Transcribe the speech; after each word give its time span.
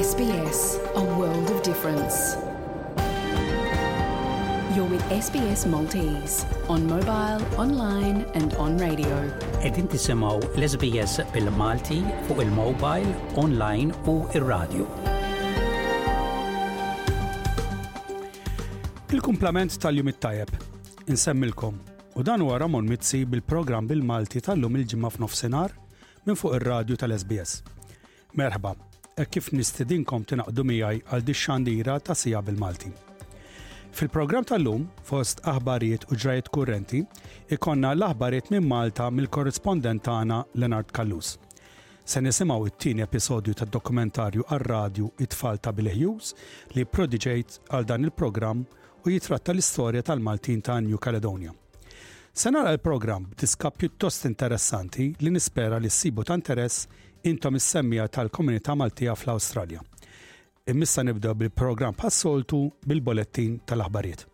SBS, 0.00 0.78
a 0.96 1.02
world 1.18 1.50
of 1.52 1.60
difference. 1.64 2.18
You're 4.76 4.88
with 4.90 5.02
SBS 5.10 5.66
Maltese 5.66 6.46
on 6.68 6.86
mobile, 6.86 7.40
online 7.58 8.24
and 8.34 8.54
on 8.58 8.78
radio. 8.78 9.14
Edin 9.62 9.88
tisimaw 9.90 10.38
l-SBS 10.54 11.18
bil-Malti 11.34 12.00
fu 12.28 12.38
il-mobile, 12.42 13.08
online 13.44 13.90
u 14.06 14.14
il-radio. 14.36 14.86
Il-kumplament 19.16 19.80
tal-jum 19.82 20.08
it-tajab. 20.12 20.52
Insemmilkom. 21.10 21.80
U 22.14 22.22
dan 22.22 22.40
huwa 22.46 22.58
Ramon 22.62 22.86
mitzi 22.88 23.24
bil-programm 23.26 23.90
bil-Malti 23.90 24.44
tal-lum 24.46 24.78
il-ġimma 24.78 25.10
f'nofsinhar 25.16 25.74
minn 26.22 26.38
fuq 26.38 26.54
ir 26.60 26.68
radio 26.76 26.96
tal-SBS. 27.02 27.62
Merħba, 28.38 28.76
E 29.18 29.24
kif 29.26 29.48
nistedinkom 29.50 30.22
tinaqdu 30.30 30.62
miegħi 30.70 31.00
għal 31.10 31.22
dixxandira 31.26 31.94
ta' 32.06 32.14
sija 32.14 32.38
bil-Malti. 32.48 32.90
Fil-programm 33.98 34.46
tal-lum, 34.46 34.84
fost 35.08 35.40
aħbarijiet 35.52 36.04
u 36.14 36.18
ġrajiet 36.22 36.50
kurrenti, 36.54 37.00
ikonna 37.56 37.90
l-aħbarijiet 37.96 38.52
minn 38.54 38.68
Malta 38.70 39.08
mill-korrespondent 39.10 40.04
tagħna 40.06 40.38
Leonard 40.62 40.94
Kallus. 40.94 41.32
Se 42.08 42.22
nisimgħu 42.22 42.70
it-tieni 42.70 43.02
episodju 43.08 43.58
tad-dokumentarju 43.58 44.46
għar-radju 44.54 45.10
It-tfal 45.26 45.58
ta' 45.66 45.74
Bilehjus 45.74 46.36
li 46.76 46.86
prodiġejt 46.86 47.58
għal 47.74 47.90
dan 47.90 48.06
il-programm 48.06 48.62
u 49.02 49.14
jitratta 49.16 49.50
l-istorja 49.56 50.04
tal-Maltin 50.12 50.62
ta' 50.62 50.78
New 50.78 50.96
Caledonia. 51.02 51.50
Se 52.38 52.52
nara 52.54 52.70
l-programm 52.76 53.32
b'diska 53.32 53.72
pjuttost 53.74 54.28
interessanti 54.30 55.10
li 55.24 55.30
nispera 55.34 55.80
li 55.82 55.90
s-sibu 55.90 56.22
ta' 56.22 56.38
interess 56.38 56.84
intom 57.28 57.56
is-semmija 57.56 58.08
tal-komunità 58.08 58.74
Maltija 58.74 59.12
fl-Awstralja. 59.16 59.80
Immissa 60.66 61.02
nibda 61.02 61.34
bil-programm 61.34 61.94
passoltu 61.94 62.70
bil-bolettin 62.84 63.60
tal-aħbarijiet. 63.66 64.26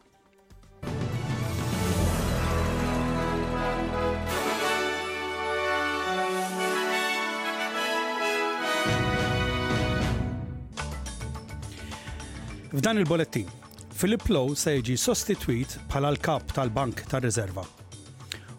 F'dan 12.74 12.98
il-bolettin, 12.98 13.46
Philip 13.94 14.24
Lowe 14.34 14.56
se 14.58 14.72
jiġi 14.80 14.96
sostitwit 14.98 15.76
bħala 15.92 16.10
l-kap 16.16 16.50
tal-Bank 16.56 17.04
tal-Riserva 17.06 17.62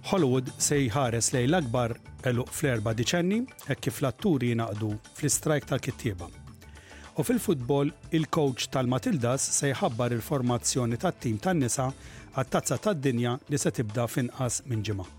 Hollywood 0.05 0.49
se 0.61 0.77
jħares 0.85 1.31
lej 1.33 1.47
l-akbar 1.47 1.95
elu 2.29 2.43
fl-erba 2.53 2.91
diċenni 2.93 3.39
e 3.41 3.75
kif 3.81 4.03
l-atturi 4.03 4.51
jinaqdu 4.51 4.91
fl-istrajk 5.17 5.65
tal-kittieba. 5.71 6.29
U 7.17 7.25
fil-futbol, 7.25 7.89
il-coach 8.13 8.67
tal-Matildas 8.75 9.47
se 9.57 9.73
jħabbar 9.73 10.13
il-formazzjoni 10.19 11.01
tat-tim 11.01 11.41
tan-nisa 11.41 11.89
għat-tazza 12.37 12.81
tad-dinja 12.85 13.37
li 13.49 13.57
se 13.63 13.73
tibda 13.79 14.05
finqas 14.11 14.61
minn 14.69 14.83
ġimgħa. 14.85 15.14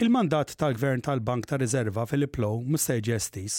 Il-mandat 0.00 0.52
tal-Gvern 0.58 1.00
tal-Bank 1.02 1.46
ta' 1.50 1.56
Riserva 1.58 2.04
Philip 2.06 2.36
Low 2.38 2.60
mistejġi 2.62 3.14
estis. 3.16 3.54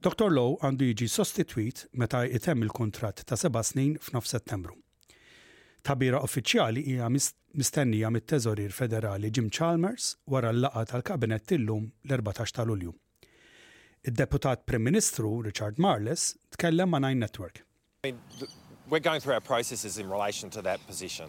Dr. 0.00 0.32
Low 0.32 0.54
għandu 0.64 0.86
jiġi 0.88 1.08
sostituit 1.12 1.82
meta 1.92 2.22
jitem 2.24 2.62
il-kontrat 2.64 3.20
ta' 3.28 3.36
seba' 3.36 3.60
snin 3.68 3.98
f'9 4.00 4.30
settembru. 4.30 4.78
Tabira 5.84 6.22
uffiċjali 6.24 6.86
hija 6.94 7.10
mistennija 7.12 8.08
mit-Teżorir 8.16 8.72
Federali 8.72 9.28
Jim 9.28 9.50
Chalmers 9.52 10.14
wara 10.26 10.54
l-laqa 10.56 10.86
tal-Kabinett 10.94 11.52
illum 11.60 11.90
l-14 12.08 12.56
ta' 12.56 12.64
Lulju. 12.64 12.94
Id-deputat 14.08 14.64
Prim 14.64 14.88
Ministru 14.88 15.34
Richard 15.50 15.76
Marles 15.76 16.30
tkellem 16.56 16.88
ma' 16.96 17.04
Nine 17.10 17.20
Network. 17.26 17.60
We're 18.88 19.04
going 19.04 19.20
through 19.20 19.34
our 19.36 19.44
processes 19.44 19.98
in 19.98 20.08
relation 20.08 20.48
to 20.56 20.62
that 20.62 20.80
position. 20.86 21.28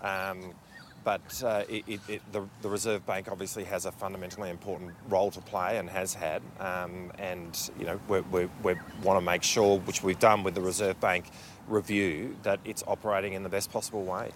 Um, 0.00 0.54
but 1.04 1.42
uh, 1.44 1.62
it, 1.68 1.84
it, 2.08 2.22
the, 2.32 2.42
the, 2.62 2.68
Reserve 2.68 3.06
Bank 3.06 3.28
obviously 3.30 3.62
has 3.64 3.84
a 3.84 3.92
fundamentally 3.92 4.50
important 4.50 4.90
role 5.08 5.30
to 5.30 5.40
play 5.40 5.76
and 5.78 5.88
has 5.88 6.14
had. 6.14 6.42
Um, 6.58 7.12
and 7.18 7.70
you 7.78 7.84
know, 7.84 8.00
we, 8.08 8.20
we, 8.32 8.44
we 8.62 8.74
want 9.02 9.18
to 9.18 9.20
make 9.20 9.42
sure, 9.42 9.78
which 9.80 10.02
we've 10.02 10.18
done 10.18 10.42
with 10.42 10.54
the 10.54 10.62
Reserve 10.62 10.98
Bank 11.00 11.26
review, 11.68 12.34
that 12.42 12.58
it's 12.64 12.82
operating 12.86 13.34
in 13.34 13.42
the 13.42 13.48
best 13.48 13.70
possible 13.70 14.02
way. 14.02 14.30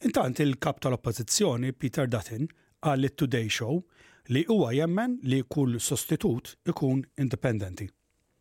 Intant 0.00 0.40
il-kap 0.40 0.80
tal 0.80 0.96
Peter 0.98 2.04
Dutton 2.08 2.48
għal 2.84 3.08
today 3.16 3.48
Show 3.48 3.84
li 4.28 4.42
huwa 4.48 4.72
jemmen 4.76 5.14
li 5.22 5.38
kull 5.48 5.78
sostitut 5.80 6.54
ikun 6.68 7.04
independenti. 7.20 7.86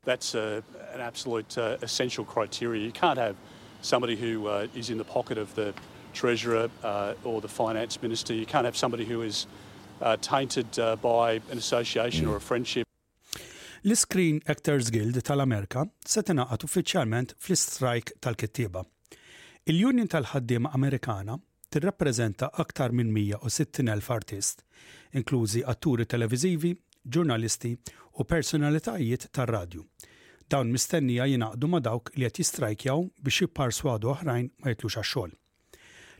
That's 0.05 0.33
a, 0.35 0.61
an 0.93 0.99
absolute 0.99 1.57
uh, 1.57 1.77
essential 1.81 2.25
criteria. 2.25 2.83
You 2.85 2.91
can't 2.91 3.17
have 3.17 3.35
somebody 3.81 4.15
who 4.17 4.47
uh, 4.47 4.67
is 4.75 4.89
in 4.89 4.97
the 4.97 5.05
pocket 5.05 5.37
of 5.37 5.53
the 5.55 5.73
treasurer 6.13 6.69
uh, 6.83 7.13
or 7.23 7.41
the 7.41 7.47
finance 7.47 7.99
minister. 8.01 8.33
You 8.33 8.45
can't 8.45 8.65
have 8.65 8.77
somebody 8.77 9.05
who 9.05 9.21
is 9.21 9.47
uh, 10.01 10.15
tainted 10.21 10.79
uh, 10.79 10.95
by 10.95 11.41
an 11.51 11.57
association 11.57 12.27
or 12.27 12.35
a 12.37 12.41
friendship. 12.41 12.85
L-Screen 13.85 14.41
Actors 14.47 14.89
Guild 14.95 15.17
tal-Amerika 15.27 15.85
se 16.07 16.21
tingħaqad 16.23 16.63
uffiċjalment 16.69 17.33
fl-strajk 17.39 18.13
tal-kittieba. 18.23 18.83
Il-Union 19.67 20.07
tal-ħaddiema 20.13 20.71
Amerikana 20.77 21.35
tirrappreżenta 21.73 22.51
aktar 22.63 22.95
minn 22.95 23.11
160,000 23.11 24.11
artist, 24.15 24.63
inklużi 25.19 25.65
atturi 25.67 26.05
televiżivi, 26.07 26.73
ġurnalisti 27.05 27.75
u 28.21 28.29
personalitajiet 28.29 29.29
tar-radju 29.35 29.83
dawn 30.53 30.69
mistennija 30.69 31.25
jinaqdu 31.25 31.67
ma 31.71 31.79
dawk 31.81 32.11
li 32.13 32.27
qed 32.27 32.37
jistrajkjaw 32.43 33.01
biex 33.25 33.41
jipparswadu 33.41 34.11
oħrajn 34.11 34.49
ma 34.63 34.73
jitlux 34.73 34.99
għax-xogħol. 34.99 35.31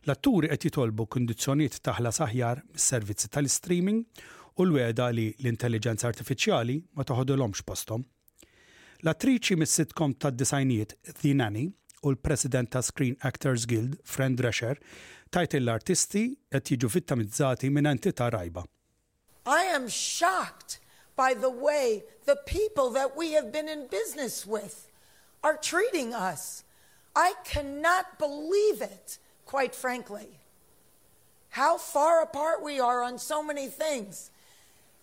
L-atturi 0.04 0.50
qed 0.52 0.66
jitolbu 0.68 1.06
kundizzjonijiet 1.14 1.78
taħla 1.88 2.12
saħjar 2.12 2.60
mis-servizzi 2.76 3.30
tal-streaming 3.32 4.02
u 4.60 4.66
l-weda 4.68 5.06
li 5.16 5.30
l-intelligenza 5.40 6.10
artifiċjali 6.10 6.76
ma 7.00 7.06
toħodolhomx 7.08 7.64
postom. 7.64 8.04
L-attriċi 9.06 9.56
mis-sitcom 9.62 10.18
tad-disajnijiet 10.20 10.98
The 11.22 11.32
Nanny 11.40 11.64
u 12.04 12.12
l-President 12.12 12.74
ta' 12.76 12.84
Screen 12.84 13.16
Actors 13.24 13.64
Guild, 13.66 13.96
Friend 14.04 14.36
Drescher, 14.36 14.76
tajt 15.32 15.56
l-artisti 15.62 16.26
qed 16.52 16.74
jiġu 16.74 16.92
vittamizzati 16.98 17.72
minn 17.72 17.88
entità 17.90 18.28
rajba. 18.36 18.66
I 19.48 19.62
am 19.72 19.88
shocked 19.88 20.80
by 21.16 21.32
the 21.34 21.48
way 21.50 22.04
the 22.26 22.36
people 22.46 22.92
that 23.00 23.16
we 23.16 23.32
have 23.40 23.54
been 23.56 23.70
in 23.72 23.88
business 23.88 24.44
with 24.46 24.90
are 25.42 25.56
treating 25.56 26.12
us. 26.14 26.66
I 27.16 27.36
cannot 27.46 28.20
believe 28.20 28.84
it 28.84 29.20
quite 29.46 29.74
frankly. 29.76 30.30
How 31.50 31.78
far 31.78 32.22
apart 32.22 32.64
we 32.64 32.80
are 32.80 33.04
on 33.04 33.20
so 33.20 33.44
many 33.44 33.68
things. 33.68 34.32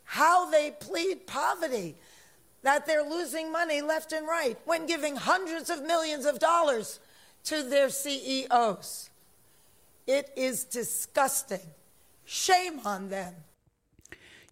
How 0.05 0.51
they 0.51 0.73
plead 0.73 1.27
poverty, 1.27 1.95
that 2.62 2.84
they're 2.87 3.09
losing 3.09 3.53
money 3.53 3.81
left 3.81 4.12
and 4.12 4.27
right 4.27 4.56
when 4.67 4.87
giving 4.87 5.15
hundreds 5.17 5.71
of 5.71 5.83
millions 5.83 6.27
of 6.27 6.39
dollars 6.41 6.99
to 7.45 7.62
their 7.62 7.89
CEOs. 7.89 9.11
It 10.06 10.31
is 10.37 10.65
disgusting. 10.65 11.67
Shame 12.25 12.81
on 12.84 13.09
them. 13.11 13.34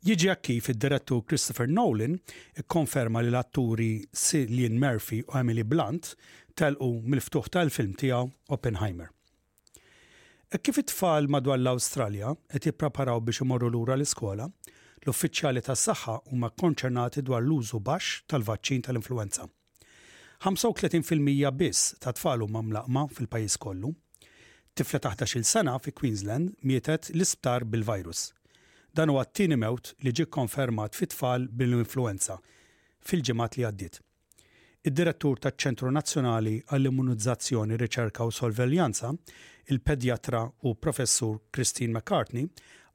Jiġi 0.06 0.30
kif 0.46 0.68
id 0.70 0.78
direttu 0.84 1.18
Christopher 1.28 1.66
Nolan 1.66 2.20
konferma 2.70 3.18
li 3.26 3.32
l-atturi 3.34 3.90
Cillian 4.14 4.78
Murphy 4.78 5.18
u 5.26 5.34
Emily 5.42 5.66
Blunt 5.66 6.12
telqu 6.58 6.94
mill-ftuħ 7.02 7.50
tal-film 7.56 7.96
tijaw 7.98 8.30
Oppenheimer. 8.54 9.10
Kif 10.56 10.78
it-tfal 10.80 11.26
madwar 11.28 11.58
l-Awstralja 11.60 12.30
qed 12.48 12.64
jippreparaw 12.64 13.18
biex 13.20 13.42
imorru 13.44 13.68
lura 13.74 13.98
l-iskola, 14.00 14.46
l-uffiċjali 15.04 15.60
tas-saħħa 15.66 16.14
huma 16.32 16.48
konċernati 16.62 17.20
dwar 17.28 17.42
l-użu 17.44 17.76
baxx 17.84 18.24
tal-vaċċin 18.32 18.86
tal-influenza. 18.86 19.44
35% 20.40 21.52
biss 21.60 21.92
ta' 22.00 22.14
tfal 22.16 22.46
huma 22.46 22.64
mlaqma 22.64 23.04
fil-pajjiż 23.12 23.58
kollu. 23.60 23.92
Tifla 24.72 25.02
taħta 25.08 25.28
il 25.36 25.44
sena 25.44 25.76
fi 25.84 25.92
Queensland 25.92 26.54
mietet 26.64 27.12
l-isptar 27.12 27.68
bil-virus. 27.68 28.30
Dan 28.96 29.12
huwa 29.12 29.28
t-tieni 29.28 29.60
mewt 29.60 29.92
li 30.00 30.16
ġie 30.16 30.30
konfermat 30.32 30.96
fit 30.96 31.12
tfal 31.12 31.44
bil-influenza 31.50 32.40
fil-ġimgħat 33.04 33.58
li 33.60 33.68
għaddiet 33.68 34.00
id-direttur 34.88 35.36
taċ-Ċentru 35.44 35.90
Nazzjonali 35.92 36.54
għall-Immunizzazzjoni, 36.72 37.76
Riċerka 37.82 38.24
u 38.28 38.32
Solveljanza, 38.34 39.10
il-pedjatra 39.74 40.40
u 40.68 40.72
professur 40.84 41.42
Christine 41.52 41.92
McCartney, 41.98 42.48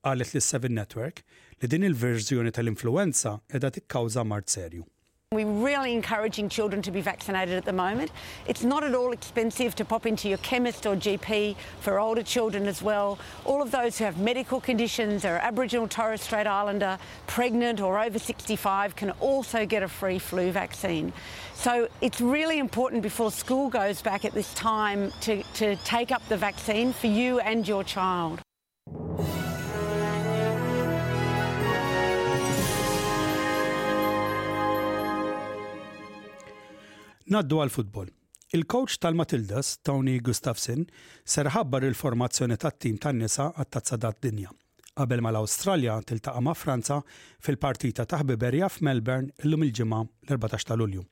qalet 0.04 0.34
li 0.34 0.42
Seven 0.44 0.74
Network 0.80 1.22
li 1.62 1.70
din 1.72 1.86
il-verżjoni 1.90 2.52
tal-influenza 2.58 3.38
edha 3.60 3.70
tikkawża 3.78 4.26
mart 4.32 4.50
serju. 4.58 4.88
We're 5.34 5.48
really 5.48 5.94
encouraging 5.94 6.50
children 6.50 6.82
to 6.84 6.92
be 6.92 7.02
vaccinated 7.02 7.56
at 7.56 7.66
the 7.66 7.74
moment. 7.74 8.12
It's 8.48 8.64
not 8.64 8.84
at 8.84 8.94
all 8.94 9.12
expensive 9.12 9.74
to 9.76 9.86
pop 9.86 10.06
into 10.06 10.30
your 10.30 10.38
chemist 10.40 10.86
or 10.86 10.96
GP 10.96 11.56
for 11.82 12.00
older 12.00 12.24
children 12.24 12.68
as 12.68 12.82
well. 12.82 13.18
All 13.46 13.62
of 13.62 13.72
those 13.72 13.98
who 13.98 14.06
have 14.06 14.20
medical 14.20 14.62
conditions 14.62 15.26
are 15.26 15.38
Aboriginal 15.38 15.88
Torres 15.88 16.22
Strait 16.22 16.46
Islander, 16.48 17.00
pregnant 17.28 17.82
or 17.82 18.02
over 18.02 18.20
65 18.20 18.96
can 18.96 19.12
also 19.20 19.66
get 19.66 19.82
a 19.84 19.88
free 19.88 20.20
flu 20.20 20.52
vaccine. 20.52 21.12
So 21.56 21.88
it's 22.02 22.22
really 22.22 22.60
important 22.60 23.02
before 23.02 23.32
school 23.32 23.70
goes 23.70 24.02
back 24.02 24.26
at 24.26 24.34
this 24.34 24.54
time 24.54 25.12
to, 25.22 25.44
to 25.56 25.76
take 25.78 26.12
up 26.12 26.28
the 26.28 26.38
vaccine 26.38 26.94
for 26.94 27.08
you 27.08 27.40
and 27.40 27.68
your 27.68 27.84
child. 27.84 28.42
Naddu 37.24 37.62
għal-futbol. 37.64 38.10
Il-coach 38.54 38.98
tal-Matildas, 39.02 39.78
Tony 39.82 40.18
Gustafsson, 40.20 40.84
ħabbar 41.56 41.86
il-formazzjoni 41.88 42.58
tat-tim 42.60 42.98
tan-nisa 43.02 43.48
għat-tazzadat 43.56 44.20
dinja. 44.22 44.52
Qabel 44.94 45.24
ma 45.26 45.32
l-Awstralja 45.34 45.96
tiltaqa 46.06 46.42
ma' 46.46 46.54
Franza 46.54 47.00
fil-partita 47.42 48.04
ta' 48.06 48.20
Ħbiberja 48.22 48.68
f'Melbourne 48.70 49.32
illum 49.42 49.64
il-ġimgħa 49.66 50.02
l-14 50.30 50.68
ta' 50.70 50.78
Lulju. 50.78 51.06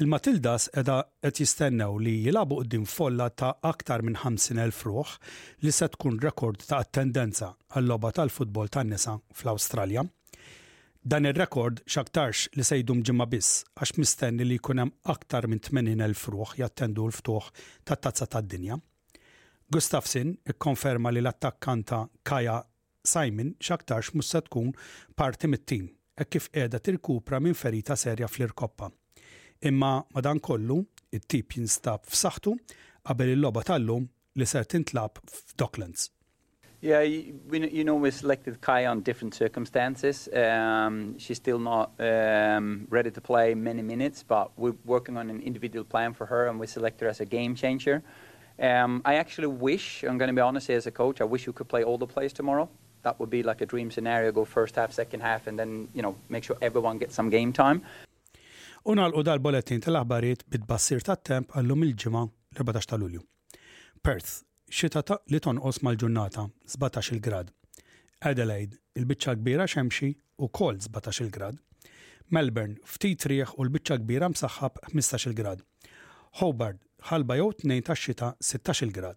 Il-Matildas 0.00 0.70
edha 0.80 0.96
qed 1.20 1.42
jistennew 1.44 1.98
li 2.00 2.16
jilabu 2.26 2.62
qudiem 2.62 2.86
folla 2.90 3.28
ta' 3.30 3.52
aktar 3.70 4.02
minn 4.06 4.16
50,000 4.18 4.82
ruħ 4.88 5.14
li 5.62 5.74
se 5.74 5.90
tkun 5.94 6.18
rekord 6.26 6.64
ta' 6.66 6.80
attendenza 6.82 7.52
għall-logħba 7.74 8.14
tal-futbol 8.18 8.72
tan-nisa 8.74 9.20
fl-Awstralja. 9.36 10.08
Dan 11.08 11.24
ir-rekord 11.24 11.78
xaktarx 11.88 12.42
li 12.58 12.64
sejdum 12.68 12.98
ġimma 13.08 13.24
biss 13.32 13.62
għax 13.80 13.94
mistenni 13.96 14.44
li 14.44 14.58
jkun 14.58 14.80
hemm 14.82 14.90
aktar 15.12 15.46
minn 15.48 15.62
80,000 15.64 16.34
ruħ 16.34 16.50
jattendu 16.58 17.06
l-ftuħ 17.08 17.46
tat 17.88 18.02
tazza 18.06 18.26
tad-dinja. 18.34 18.76
Gustafsin 19.72 20.34
ikkonferma 20.52 21.12
li 21.14 21.22
l-attakkanta 21.22 22.02
Kaja 22.28 22.58
Simon 23.12 23.54
xaktarx 23.56 24.12
mhux 24.18 24.34
se 24.34 24.42
tkun 24.50 24.74
parti 25.16 25.48
mit-tim 25.48 25.88
e 26.12 26.28
kif 26.28 26.50
qiegħda 26.52 26.82
tirkupra 26.90 27.40
minn 27.40 27.56
ferita 27.56 27.96
serja 28.04 28.28
fl-irkoppa. 28.28 28.90
Imma 29.64 29.94
madan 30.12 30.42
kollu 30.44 30.82
it-tip 31.12 31.56
jinstab 31.56 32.04
f'saħħtu 32.12 32.52
qabel 33.08 33.32
il-logħba 33.38 33.64
tal-lum 33.72 34.04
li 34.04 34.44
ser 34.52 34.68
tintlab 34.68 35.22
f'Docklands. 35.24 36.10
Yeah, 36.80 37.02
you, 37.02 37.82
know 37.84 37.96
we 37.96 38.10
selected 38.12 38.60
Kai 38.60 38.86
on 38.86 39.00
different 39.00 39.34
circumstances. 39.34 40.28
Um, 40.32 41.18
she's 41.18 41.36
still 41.36 41.58
not 41.58 41.90
um, 41.98 42.86
ready 42.88 43.10
to 43.10 43.20
play 43.20 43.54
many 43.54 43.82
minutes, 43.82 44.22
but 44.22 44.52
we're 44.56 44.76
working 44.84 45.16
on 45.16 45.28
an 45.28 45.40
individual 45.40 45.84
plan 45.84 46.12
for 46.14 46.26
her, 46.26 46.46
and 46.46 46.60
we 46.60 46.68
select 46.68 47.00
her 47.00 47.08
as 47.08 47.20
a 47.20 47.24
game 47.24 47.56
changer. 47.56 48.00
Um, 48.62 49.02
I 49.04 49.14
actually 49.14 49.48
wish, 49.48 50.04
I'm 50.04 50.18
going 50.18 50.28
to 50.28 50.34
be 50.34 50.40
honest 50.40 50.68
here 50.68 50.76
as 50.76 50.86
a 50.86 50.92
coach, 50.92 51.20
I 51.20 51.24
wish 51.24 51.46
we 51.48 51.52
could 51.52 51.68
play 51.68 51.82
all 51.82 51.98
the 51.98 52.06
players 52.06 52.32
tomorrow. 52.32 52.68
That 53.02 53.18
would 53.18 53.30
be 53.30 53.42
like 53.42 53.60
a 53.60 53.66
dream 53.66 53.90
scenario: 53.90 54.30
go 54.32 54.44
first 54.44 54.76
half, 54.76 54.92
second 54.92 55.20
half, 55.20 55.48
and 55.48 55.58
then 55.58 55.88
you 55.94 56.02
know 56.02 56.14
make 56.28 56.44
sure 56.44 56.56
everyone 56.62 56.98
gets 56.98 57.14
some 57.14 57.28
game 57.30 57.52
time. 57.52 57.78
U 58.86 58.94
dal-bolettin 59.28 59.80
tal-aħbarijiet 59.84 60.46
bit-bassir 60.48 61.02
tat-temp 61.02 61.56
għallum 61.58 61.82
il-ġimgħa 61.88 62.22
14 62.62 62.98
Lulju. 63.02 63.24
Perth 64.02 64.38
xita 64.70 65.02
li 65.32 65.38
tonqos 65.40 65.80
mal-ġurnata 65.84 66.44
17 66.68 67.14
il-grad. 67.16 67.48
Adelaide, 68.20 68.76
il-bicċa 69.00 69.34
kbira 69.38 69.64
xemxi 69.70 70.10
u 70.38 70.48
kol 70.48 70.76
17 70.80 71.24
il-grad. 71.24 71.56
Melbourne, 72.30 72.76
ftit 72.84 73.24
rieħ 73.30 73.54
u 73.56 73.64
l-bicċa 73.64 73.96
kbira 74.02 74.28
msaħħab 74.32 74.82
15 74.92 75.28
il-grad. 75.30 75.62
Hobart, 76.40 76.80
ħalba 77.08 77.38
jew 77.40 77.48
tnejn 77.62 77.86
tax-xita 77.88 78.32
16 78.44 78.84
il-grad. 78.88 79.16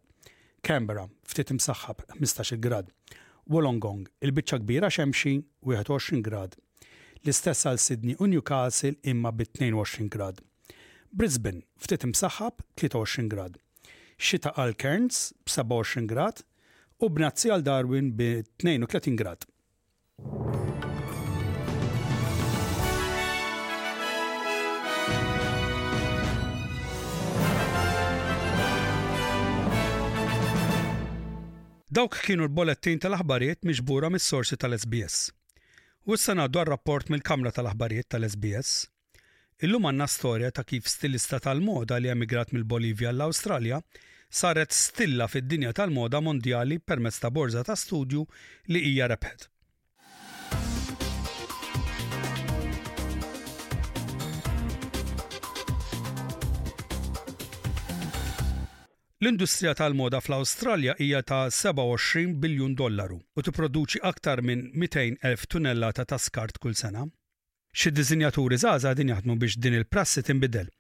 Canberra, 0.63 1.05
ftit 1.27 1.51
imsaħħab 1.55 2.05
15 2.19 2.55
il-grad. 2.57 2.93
Wollongong, 3.51 4.07
il-bicċa 4.23 4.61
kbira 4.63 4.89
xemxi 4.93 5.35
21 5.67 6.21
grad. 6.23 6.55
L-istess 7.25 7.67
għal 7.71 7.81
Sydney 7.83 8.15
u 8.23 8.29
Newcastle 8.31 8.95
imma 9.03 9.33
bit 9.35 9.51
22 9.59 10.07
grad. 10.15 10.39
Brisbane, 11.11 11.65
ftit 11.81 12.05
imsaħħab 12.07 12.63
23 12.79 13.27
grad 13.35 13.59
xita 14.21 14.51
għal 14.55 14.75
Cairns 14.77 15.17
b-27 15.49 16.05
grad 16.11 16.43
u 17.01 17.07
b'nazzi 17.09 17.49
għal 17.49 17.63
Darwin 17.65 18.11
b-32 18.17 19.15
grad. 19.17 19.47
Dawk 31.91 32.21
kienu 32.23 32.45
l-bolettin 32.45 33.01
tal-aħbarijiet 33.03 33.65
miġbura 33.67 34.07
mis-sorsi 34.13 34.55
tal-SBS. 34.55 35.31
U 36.07 36.15
s-sanaddu 36.15 36.61
għal-rapport 36.61 37.09
mill-Kamra 37.11 37.51
tal-Aħbarijiet 37.57 38.07
tal-SBS. 38.13 38.85
Illum 39.65 39.89
għanna 39.89 40.07
storja 40.09 40.53
ta' 40.55 40.63
kif 40.65 40.87
stilista 40.89 41.41
tal-moda 41.43 41.99
li 42.01 42.09
emigrat 42.09 42.53
mill-Bolivja 42.55 43.11
l-Australja 43.11 43.81
saret 44.31 44.71
stilla 44.71 45.27
fid-dinja 45.27 45.73
tal-moda 45.75 46.21
mondjali 46.23 46.77
permezz 46.79 47.19
ta' 47.19 47.29
borza 47.29 47.63
ta' 47.67 47.75
studju 47.75 48.25
li 48.71 48.79
hija 48.85 49.07
rebħet. 49.11 49.47
L-industrija 59.21 59.75
tal-moda 59.77 60.17
fl-Awstralja 60.23 60.95
hija 60.99 61.19
ta' 61.29 61.43
27 61.53 62.39
biljun 62.41 62.73
dollaru 62.79 63.19
u 63.37 63.43
tipproduċi 63.45 64.01
aktar 64.13 64.41
minn 64.41 64.63
200,000 64.79 65.45
tunella 65.51 65.91
ta' 65.93 66.07
taskart 66.15 66.57
kull 66.57 66.73
sena. 66.73 67.03
Xi 67.71 67.91
diżinjaturi 67.95 68.57
żgħażagħ 68.63 68.97
din 69.01 69.13
jaħdmu 69.13 69.37
biex 69.43 69.59
din 69.63 69.77
il-prassi 69.77 70.23
tinbidel 70.25 70.71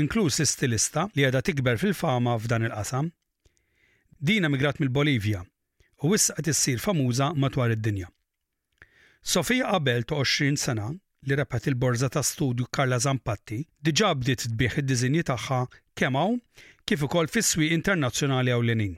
inkluż 0.00 0.34
l-istilista 0.38 1.06
li 1.16 1.24
għada 1.24 1.40
tikber 1.46 1.78
fil-fama 1.80 2.34
f'dan 2.40 2.66
il-qasam. 2.68 3.08
Dina 4.28 4.48
migrat 4.52 4.78
mill-Bolivja 4.80 5.42
u 6.04 6.12
wissa 6.12 6.36
qed 6.36 6.50
issir 6.52 6.80
famuża 6.82 7.30
matwar 7.42 7.72
id-dinja. 7.74 8.08
Sofija 9.36 9.72
Abel 9.78 10.04
ta' 10.06 10.20
20 10.20 10.60
sena 10.60 10.90
li 11.26 11.34
rebħet 11.36 11.70
il-borza 11.72 12.10
ta' 12.12 12.22
studju 12.24 12.68
Karla 12.70 13.00
Zampatti 13.02 13.62
diġa 13.88 14.12
bdiet 14.20 14.46
tbieħ 14.52 14.78
id-dizinji 14.82 15.24
tagħha 15.32 15.62
kemm 15.98 16.20
hawn 16.20 16.38
kif 16.86 17.04
ukoll 17.08 17.28
fis-swieq 17.32 17.72
internazzjonali 17.74 18.52
ewlenin. 18.54 18.94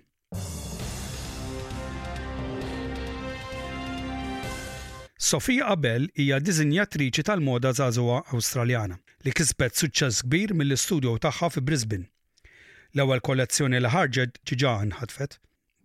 Sofija 5.18 5.70
Abel 5.74 6.06
hija 6.14 6.38
dizinjatriċi 6.38 7.24
tal-moda 7.26 7.74
żagħżugħa 7.78 8.18
Awstraljana 8.34 8.98
li 9.26 9.32
kisbet 9.34 9.74
suċċess 9.78 10.22
kbir 10.26 10.52
mill 10.58 10.74
istudio 10.76 11.14
tagħha 11.22 11.48
fi 11.54 11.62
Brisbane. 11.68 12.06
L-ewwel 12.94 13.22
kollezzjoni 13.28 13.80
li 13.82 13.90
ħarġet 13.90 14.38
ġiġa 14.46 14.74
nħatfet. 14.90 15.38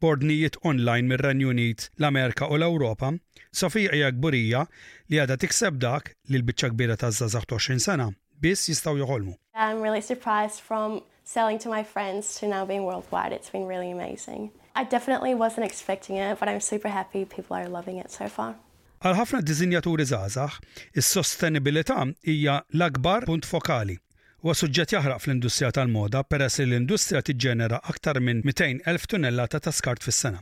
Bordnijiet 0.03 0.59
online 0.69 1.07
mir-Renju 1.11 1.49
Unit, 1.53 1.87
l-Amerika 1.99 2.49
u 2.51 2.59
l-Ewropa, 2.59 3.09
Sofija 3.53 3.93
hija 3.95 4.11
gburija 4.13 4.65
li 5.11 5.21
għadha 5.21 5.37
tikseb 5.43 5.77
dak 5.81 6.11
li 6.29 6.37
l-biċċa 6.39 6.73
kbira 6.73 6.97
ta' 6.99 7.11
20 7.13 7.79
sena 7.87 8.07
biss 8.43 8.69
jistgħu 8.69 8.99
joħolmu. 9.01 9.35
I'm 9.55 9.81
really 9.81 10.01
surprised 10.01 10.59
from 10.59 11.01
selling 11.23 11.59
to 11.65 11.71
my 11.73 11.81
friends 11.83 12.33
to 12.39 12.47
now 12.51 12.65
being 12.67 12.83
worldwide. 12.83 13.31
It's 13.31 13.49
been 13.49 13.65
really 13.65 13.91
amazing. 13.91 14.51
I 14.75 14.83
definitely 14.83 15.33
wasn't 15.33 15.65
expecting 15.65 16.17
it, 16.17 16.39
but 16.39 16.49
I'm 16.49 16.59
super 16.59 16.89
happy 16.89 17.25
people 17.25 17.57
are 17.57 17.69
loving 17.69 17.97
it 17.97 18.11
so 18.11 18.27
far. 18.27 18.55
Għal 19.03 19.17
ħafna 19.19 19.39
dizinjaturi 19.43 20.03
żgħażagħ, 20.07 20.53
is-sostenibilità 21.01 21.95
hija 22.31 22.53
l-akbar 22.71 23.25
punt 23.27 23.43
fokali 23.49 23.97
huwa 24.45 24.53
suġġett 24.55 24.93
jaħraq 24.95 25.19
fl-industrija 25.25 25.73
tal-moda 25.75 26.21
peress 26.33 26.61
li 26.61 26.69
l-industrija 26.69 27.19
tiġġenera 27.29 27.81
aktar 27.91 28.21
minn 28.23 28.39
200,000 28.47 29.09
tunnellata 29.13 29.59
ta' 29.65 29.73
skart 29.75 30.07
fis-sena. 30.07 30.39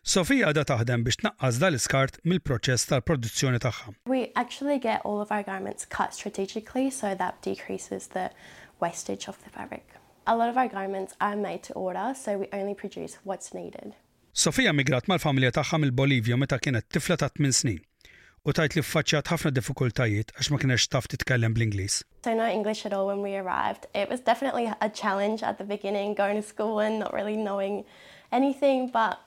Sofija 0.00 0.46
għada 0.52 0.64
taħdem 0.72 1.04
biex 1.04 1.20
tnaqqas 1.26 1.58
dal-iskart 1.64 2.16
mill-proċess 2.24 2.88
tal-produzzjoni 2.94 3.60
tagħha. 3.66 3.92
We 4.08 4.22
actually 4.44 4.78
get 4.88 5.04
all 5.04 5.20
of 5.20 5.28
our 5.32 5.44
garments 5.44 5.84
cut 5.98 6.16
strategically 6.16 6.88
so 6.88 7.12
that 7.12 7.42
decreases 7.44 8.08
the 8.16 8.30
wastage 8.80 9.28
of 9.28 9.36
the 9.44 9.50
fabric. 9.52 9.84
A 10.24 10.34
lot 10.40 10.48
of 10.48 10.56
our 10.56 10.72
garments 10.72 11.12
are 11.20 11.36
made 11.36 11.60
to 11.68 11.74
order, 11.76 12.14
so 12.16 12.38
we 12.38 12.48
only 12.52 12.72
produce 12.72 13.20
what's 13.28 13.52
needed. 13.52 13.92
Sofija 14.34 14.72
migrat 14.74 15.06
mal-familja 15.06 15.52
tagħha 15.54 15.78
mill-Bolivja 15.78 16.34
meta 16.36 16.56
kienet 16.58 16.88
tifla 16.90 17.14
ta' 17.22 17.28
8 17.30 17.52
snin 17.54 17.76
u 18.42 18.52
tajt 18.58 18.74
li 18.76 18.82
faċċat 18.82 19.30
ħafna 19.30 19.52
diffikultajiet 19.56 20.32
għax 20.34 20.48
ma 20.52 20.58
kienx 20.64 20.88
taf 20.90 21.06
titkellem 21.12 21.54
bl-Ingliż. 21.54 22.00
So 22.26 22.32
no 22.34 22.48
English 22.56 22.82
at 22.90 22.96
all 22.96 23.06
when 23.08 23.22
we 23.22 23.36
arrived. 23.38 23.86
It 23.94 24.10
was 24.10 24.24
definitely 24.26 24.66
a 24.66 24.90
challenge 24.90 25.46
at 25.46 25.62
the 25.62 25.68
beginning 25.70 26.16
going 26.18 26.42
to 26.42 26.46
school 26.48 26.82
and 26.82 26.98
not 27.04 27.14
really 27.14 27.36
knowing 27.38 27.84
anything 28.32 28.90
but 28.92 29.22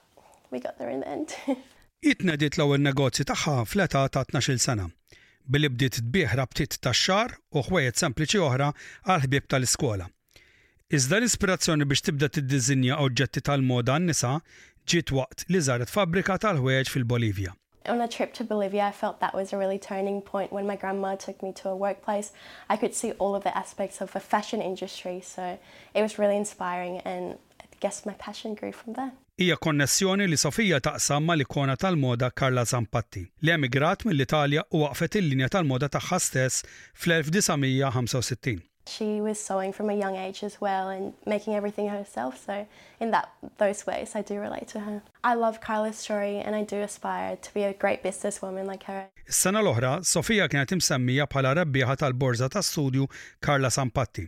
we 0.52 0.60
got 0.60 0.76
there 0.78 0.92
in 0.92 1.00
the 1.06 1.10
end. 1.16 1.34
Itnedit 2.12 2.60
l-ewwel 2.60 2.84
negozji 2.90 3.24
tagħha 3.32 3.62
fl-età 3.64 4.04
ta' 4.12 4.28
12 4.36 4.60
sena. 4.60 4.90
Billi 5.48 5.72
bdiet 5.72 6.02
tbieħ 6.04 6.36
rabtiet 6.42 6.82
tax-xar 6.84 7.40
u 7.56 7.64
ħwejjed 7.72 8.04
sempliċi 8.04 8.44
oħra 8.44 8.74
għal 9.08 9.24
ħbieb 9.32 9.48
tal-iskola. 9.56 10.12
Iżda 10.92 11.22
l-ispirazzjoni 11.22 11.84
biex 11.88 12.06
tibda 12.12 12.28
tiddiżinja 12.32 13.00
oġġetti 13.04 13.42
tal-moda 13.48 13.96
għan-nisa 14.00 14.36
ġiet 14.88 15.12
waqt 15.16 15.42
li 15.52 15.60
żaret 15.68 15.92
fabbrika 15.92 16.38
tal-ħwejġ 16.44 16.90
fil-Bolivja. 16.94 17.52
On 17.92 18.04
a 18.04 18.08
trip 18.16 18.34
to 18.36 18.44
Bolivia, 18.44 18.88
I 18.90 18.96
felt 18.96 19.20
that 19.22 19.34
was 19.36 19.54
a 19.56 19.58
really 19.60 19.80
turning 19.86 20.22
point 20.22 20.52
when 20.56 20.66
my 20.68 20.76
grandma 20.80 21.16
took 21.16 21.42
me 21.44 21.52
to 21.62 21.70
a 21.70 21.76
workplace. 21.86 22.32
I 22.70 22.76
could 22.82 22.94
see 22.96 23.12
all 23.14 23.34
of 23.36 23.44
the 23.46 23.56
aspects 23.58 24.02
of 24.04 24.12
the 24.12 24.20
fashion 24.20 24.62
industry, 24.62 25.22
so 25.24 25.58
it 25.94 26.02
was 26.06 26.18
really 26.20 26.36
inspiring 26.38 26.98
and 27.12 27.36
I 27.62 27.66
guess 27.84 28.06
my 28.06 28.12
passion 28.14 28.56
grew 28.56 28.72
from 28.74 28.94
there. 29.00 29.12
Hija 29.40 29.56
konnessjoni 29.62 30.28
li 30.28 30.38
Sofija 30.40 30.80
taqsam 30.84 31.28
ma 31.30 31.36
l-ikona 31.38 31.76
tal-moda 31.86 32.30
Karla 32.42 32.64
Zampatti 32.74 33.24
li 33.44 33.54
emigrat 33.58 34.04
mill-Italja 34.10 34.64
u 34.76 34.84
waqfet 34.86 35.20
il-linja 35.22 35.48
tal-moda 35.60 35.88
tagħha 36.00 36.20
stess 36.30 36.64
fl-1965. 36.94 38.64
She 38.88 39.20
was 39.22 39.38
sewing 39.40 39.74
from 39.74 39.90
a 39.90 39.94
young 39.96 40.16
age 40.16 40.44
as 40.44 40.62
well 40.62 40.88
and 40.94 41.14
making 41.34 41.54
everything 41.56 41.90
herself, 41.90 42.38
so 42.46 42.54
in 43.02 43.12
that 43.12 43.28
those 43.58 43.86
ways 43.86 44.16
I 44.16 44.22
do 44.22 44.36
relate 44.44 44.70
to 44.74 44.80
her. 44.80 45.02
I 45.24 45.34
love 45.36 45.60
Kyla's 45.66 45.98
story 45.98 46.38
and 46.38 46.56
I 46.56 46.64
do 46.64 46.82
aspire 46.82 47.36
to 47.36 47.54
be 47.54 47.64
a 47.64 47.74
great 47.74 48.02
businesswoman 48.06 48.68
like 48.74 48.84
her. 48.92 49.02
Is-sena 49.34 49.60
l-oħra, 49.66 49.92
Sofija 50.08 50.48
kienet 50.52 50.72
imsemmija 50.78 51.28
bħala 51.34 51.56
rebbieħa 51.62 51.98
tal-borża 52.04 52.48
ta' 52.54 52.64
studju 52.64 53.10
Karla 53.48 53.74
Sampatti. 53.78 54.24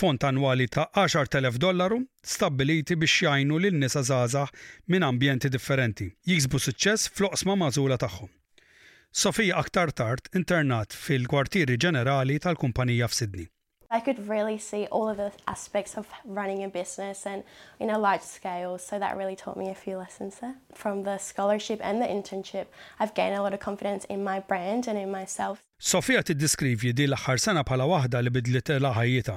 Font 0.00 0.26
annwali 0.28 0.66
ta' 0.74 0.88
10.000 0.98 1.56
dollaru 1.64 2.02
stabbiliti 2.34 2.98
biex 3.04 3.16
jajnu 3.28 3.62
lil 3.62 3.78
nisa 3.84 4.02
żgħażagħ 4.04 4.68
minn 4.92 5.08
ambjenti 5.08 5.52
differenti. 5.56 6.10
Jiksbu 6.28 6.60
suċċess 6.66 7.12
fl-oqsma 7.16 7.56
magħżula 7.64 8.00
tagħhom. 8.04 8.28
Sofija 9.24 9.62
aktar 9.64 9.92
tard 9.96 10.28
internat 10.34 10.92
fil-kwartieri 11.06 11.78
ġenerali 11.80 12.40
tal-kumpanija 12.42 13.08
f'Sidni. 13.08 13.48
I 13.96 14.00
could 14.06 14.20
really 14.34 14.58
see 14.70 14.82
all 14.94 15.08
of 15.12 15.16
the 15.22 15.30
aspects 15.54 15.92
of 16.00 16.04
running 16.38 16.60
a 16.64 16.68
business 16.80 17.18
and 17.32 17.40
in 17.84 17.88
a 17.96 17.98
large 18.06 18.24
scale. 18.36 18.72
So 18.88 18.92
that 19.04 19.12
really 19.20 19.36
taught 19.42 19.56
me 19.62 19.68
a 19.76 19.78
few 19.84 19.96
lessons 20.04 20.32
there. 20.40 20.56
From 20.82 20.96
the 21.08 21.16
scholarship 21.30 21.80
and 21.88 21.96
the 22.02 22.08
internship, 22.16 22.66
I've 23.00 23.14
gained 23.18 23.36
a 23.40 23.42
lot 23.42 23.54
of 23.56 23.60
confidence 23.68 24.02
in 24.14 24.20
my 24.30 24.38
brand 24.50 24.82
and 24.88 24.96
in 25.04 25.10
myself. 25.20 25.56
Sofija 25.92 26.24
tiddiskrivi 26.26 26.90
di 27.00 27.06
l-aħħar 27.12 27.38
sena 27.46 27.62
bħala 27.68 27.86
waħda 27.92 28.24
li 28.26 28.34
bidlet 28.38 28.74
l-ħajjita 28.80 29.36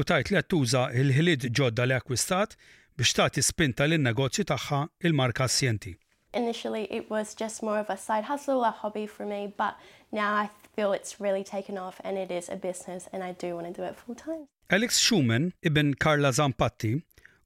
u 0.00 0.08
tajt 0.08 0.32
li 0.34 0.42
tuża 0.54 0.84
il-ħilid 1.02 1.50
ġodda 1.58 1.84
li 1.90 1.96
akwistat 1.98 2.56
biex 2.96 3.12
tagħti 3.18 3.44
spinta 3.50 3.84
lin-negozju 3.88 4.46
tagħha 4.52 4.80
il-marka 5.04 5.48
Sienti. 5.48 5.98
Initially, 6.42 6.84
it 6.98 7.10
was 7.10 7.34
just 7.34 7.62
more 7.62 7.78
of 7.78 7.90
a 7.90 7.96
side 7.98 8.24
hustle, 8.24 8.64
a 8.64 8.70
hobby 8.70 9.06
for 9.06 9.26
me, 9.26 9.52
but 9.54 9.74
now 10.10 10.32
I 10.44 10.46
feel 10.74 10.92
it's 10.92 11.20
really 11.20 11.44
taken 11.44 11.76
off 11.76 12.00
and 12.04 12.16
it 12.16 12.30
is 12.30 12.48
a 12.48 12.56
business 12.56 13.08
and 13.12 13.22
I 13.22 13.32
do 13.32 13.54
want 13.54 13.66
to 13.66 13.72
do 13.72 13.82
it 13.86 13.96
full 13.96 14.14
time. 14.14 14.46
Alex 14.70 14.98
Schumann, 14.98 15.52
ibn 15.70 15.92
Carla 15.94 16.30
Zampatti, 16.32 16.92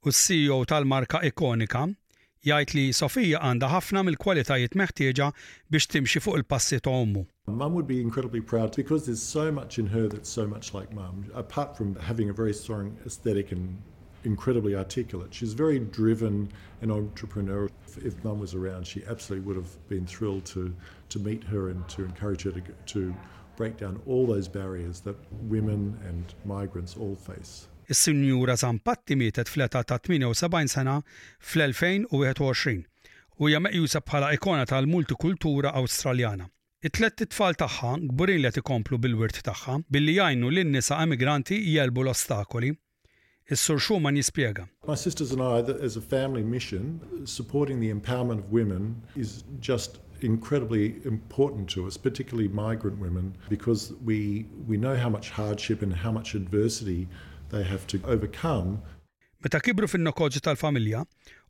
u 0.05 0.11
CEO 0.19 0.59
tal-marka 0.73 1.21
ikonika, 1.31 1.83
jgħid 2.47 2.75
li 2.79 2.85
Sofija 2.95 3.41
għandha 3.49 3.71
ħafna 3.73 4.03
mill-kwalitajiet 4.07 4.77
meħtieġa 4.79 5.31
biex 5.75 5.91
timxi 5.97 6.23
fuq 6.27 6.39
il-passi 6.41 6.79
ta' 6.87 6.95
ommu. 7.01 7.25
Mum 7.51 7.75
would 7.75 7.89
be 7.89 8.01
incredibly 8.01 8.41
proud 8.53 8.77
because 8.77 9.07
there's 9.07 9.23
so 9.35 9.51
much 9.51 9.81
in 9.81 9.89
her 9.97 10.07
that's 10.07 10.31
so 10.39 10.47
much 10.47 10.73
like 10.73 10.93
mum, 10.95 11.25
apart 11.35 11.77
from 11.77 11.97
having 11.97 12.31
a 12.31 12.33
very 12.33 12.55
strong 12.55 12.95
aesthetic 13.05 13.51
and 13.51 13.75
incredibly 14.27 14.75
articulate. 14.85 15.33
She's 15.33 15.55
very 15.65 15.79
driven 16.01 16.35
and 16.83 16.91
entrepreneur. 16.93 17.63
If 18.11 18.15
Mum 18.25 18.39
was 18.47 18.55
around, 18.61 18.83
she 18.93 19.01
absolutely 19.15 19.45
would 19.47 19.59
have 19.63 19.73
been 19.95 20.05
thrilled 20.15 20.45
to, 20.57 20.63
to 21.13 21.19
meet 21.29 21.43
her 21.53 21.63
and 21.71 21.81
to 21.95 22.05
encourage 22.11 22.43
her 22.43 22.51
to, 22.59 22.63
to 22.97 23.03
break 23.57 23.75
down 23.79 23.95
all 24.09 24.25
those 24.27 24.49
barriers 24.49 25.01
that 25.07 25.17
women 25.57 25.81
and 26.11 26.25
migrants 26.57 26.97
all 27.03 27.17
face. 27.31 27.53
Is-Sinjura 27.93 28.57
Zampatti 28.57 29.15
mietet 29.17 29.49
fleta 29.49 29.83
ta' 29.85 29.99
78 29.99 30.73
sena 30.77 31.03
fl-2021 31.51 32.83
u 33.39 33.47
hija 33.49 33.61
meqjusa 33.61 34.01
bħala 34.03 34.33
ikona 34.37 34.65
tal-multikultura 34.67 35.71
Awstraljana. 35.81 36.49
It-tlet 36.87 37.23
tfal 37.33 37.55
tagħha 37.61 37.93
gburin 38.11 38.43
li 38.43 38.51
qed 38.51 38.59
ikomplu 38.63 38.99
bil-wirt 39.05 39.39
tagħha 39.51 39.77
billi 39.91 40.17
jgħinu 40.19 40.51
lin 40.57 40.75
nisa 40.77 40.99
emigranti 41.05 41.59
jelbu 41.77 42.05
l-ostakoli 42.05 42.73
Is-Sur 43.55 43.79
Schumann 43.79 44.17
jispjega. 44.19 44.63
My 44.89 44.97
sisters 44.97 45.31
and 45.33 45.41
I, 45.43 45.61
as 45.89 45.97
a 45.97 46.01
family 46.01 46.43
mission, 46.43 46.87
supporting 47.25 47.79
the 47.79 47.93
empowerment 47.95 48.39
of 48.43 48.51
women 48.51 49.01
is 49.15 49.45
just 49.61 49.99
incredibly 50.21 50.97
important 51.05 51.69
to 51.71 51.87
us, 51.87 51.97
particularly 51.97 52.49
migrant 52.49 52.99
women, 52.99 53.37
because 53.49 53.93
we, 54.05 54.47
we 54.67 54.77
know 54.77 54.97
how 54.97 55.09
much 55.09 55.31
hardship 55.31 55.83
and 55.83 55.95
how 55.95 56.11
much 56.11 56.35
adversity 56.35 57.07
they 57.51 57.63
have 57.63 57.87
to 57.93 58.01
overcome. 58.15 58.71
Meta 59.45 59.61
kibru 59.67 59.87
fin-nokoġi 59.95 60.43
tal-familja, 60.49 61.05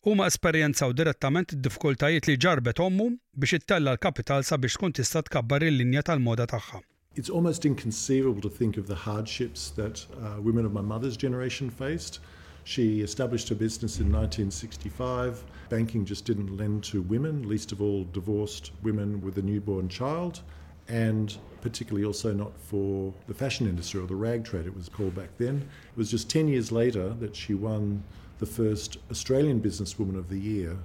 huma 0.06 0.26
esperjenzaw 0.28 0.92
direttament 1.00 1.54
id-diffikultajiet 1.56 2.28
li 2.30 2.36
ġarbet 2.48 2.82
ommu 2.88 3.08
biex 3.44 3.56
ittella 3.60 3.96
l-kapital 3.96 4.44
sabiex 4.50 4.76
tkun 4.76 4.92
tista' 5.00 5.24
tkabbar 5.30 5.64
il-linja 5.70 6.04
tal-moda 6.10 6.44
tagħha. 6.54 6.82
it's 7.16 7.30
almost 7.30 7.64
inconceivable 7.64 8.42
to 8.42 8.49
think 8.50 8.76
of 8.76 8.87
the 8.87 8.94
hardships 8.94 9.70
that 9.70 10.04
uh, 10.23 10.40
women 10.40 10.66
of 10.66 10.73
my 10.73 10.82
mother's 10.82 11.16
generation 11.16 11.70
faced. 11.70 12.20
She 12.64 13.00
established 13.00 13.49
her 13.49 13.54
business 13.54 13.99
in 13.99 14.06
1965. 14.12 15.42
Banking 15.70 16.04
just 16.04 16.26
didn't 16.26 16.56
lend 16.58 16.85
to 16.85 17.00
women, 17.02 17.49
least 17.49 17.73
of 17.73 17.80
all 17.80 18.04
divorced 18.12 18.70
women 18.82 19.23
with 19.23 19.38
a 19.38 19.42
newborn 19.42 19.88
child, 19.88 20.42
and 20.88 21.35
particularly 21.62 22.04
also 22.04 22.35
not 22.35 22.52
for 22.61 23.14
the 23.28 23.35
fashion 23.35 23.66
industry 23.66 24.00
or 24.00 24.06
the 24.06 24.14
rag 24.14 24.44
trade, 24.44 24.66
it 24.66 24.76
was 24.76 24.88
called 24.90 25.14
back 25.14 25.30
then. 25.38 25.56
It 25.58 25.96
was 25.96 26.11
just 26.11 26.28
10 26.28 26.49
years 26.49 26.70
later 26.70 27.11
that 27.14 27.35
she 27.35 27.54
won 27.54 28.02
the 28.40 28.46
first 28.46 28.99
Australian 29.11 29.61
Businesswoman 29.61 30.16
of 30.18 30.28
the 30.28 30.38
Year 30.38 30.76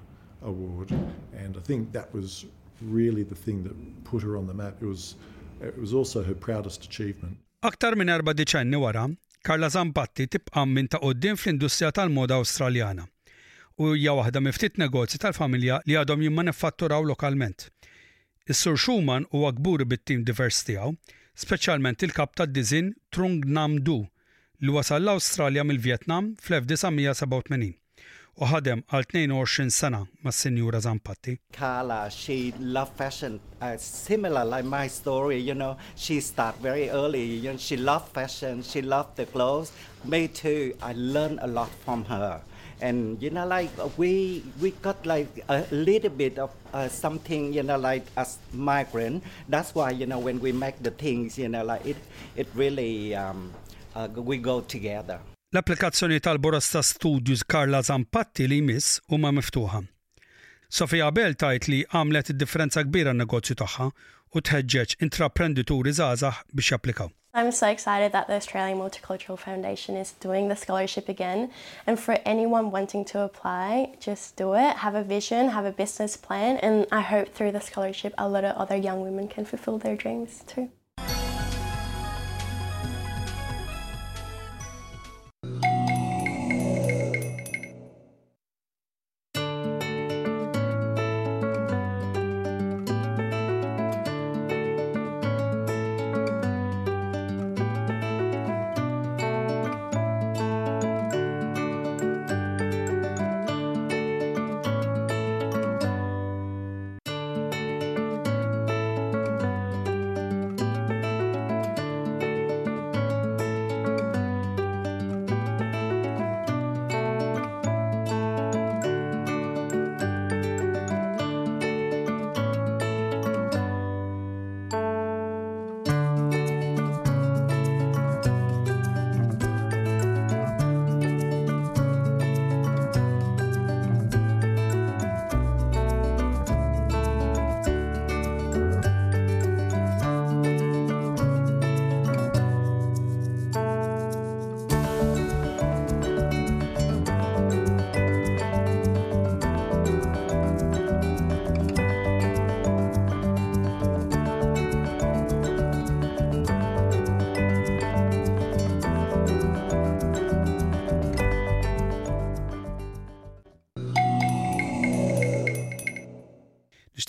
award, 0.44 0.92
and 1.38 1.58
I 1.58 1.60
think 1.60 1.92
that 1.92 2.12
was 2.14 2.46
really 2.82 3.24
the 3.24 3.36
thing 3.36 3.64
that 3.64 4.04
put 4.06 4.24
her 4.24 4.38
on 4.38 4.48
the 4.48 4.54
map. 4.54 4.76
It 4.82 4.86
was 4.86 5.16
It 5.64 5.78
was 5.78 5.94
also 5.94 6.24
her 6.24 6.34
proudest 6.34 6.86
achievement. 6.90 7.38
Aktar 7.70 7.94
minn 8.00 8.10
erba' 8.10 8.34
diċenni 8.42 8.78
wara, 8.82 9.04
Karla 9.48 9.70
Zampatti 9.74 10.26
tibqa' 10.34 10.64
minn 10.72 10.90
ta' 10.94 11.00
qudiem 11.04 11.38
fl-industrija 11.42 11.92
tal-moda 11.98 12.40
Awstraljana 12.42 13.06
u 13.82 13.92
hija 13.96 14.14
waħda 14.18 14.42
miftit 14.46 14.76
negozji 14.82 15.20
tal-familja 15.24 15.80
li 15.90 15.96
għadhom 15.98 16.24
jimmanifatturaw 16.26 17.06
lokalment. 17.12 17.64
Is-Sur 18.50 18.78
Schumann 18.78 19.26
huwa 19.32 19.50
kbur 19.58 19.86
bit-tim 19.94 20.22
divers 20.28 20.60
tiegħu, 20.68 20.92
speċjalment 21.46 22.06
il-kap 22.08 22.34
tad-dizin 22.38 22.92
Trung 23.14 23.42
Nam 23.58 23.78
Du 23.88 23.98
li 24.60 24.74
wasal 24.76 25.02
l-Awstralja 25.06 25.66
mill-Vjetnam 25.66 26.34
fl-1987. 26.46 27.78
u 28.42 28.46
ħadem 28.50 28.80
għal 28.90 29.06
22 29.10 29.70
sena 29.72 30.00
ma' 30.26 30.32
Sinjura 30.34 30.80
Zampatti. 30.82 31.36
Carla, 31.54 32.10
she 32.10 32.52
love 32.58 32.90
fashion, 32.98 33.36
uh, 33.62 33.76
similar 33.78 34.44
like 34.44 34.66
my 34.66 34.88
story, 34.90 35.38
you 35.38 35.54
know, 35.54 35.78
she 35.96 36.20
start 36.20 36.56
very 36.58 36.90
early, 36.90 37.22
you 37.22 37.52
know, 37.52 37.58
she 37.60 37.78
love 37.78 38.08
fashion, 38.16 38.64
she 38.64 38.82
love 38.82 39.14
the 39.16 39.26
clothes. 39.28 39.72
Me 40.06 40.28
too, 40.28 40.74
I 40.82 40.94
learn 40.94 41.38
a 41.40 41.46
lot 41.46 41.70
from 41.86 42.04
her. 42.06 42.42
And 42.82 43.22
you 43.22 43.30
know, 43.30 43.46
like 43.46 43.70
uh, 43.78 43.90
we 43.96 44.42
we 44.60 44.72
got 44.82 44.98
like 45.06 45.28
a 45.48 45.62
little 45.70 46.10
bit 46.10 46.40
of 46.40 46.50
uh, 46.74 46.88
something, 46.90 47.54
you 47.54 47.62
know, 47.62 47.78
like 47.78 48.08
as 48.18 48.40
migrant. 48.54 49.22
That's 49.50 49.76
why 49.76 49.92
you 49.92 50.08
know 50.08 50.18
when 50.18 50.40
we 50.40 50.52
make 50.52 50.82
the 50.82 50.90
things, 50.90 51.38
you 51.38 51.48
know, 51.48 51.64
like 51.64 51.86
it 51.86 51.98
it 52.36 52.48
really 52.56 53.14
um, 53.14 53.52
uh, 53.94 54.08
we 54.18 54.38
go 54.38 54.62
together. 54.62 55.20
L-applikazzjoni 55.54 56.22
tal-Boras 56.22 56.70
ta' 56.72 56.82
Studios 56.82 57.44
Karla 57.44 57.82
Zampatti 57.84 58.46
li 58.48 58.60
u 59.10 59.18
ma' 59.20 59.32
miftuħa. 59.36 59.82
Sofija 60.72 61.10
Bell 61.12 61.36
tajt 61.36 61.68
li 61.68 61.80
għamlet 61.92 62.30
differenza 62.40 62.80
kbira 62.88 63.12
n-negozju 63.12 63.58
tagħha 63.60 63.88
u 63.92 64.40
tħeġġeġ 64.48 64.96
intraprendituri 65.08 65.92
żgħażagħ 65.98 66.38
biex 66.56 66.72
japplikaw. 66.78 67.10
I'm 67.34 67.52
so 67.52 67.68
excited 67.68 68.14
that 68.16 68.28
the 68.32 68.40
Australian 68.40 68.78
Multicultural 68.80 69.36
Foundation 69.38 69.98
is 70.00 70.14
doing 70.24 70.48
the 70.48 70.56
scholarship 70.56 71.10
again. 71.10 71.52
And 71.86 72.00
for 72.00 72.16
anyone 72.24 72.72
wanting 72.72 73.04
to 73.12 73.20
apply, 73.20 73.92
just 74.00 74.38
do 74.38 74.54
it. 74.54 74.78
Have 74.88 74.96
a 74.96 75.04
vision, 75.04 75.50
have 75.50 75.66
a 75.66 75.76
business 75.84 76.16
plan, 76.16 76.60
and 76.64 76.88
I 76.94 77.02
hope 77.02 77.34
through 77.36 77.52
the 77.52 77.60
scholarship 77.70 78.14
a 78.18 78.30
lot 78.30 78.46
of 78.46 78.56
other 78.56 78.78
young 78.78 79.02
women 79.04 79.28
can 79.28 79.44
fulfill 79.44 79.80
their 79.80 79.98
dreams 79.98 80.44
too. 80.48 80.70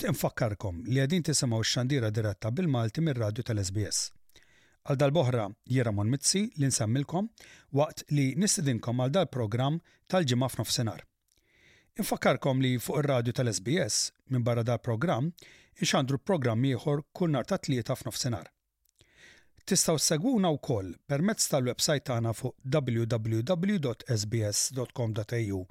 Nishtiq 0.03 0.19
nfakkarkom 0.19 0.83
li 0.87 0.99
għedin 0.99 1.23
tisimgħu 1.23 1.59
x-xandira 1.63 2.09
diretta 2.13 2.49
bil-Malti 2.51 2.99
mir-radju 3.03 3.39
tal-SBS. 3.47 4.11
Għal 4.83 4.99
dal-boħra 4.99 5.47
mon 5.95 6.09
Mizzi 6.11 6.41
li 6.59 6.65
nsemmilkom 6.67 7.29
waqt 7.71 8.03
li 8.11 8.25
nistidinkom 8.35 8.99
għal 9.05 9.11
dal-programm 9.15 9.77
tal-ġimgħa 10.11 10.47
f'nofsinhar. 10.55 11.05
Infakkarkom 12.01 12.61
li 12.65 12.73
fuq 12.81 12.97
ir-radju 12.99 13.33
tal-SBS 13.37 14.01
minn 14.33 14.43
barra 14.43 14.63
dal-programm 14.67 15.29
inxandru 15.79 16.17
programm 16.19 16.63
ieħor 16.67 17.03
kull 17.13 17.31
nar 17.37 17.45
ta' 17.47 17.57
tlieta 17.63 17.95
f'nofsinhar. 17.95 18.47
Tistaw 19.65 19.97
segwuna 20.03 20.51
wkoll 20.57 20.95
permezz 21.07 21.47
tal-websajt 21.53 22.05
tagħna 22.09 22.33
fuq 22.35 22.55
www.sbs.com.au 22.75 25.61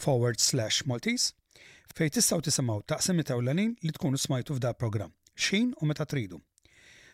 forward 0.00 0.38
slash 0.40 0.84
Maltese 0.86 1.32
fej 1.96 2.10
tistaw 2.16 2.40
tisimaw 2.46 2.80
taqsimi 2.90 3.24
tewlanin 3.28 3.74
li 3.84 3.92
tkunu 3.96 4.18
smajtu 4.24 4.54
f'da 4.56 4.72
program, 4.74 5.10
xin 5.34 5.72
u 5.82 5.86
meta 5.86 6.04
tridu. 6.06 6.38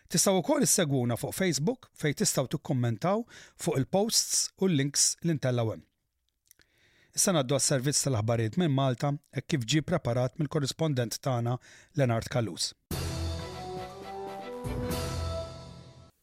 Tistaw 0.09 0.41
kol 0.49 0.63
isseguna 0.63 1.17
fuq 1.19 1.33
Facebook 1.35 1.89
fej 2.01 2.13
tistaw 2.21 2.45
tukkommentaw 2.51 3.17
fuq 3.63 3.75
il-posts 3.79 4.51
u 4.61 4.69
l-links 4.69 5.15
l-intellawem. 5.25 5.81
Issa 7.17 7.33
naddu 7.33 7.57
għas-servizz 7.57 8.03
tal-aħbarijiet 8.05 8.59
minn 8.61 8.75
Malta 8.79 9.09
e 9.33 9.41
kif 9.41 9.65
ġi 9.65 9.81
preparat 9.89 10.37
mill-korrispondent 10.37 11.17
tagħna 11.25 11.57
Lenart 11.97 12.29
Kalus. 12.33 12.71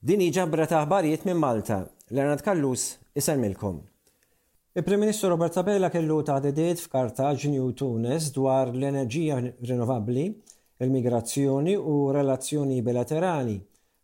Din 0.04 0.22
ġabra 0.36 0.68
ta' 0.70 0.84
aħbarijiet 0.84 1.24
minn 1.26 1.40
Malta. 1.40 1.82
Lenard 2.14 2.44
Kallus, 2.46 2.94
isalmilkom 3.16 3.78
il 4.76 4.82
prem 4.82 4.98
Ministru 4.98 5.28
Robert 5.28 5.52
Tabella 5.52 5.88
kellu 5.88 6.20
ta' 6.26 6.40
dedet 6.42 6.78
f'Kartaġni 6.82 7.60
u 7.62 7.68
Tunis 7.78 8.32
dwar 8.34 8.72
l-enerġija 8.74 9.36
rinnovabbli, 9.68 10.24
il-migrazzjoni 10.82 11.76
u 11.78 12.10
relazzjoni 12.10 12.80
bilaterali, 12.82 13.54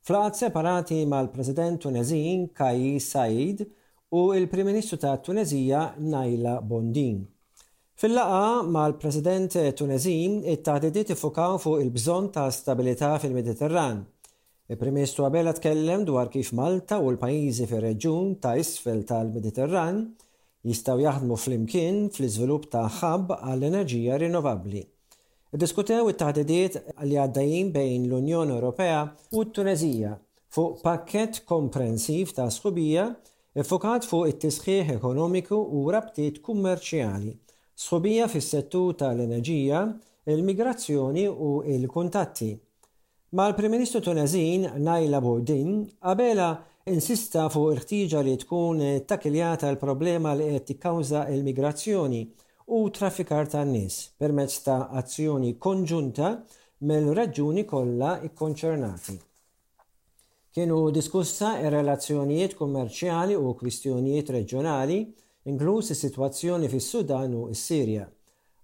flat 0.07 0.39
separati 0.39 1.01
mal-President 1.11 1.81
Tunezin 1.83 2.47
Kaj 2.55 3.01
Said 3.03 3.65
u 4.15 4.23
il-Prim 4.37 4.71
Ministru 4.71 4.97
ta' 5.03 5.17
Tunezija 5.19 5.89
Najla 6.07 6.61
Bondin. 6.63 7.19
Fil-laqa 7.99 8.63
mal-President 8.71 9.59
Tunezin, 9.75 10.39
it-tadidiet 10.55 11.11
ifukaw 11.17 11.59
fuq 11.59 11.83
il-bżon 11.83 12.31
ta' 12.33 12.47
stabilità 12.55 13.17
fil-Mediterran. 13.19 14.05
Il-Prim 14.71 15.01
Ministru 15.03 15.27
Abela 15.27 15.51
tkellem 15.53 16.07
dwar 16.07 16.31
kif 16.31 16.55
Malta 16.55 17.03
u 17.03 17.11
l-pajizi 17.11 17.67
fir-reġjun 17.67 18.37
ta' 18.39 18.55
isfel 18.63 19.03
tal-Mediterran 19.11 20.05
jistaw 20.69 20.99
jaħdmu 21.01 21.37
fl-imkien 21.39 22.01
fl-izvilup 22.13 22.67
ta' 22.73 22.87
ħabb 23.01 23.33
għall-enerġija 23.39 24.19
rinnovabli. 24.21 24.83
Diskutew 25.61 26.09
it-taħdidiet 26.13 26.77
li 27.09 27.17
għaddajin 27.19 27.71
bejn 27.75 28.05
l-Unjoni 28.07 28.55
Ewropea 28.57 29.01
u 29.35 29.45
t-Tunezija 29.45 30.13
fuq 30.55 30.83
pakket 30.85 31.41
komprensiv 31.49 32.35
ta' 32.37 32.49
sħubija 32.55 33.09
effokat 33.59 34.07
fuq 34.07 34.29
it-tisħiħ 34.31 34.93
ekonomiku 34.95 35.57
u 35.59 35.83
rabtiet 35.95 36.39
kummerċjali, 36.47 37.35
sħubija 37.75 38.29
fis-settu 38.31 38.85
tal-enerġija, 39.01 39.83
il-migrazzjoni 40.31 41.25
u 41.31 41.55
il-kuntatti. 41.73 42.53
Ma 43.35 43.49
l-Prim-Ministru 43.51 44.03
Tunezin 44.05 44.67
Najla 44.85 45.21
Bourdin 45.25 45.87
qabela 46.03 46.51
insista 46.89 47.45
fuq 47.53 47.69
il-ħtiġa 47.75 48.21
li 48.25 48.37
tkun 48.41 48.79
takiljata 49.07 49.69
l-problema 49.71 50.33
li 50.35 50.47
qed 50.55 50.65
tikkawża 50.71 51.27
l-migrazzjoni 51.29 52.23
u 52.77 52.79
traffikar 52.97 53.49
ta' 53.53 53.65
nies 53.69 53.97
permezz 54.17 54.57
ta' 54.65 54.89
azzjoni 54.89 55.51
konġunta 55.61 56.31
mill-raġuni 56.89 57.67
kollha 57.69 58.15
ikkonċernati. 58.29 59.19
Kienu 60.51 60.79
diskussa 60.91 61.53
ir-relazzjonijiet 61.63 62.57
kummerċjali 62.59 63.37
u 63.39 63.53
kwistjonijiet 63.61 64.33
reġjonali, 64.41 64.97
inkluż 65.53 65.93
is-sitwazzjoni 65.95 66.71
fis-Sudan 66.73 67.37
u 67.39 67.45
s-Sirja. 67.53 68.09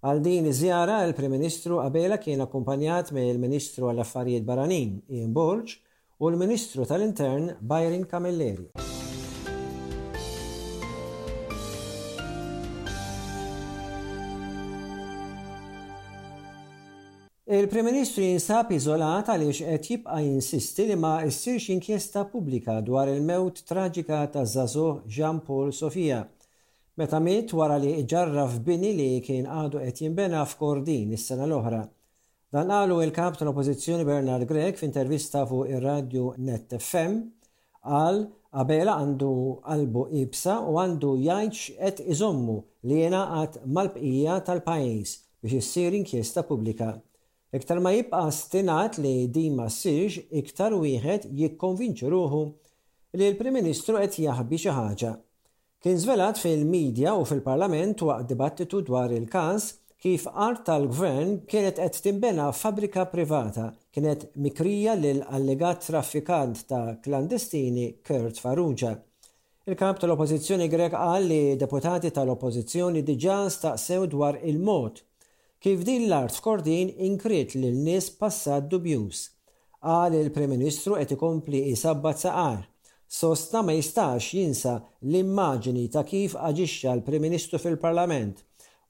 Għal 0.01 0.19
din 0.25 0.49
iż-żjara, 0.49 0.97
il-Prim 1.07 1.31
Ministru 1.37 1.79
Abela 1.79 2.17
kien 2.19 2.43
akkumpanjat 2.43 3.13
mill-Ministru 3.15 3.87
għall-Affarijiet 3.91 4.43
Baranin, 4.45 4.97
Ian 5.15 5.31
Borge, 5.37 5.79
u 6.19 6.27
l-Ministru 6.31 6.83
tal-Intern 6.85 7.51
Bajrin 7.59 8.05
Camilleri. 8.05 8.71
Il-Prim 17.47 17.85
Ministru 17.85 18.21
jinsab 18.23 18.71
iżolat 18.73 19.29
għaliex 19.29 19.61
qed 19.67 19.89
jibqa' 19.91 20.17
jinsisti 20.23 20.87
li 20.89 20.97
ma 20.99 21.13
ssirx 21.23 21.69
inkjesta 21.75 22.23
pubblika 22.31 22.79
dwar 22.87 23.07
il-mewt 23.11 23.61
traġika 23.69 24.23
ta' 24.33 24.45
Zazo 24.45 25.03
Jean 25.07 25.39
Paul 25.45 25.69
Sofia. 25.71 26.23
Meta 26.97 27.19
miet 27.21 27.53
wara 27.53 27.77
li 27.77 27.93
ġarra 28.09 28.47
f'bini 28.49 28.91
li 28.97 29.11
kien 29.21 29.45
għadu 29.47 29.83
qed 29.85 30.01
jinbena 30.01 30.41
f'Kordin 30.49 31.13
is-sena 31.13 31.45
l-oħra. 31.47 31.83
Dan 32.51 32.67
qalu 32.69 33.03
il-kap 33.03 33.35
tal-oppożizzjoni 33.37 34.05
Bernard 34.09 34.45
Gregg 34.49 34.77
f'intervista 34.79 35.41
fuq 35.49 35.67
ir-radju 35.75 36.25
Net 36.47 36.71
FM 36.79 37.15
għal 37.95 38.21
Abela 38.61 38.93
għandu 39.01 39.31
qalbu 39.65 40.03
ibsa 40.21 40.53
u 40.63 40.77
għandu 40.81 41.09
jajċ 41.25 41.75
et 41.89 41.97
iżommu 42.13 42.53
li 42.87 43.01
jena 43.01 43.25
għat 43.41 43.57
mal-bqija 43.77 44.37
tal-pajis 44.47 45.11
biex 45.43 45.53
jissir 45.59 45.97
inkjesta 45.99 46.43
publika. 46.49 46.87
Iktar 47.53 47.81
ma 47.83 47.91
jibqa 47.93 48.21
stinat 48.37 48.95
li 49.03 49.27
dima 49.27 49.65
sirġ 49.69 50.15
iktar 50.39 50.73
wieħed 50.83 51.25
jikkonvinċu 51.41 52.13
ruħu 52.15 52.39
li 53.17 53.25
l-Prim 53.33 53.59
Ministru 53.59 53.99
qed 53.99 54.15
jaħbi 54.23 54.61
xi 54.63 54.71
ħaġa. 54.79 55.11
Kien 55.83 55.99
zvelat 56.01 56.39
fil-medja 56.41 57.17
u 57.19 57.27
fil-Parlament 57.29 58.05
waqt 58.07 58.31
dibattitu 58.31 58.79
dwar 58.89 59.11
il-każ 59.19 59.67
kif 60.01 60.27
art 60.29 60.61
tal-gvern 60.67 61.31
kienet 61.49 61.77
qed 61.81 61.93
timbena 62.05 62.51
fabrika 62.53 63.05
privata 63.13 63.65
kienet 63.95 64.21
mikrija 64.43 64.93
lil 64.99 65.23
allegat 65.35 65.81
traffikant 65.87 66.59
ta' 66.69 66.95
klandestini 67.03 67.87
Kurt 68.07 68.37
Farrugia. 68.43 68.91
Il-kap 69.65 69.97
tal-oppozizjoni 69.99 70.67
grek 70.69 70.93
qal 70.93 71.25
li 71.31 71.39
deputati 71.63 72.11
tal-oppozizjoni 72.13 73.01
diġa 73.09 73.39
staqsew 73.55 74.05
dwar 74.13 74.37
il-mod 74.51 75.01
kif 75.65 75.81
din 75.87 76.05
l-art 76.07 76.37
f'kordin 76.37 76.93
inkrit 77.09 77.57
lil 77.57 77.81
nies 77.87 78.11
passat 78.21 78.69
dubjus. 78.69 79.19
Qal 79.81 80.13
il-Prim 80.21 80.53
Ministru 80.55 80.93
qed 80.99 81.15
ikompli 81.17 81.63
isabbat 81.73 82.21
saqar 82.25 82.61
sosta 83.19 83.63
ma 83.65 83.73
jistax 83.79 84.29
jinsa 84.37 84.75
l-immaġini 85.09 85.89
ta' 85.89 86.05
kif 86.11 86.37
aġixxa 86.37 86.93
l-Prim 86.99 87.27
Ministru 87.31 87.57
fil-Parlament 87.57 88.43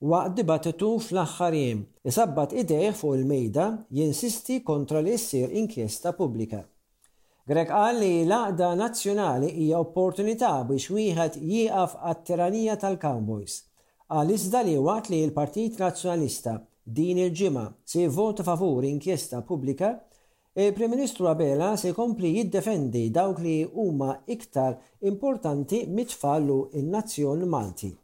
waqt 0.06 0.36
dibattitu 0.38 0.88
fl-aħħar 1.04 1.56
jiem 1.58 1.80
isabbat 2.10 2.52
idejh 2.62 2.94
fuq 3.00 3.16
il-mejda 3.18 3.64
jinsisti 3.98 4.60
kontra 4.64 5.00
li 5.02 5.16
jissir 5.16 5.50
inkjesta 5.58 6.12
pubblika. 6.14 6.60
Grek 7.50 7.72
qal 7.72 7.98
li 8.04 8.10
l-aqda 8.28 8.68
nazzjonali 8.78 9.50
hija 9.50 9.80
opportunità 9.82 10.52
biex 10.70 10.92
wieħed 10.94 11.40
jieqaf 11.42 11.96
għat-tiranija 12.12 12.76
tal-Cowboys. 12.84 13.56
Għal 14.14 14.36
iżda 14.38 14.62
li 14.70 14.78
waqt 14.78 15.10
li 15.10 15.24
l-Partit 15.26 15.80
Nazzjonalista 15.82 16.60
din 16.86 17.24
il-ġimgħa 17.26 17.66
se 17.84 18.04
jivvota 18.06 18.46
favur 18.46 18.86
inkjesta 18.92 19.42
pubblika, 19.50 19.96
il-Prim 20.54 20.94
Ministru 20.94 21.26
Abela 21.34 21.74
se 21.76 21.90
jkompli 21.90 22.36
jiddefendi 22.38 23.08
dawk 23.10 23.42
li 23.42 23.64
huma 23.74 24.20
iktar 24.28 24.78
importanti 25.10 25.88
mitfallu 25.90 26.68
in-nazzjon 26.78 27.48
Malti. 27.50 27.96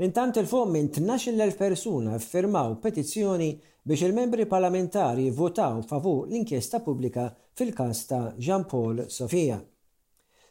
Intant 0.00 0.34
il-fuq 0.36 0.66
minn 0.70 0.88
12.000 0.90 1.54
persuna 1.56 2.18
firmaw 2.18 2.80
petizzjoni 2.82 3.50
biex 3.84 4.00
il-membri 4.08 4.44
parlamentari 4.46 5.28
votaw 5.30 5.82
favur 5.86 6.24
l-inkjesta 6.26 6.80
pubblika 6.82 7.28
fil 7.54 7.70
kasta 7.72 8.16
ta' 8.16 8.32
Jean-Paul 8.36 9.04
Sofia. 9.08 9.60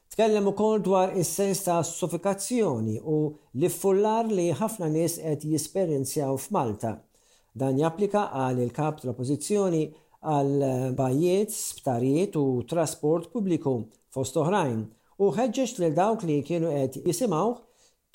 Tkellem 0.07 0.47
ukoll 0.47 0.79
dwar 0.85 1.09
is-sens 1.19 1.59
ta' 1.65 1.81
suffikazzjoni 1.83 2.95
u 3.03 3.17
l-iffullar 3.59 4.31
li 4.31 4.47
ħafna 4.61 4.87
nies 4.95 5.17
qed 5.19 5.43
jisperjenzjaw 5.51 6.39
f'Malta. 6.39 6.93
Dan 7.51 7.75
japplika 7.83 8.23
għal 8.31 8.63
il-kap 8.63 9.01
tal-oppożizzjoni 9.03 9.83
għal 10.23 10.55
bajiet, 10.95 11.51
sptarijiet 11.51 12.39
u 12.39 12.45
trasport 12.63 13.27
pubbliku 13.35 13.75
fost 14.13 14.39
oħrajn 14.39 14.85
u 15.19 15.31
ħeġġeġ 15.35 15.75
lil 15.83 15.99
dawk 15.99 16.23
li 16.31 16.39
kienu 16.47 16.71
qed 16.79 17.01
jisimgħu 17.03 17.51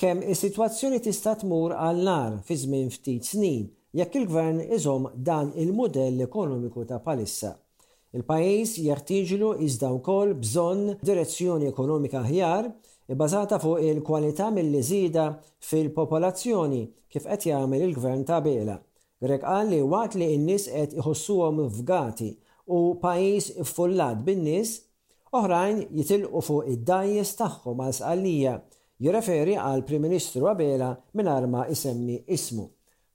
kemm 0.01 0.21
is-sitwazzjoni 0.31 1.01
tista' 1.03 1.33
tmur 1.41 1.73
għal 1.75 1.97
nar 2.07 2.35
fi 2.47 2.55
żmien 2.61 2.91
ftit 2.95 3.27
snin 3.27 3.65
jekk 3.99 4.19
il-gvern 4.21 4.61
iżom 4.77 5.09
dan 5.29 5.49
il-modell 5.59 6.21
ekonomiku 6.27 6.85
ta' 6.87 7.01
palissa. 7.07 7.51
Il-pajjiż 8.15 8.75
jeħtieġlu 8.85 9.49
iżda 9.67 9.91
wkoll 9.97 10.37
bżonn 10.45 10.93
direzzjoni 11.11 11.67
ekonomika 11.73 12.23
ħjar 12.29 12.71
ibbażata 13.13 13.59
fuq 13.65 13.83
il-kwalità 13.91 14.53
mill 14.55 14.79
żieda 14.91 15.27
fil-popolazzjoni 15.73 16.85
kif 17.11 17.27
qed 17.27 17.49
jagħmel 17.51 17.87
il-gvern 17.89 18.23
ta' 18.31 18.39
Bela. 18.47 18.79
Grek 19.19 19.43
qal 19.49 19.75
li 19.75 19.83
waqt 19.91 20.15
li 20.23 20.31
n-nies 20.39 20.69
qed 20.71 20.95
iħossuhom 21.01 21.65
f'gati 21.75 22.31
u 22.79 22.83
pajjiż 23.03 23.51
iffullat 23.67 24.23
bin-nies, 24.29 24.77
oħrajn 25.41 25.83
jitilqu 25.99 26.45
fuq 26.53 26.75
id-dajjes 26.79 27.35
tagħhom 27.43 27.87
għal 27.89 27.99
sqallija 28.05 28.61
jirreferi 29.07 29.55
għal 29.59 29.85
Prim 29.87 30.03
Ministru 30.03 30.49
Abela 30.51 30.91
mingħajr 31.15 31.47
ma 31.51 31.65
isemmi 31.71 32.17
ismu. 32.35 32.67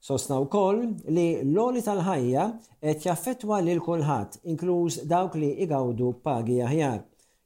Sosna 0.04 0.36
wkoll 0.40 0.82
li 1.16 1.24
l-oli 1.44 1.80
tal-ħajja 1.84 2.44
qed 2.84 3.06
jaffettwa 3.06 3.58
lil 3.64 3.80
kulħadd, 3.84 4.42
inkluż 4.52 5.04
dawk 5.08 5.36
li 5.40 5.52
igawdu 5.64 6.10
pagi 6.24 6.58
aħjar. 6.64 7.00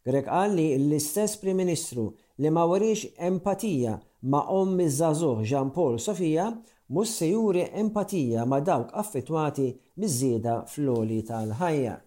Grek 0.08 0.26
qal 0.30 0.56
li 0.58 0.68
l-istess 0.78 1.38
Prim 1.42 1.58
Ministru 1.62 2.10
li 2.38 2.50
ma 2.50 2.64
warix 2.66 3.08
empatija 3.28 3.98
ma' 4.32 4.44
ommi 4.54 4.88
żagħżugħ 4.90 5.44
Jean 5.46 5.70
Paul 5.74 6.00
Sofija 6.02 6.48
mhux 6.90 7.12
se 7.20 7.28
juri 7.30 7.66
empatija 7.82 8.46
ma' 8.48 8.62
dawk 8.64 8.90
affettwati 8.96 9.70
miż-żieda 9.98 10.64
fl-oli 10.70 11.22
tal-ħajja. 11.28 12.00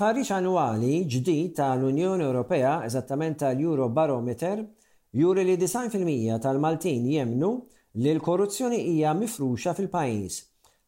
Tħarriġ 0.00 0.28
annwali 0.32 0.90
ġdid 1.12 1.50
tal-Unjoni 1.58 2.24
Ewropea, 2.24 2.68
eżattament 2.86 3.36
tal-Eurobarometer, 3.42 4.62
juri 5.20 5.42
li 5.44 5.58
90% 5.60 6.38
tal-Maltin 6.40 7.02
jemnu 7.12 7.50
li 8.00 8.14
l-korruzzjoni 8.14 8.78
hija 8.94 9.12
mifruxa 9.18 9.74
fil-pajjiż. 9.76 10.38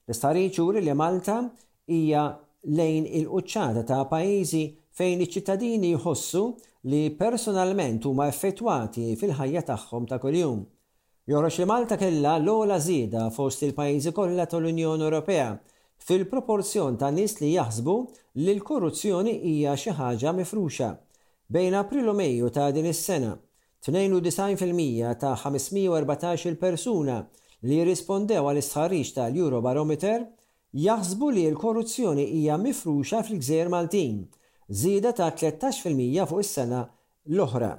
L-istħarriġ 0.09 0.57
juri 0.57 0.81
li 0.87 0.95
Malta 0.97 1.35
hija 1.93 2.23
lejn 2.79 3.11
il-quċċata 3.21 3.83
ta' 3.91 4.01
pajjiżi 4.15 4.63
fejn 4.97 5.21
iċ-ċittadini 5.27 5.91
jħossu 5.93 6.47
li 6.89 7.03
personalment 7.21 8.09
huma 8.09 8.31
effettwati 8.33 9.11
fil-ħajja 9.21 9.67
tagħhom 9.75 10.09
ta' 10.09 10.23
kuljum. 10.25 10.65
Jorox 11.29 11.61
li 11.61 11.69
Malta 11.75 12.01
kellha 12.01 12.39
l-ola 12.41 12.81
żieda 12.89 13.29
fost 13.37 13.67
il-pajjiżi 13.69 14.17
kollha 14.17 14.49
tal-Unjoni 14.49 15.07
Ewropea 15.11 15.51
fil-proporzjon 16.07 16.97
ta' 17.01 17.11
nies 17.15 17.37
li 17.41 17.53
jaħsbu 17.55 17.93
li 18.43 18.53
l-korruzzjoni 18.57 19.35
hija 19.51 19.75
xi 19.79 19.93
ħaġa 19.99 20.33
mifruxa. 20.37 20.89
Bejn 21.53 21.77
April 21.83 22.11
u 22.13 22.17
Mejju 22.17 22.49
ta' 22.51 22.71
din 22.75 22.89
is-sena, 22.91 23.37
92% 23.85 25.13
ta' 25.21 25.35
514 25.39 26.57
persuna 26.63 27.21
li 27.69 27.79
rispondew 27.87 28.43
għal 28.51 28.61
istħarriġ 28.63 29.13
tal-Eurobarometer 29.19 30.25
jaħsbu 30.87 31.31
li 31.37 31.45
l-korruzzjoni 31.53 32.25
hija 32.41 32.57
mifruxa 32.59 33.23
fil-Gżejjer 33.27 33.71
Maltin, 33.71 34.23
żieda 34.71 35.13
ta' 35.19 35.31
13% 35.37 36.27
fuq 36.31 36.43
is-sena 36.43 36.85
l-oħra. 37.31 37.73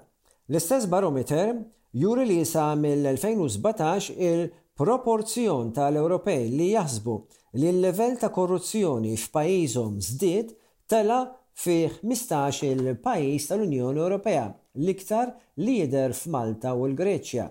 L-istess 0.51 0.87
barometer 0.91 1.55
juri 1.91 2.27
li 2.29 2.39
sa 2.47 2.69
mill-2017 2.75 4.13
il-proporzjon 4.29 5.73
tal-Ewropej 5.75 6.47
li 6.53 6.71
jaħsbu 6.75 7.17
li 7.55 7.67
l-level 7.69 8.17
ta' 8.17 8.29
korruzzjoni 8.33 9.13
f'pajjiżhom 9.15 10.01
żdied 10.01 10.55
tela 10.89 11.29
fi 11.63 11.85
15 12.01 12.65
il-pajjiż 12.71 13.41
tal-Unjoni 13.49 13.99
Ewropea, 13.99 14.47
l-iktar 14.81 15.27
lider 15.61 16.09
f'Malta 16.17 16.69
u 16.77 16.81
l-Greċja. 16.87 17.45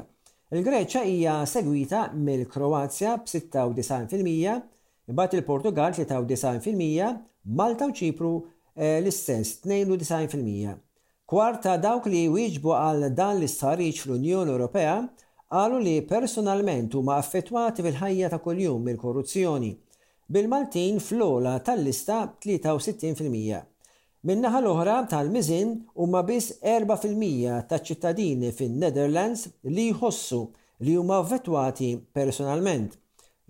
Il-Greċja 0.52 1.02
hija 1.08 1.34
segwita 1.48 2.00
mill-Kroazja 2.12 3.12
b-96%, 3.22 4.66
imbagħad 5.12 5.36
il-Portugal 5.38 5.94
93%, 5.96 7.08
Malta 7.60 7.88
u 7.88 7.94
Ċipru 7.96 8.34
eh, 8.76 8.98
l-istess 9.00 9.62
92%. 9.64 10.76
Kwarta 11.32 11.78
dawk 11.80 12.10
li 12.12 12.26
wieġbu 12.34 12.76
għal 12.82 13.08
dan 13.16 13.38
l-istħarriġ 13.40 14.04
fl-Unjoni 14.04 14.52
Ewropea 14.54 14.98
qalu 15.52 15.80
li 15.88 15.96
personalment 16.14 17.00
huma 17.00 17.16
affettwati 17.24 17.88
fil-ħajja 17.88 18.34
ta' 18.36 18.42
kuljum 18.44 18.84
mill-korruzzjoni. 18.90 19.72
Bil-Maltin 20.36 21.00
fl-ola 21.02 21.56
tal-lista 21.64 22.26
63%. 22.52 23.70
Minnaħa 24.30 24.60
l-oħra 24.62 24.96
tal-mizin 25.12 25.70
huma 26.04 26.20
biss 26.26 26.52
4% 26.72 27.54
ta' 27.72 27.80
ċittadini 27.88 28.52
fin-Netherlands 28.54 29.48
li 29.74 29.88
jħossu 29.90 30.42
li 30.86 30.94
huma 31.02 31.18
vetwati 31.32 31.88
personalment. 32.20 33.00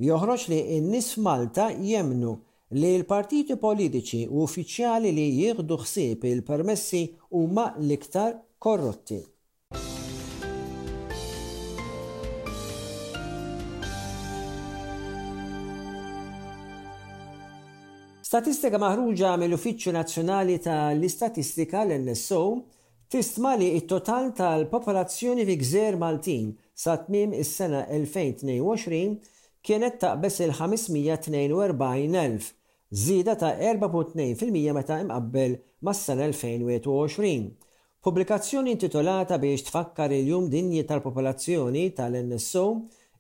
Joħroġ 0.08 0.46
li 0.54 0.62
n-nis 0.78 1.10
Malta 1.28 1.68
jemnu 1.90 2.38
li 2.80 2.94
l-partiti 3.02 3.60
politiċi 3.66 4.22
u 4.30 4.46
uffiċjali 4.48 5.12
li 5.20 5.28
jieħdu 5.42 5.82
ħsieb 5.84 6.24
il-permessi 6.32 7.04
huma 7.42 7.68
l-iktar 7.76 8.40
korrotti. 8.58 9.20
Statistika 18.32 18.80
maħruġa 18.80 19.30
mill-Uffiċċju 19.42 19.92
Nazzjonali 19.94 20.54
tal-Istatistika 20.64 21.82
l-NSO 21.84 22.38
tistma 23.12 23.50
li 23.60 23.66
it-total 23.76 24.30
tal-popolazzjoni 24.38 25.44
fi 25.50 25.58
gżer 25.60 25.98
Maltin 26.00 26.54
sa 26.84 26.94
tmiem 27.04 27.34
is-sena 27.36 27.82
2022 27.90 29.02
kienet 29.68 29.98
taqbes 30.00 30.40
il-542,000, 30.46 32.38
zida 33.04 33.36
ta' 33.42 33.52
4.2% 33.60 34.78
meta 34.80 35.02
imqabbel 35.04 35.58
mas-sena 35.84 36.30
2021. 36.32 37.50
Publikazzjoni 38.08 38.78
intitolata 38.78 39.42
biex 39.44 39.68
tfakkar 39.68 40.16
il-jum 40.22 40.48
dinji 40.56 40.86
tal-popolazzjoni 40.88 41.84
tal-NSO 42.00 42.66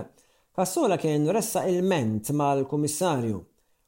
Fassola 0.55 0.97
kien 0.97 1.25
ressa 1.33 1.65
il-ment 1.65 2.29
mal-Kummissarju 2.29 3.39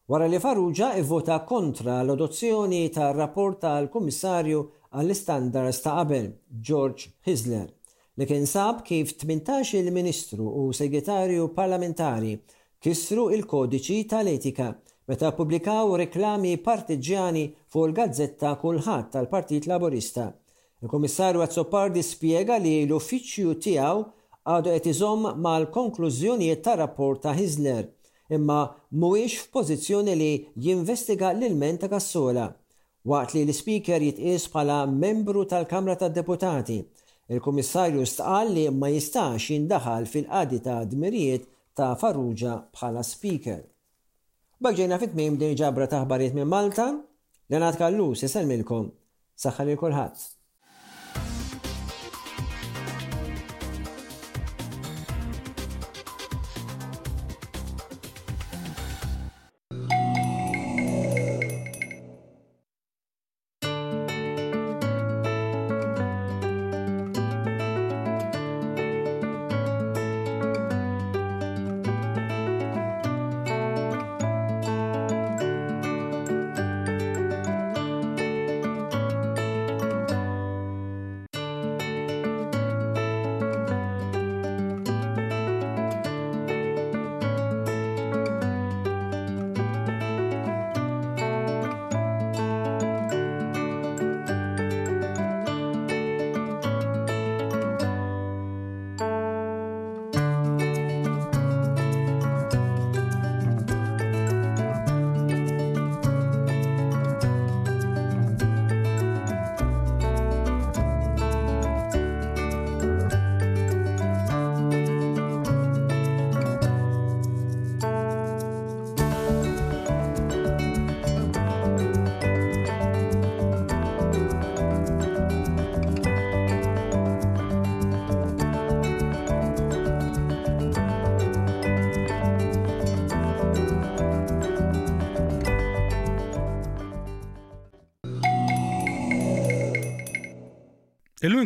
wara 0.09 0.25
li 0.25 0.39
Farrugia 0.41 0.87
ivvota 0.97 1.37
kontra 1.45 2.01
l-adozzjoni 2.01 2.87
tar-rapport 2.95 3.59
tal-Kummissarju 3.61 4.61
għall-istandards 4.95 5.81
ta' 5.83 5.93
qabel 5.99 6.31
George 6.69 7.05
Hisler 7.29 7.69
li 8.17 8.25
kien 8.31 8.49
sab 8.55 8.81
kif 8.87 9.13
18 9.13 9.75
il-Ministru 9.83 10.41
u 10.41 10.65
Segretarju 10.73 11.45
Parlamentari 11.53 12.33
kisru 12.81 13.27
il-kodiċi 13.37 13.99
tal-etika 14.15 14.71
meta 15.11 15.29
publikaw 15.37 15.93
reklami 16.01 16.55
partiġjani 16.65 17.45
fuq 17.69 17.91
il-gazzetta 17.91 18.55
kulħadd 18.63 19.11
tal-Partit 19.13 19.69
Laborista. 19.69 20.31
Il-Kummissarju 20.81 21.45
Azzopardi 21.45 22.01
spiega 22.01 22.57
li 22.57 22.79
l-uffiċċju 22.87 23.53
tiegħu 23.67 24.05
għadu 24.53 24.71
qed 24.75 24.87
iżomm 24.91 25.29
mal-konklużjonijiet 25.41 26.59
ta' 26.65 26.75
rapport 26.79 27.21
ta' 27.23 27.31
Hizler 27.33 27.87
imma 28.35 28.57
mhuwiex 28.93 29.39
f'pożizzjoni 29.47 30.13
li 30.15 30.27
jinvestiga 30.65 31.31
l-ilment 31.33 31.81
ta' 31.81 31.89
Kassola 31.89 32.43
waqt 33.09 33.33
li 33.35 33.41
l-Speaker 33.47 34.05
jitqies 34.05 34.45
bħala 34.53 34.77
membru 34.91 35.47
tal-Kamra 35.49 35.95
tad-Deputati. 36.01 36.77
Il-Kummissarju 37.33 38.05
stqal 38.05 38.51
li 38.53 38.67
ma 38.69 38.89
jistax 38.93 39.47
jindaħal 39.55 40.05
fil-qadi 40.13 40.59
ta' 40.67 40.83
dmirijiet 40.93 41.47
ta' 41.77 41.91
Farrugia 41.97 42.59
bħala 42.73 43.01
Speaker. 43.05 43.63
Bagġejna 44.61 45.01
fit 45.01 45.17
mim 45.17 45.37
din 45.41 45.57
ġabra 45.57 45.89
taħbariet 45.89 46.37
minn 46.37 46.49
Malta, 46.49 46.89
l-għanat 47.49 47.81
Kallu, 47.81 48.11
sisalmilkom, 48.15 48.87
saħħal 49.41 49.73
il-kulħadd. 49.73 50.31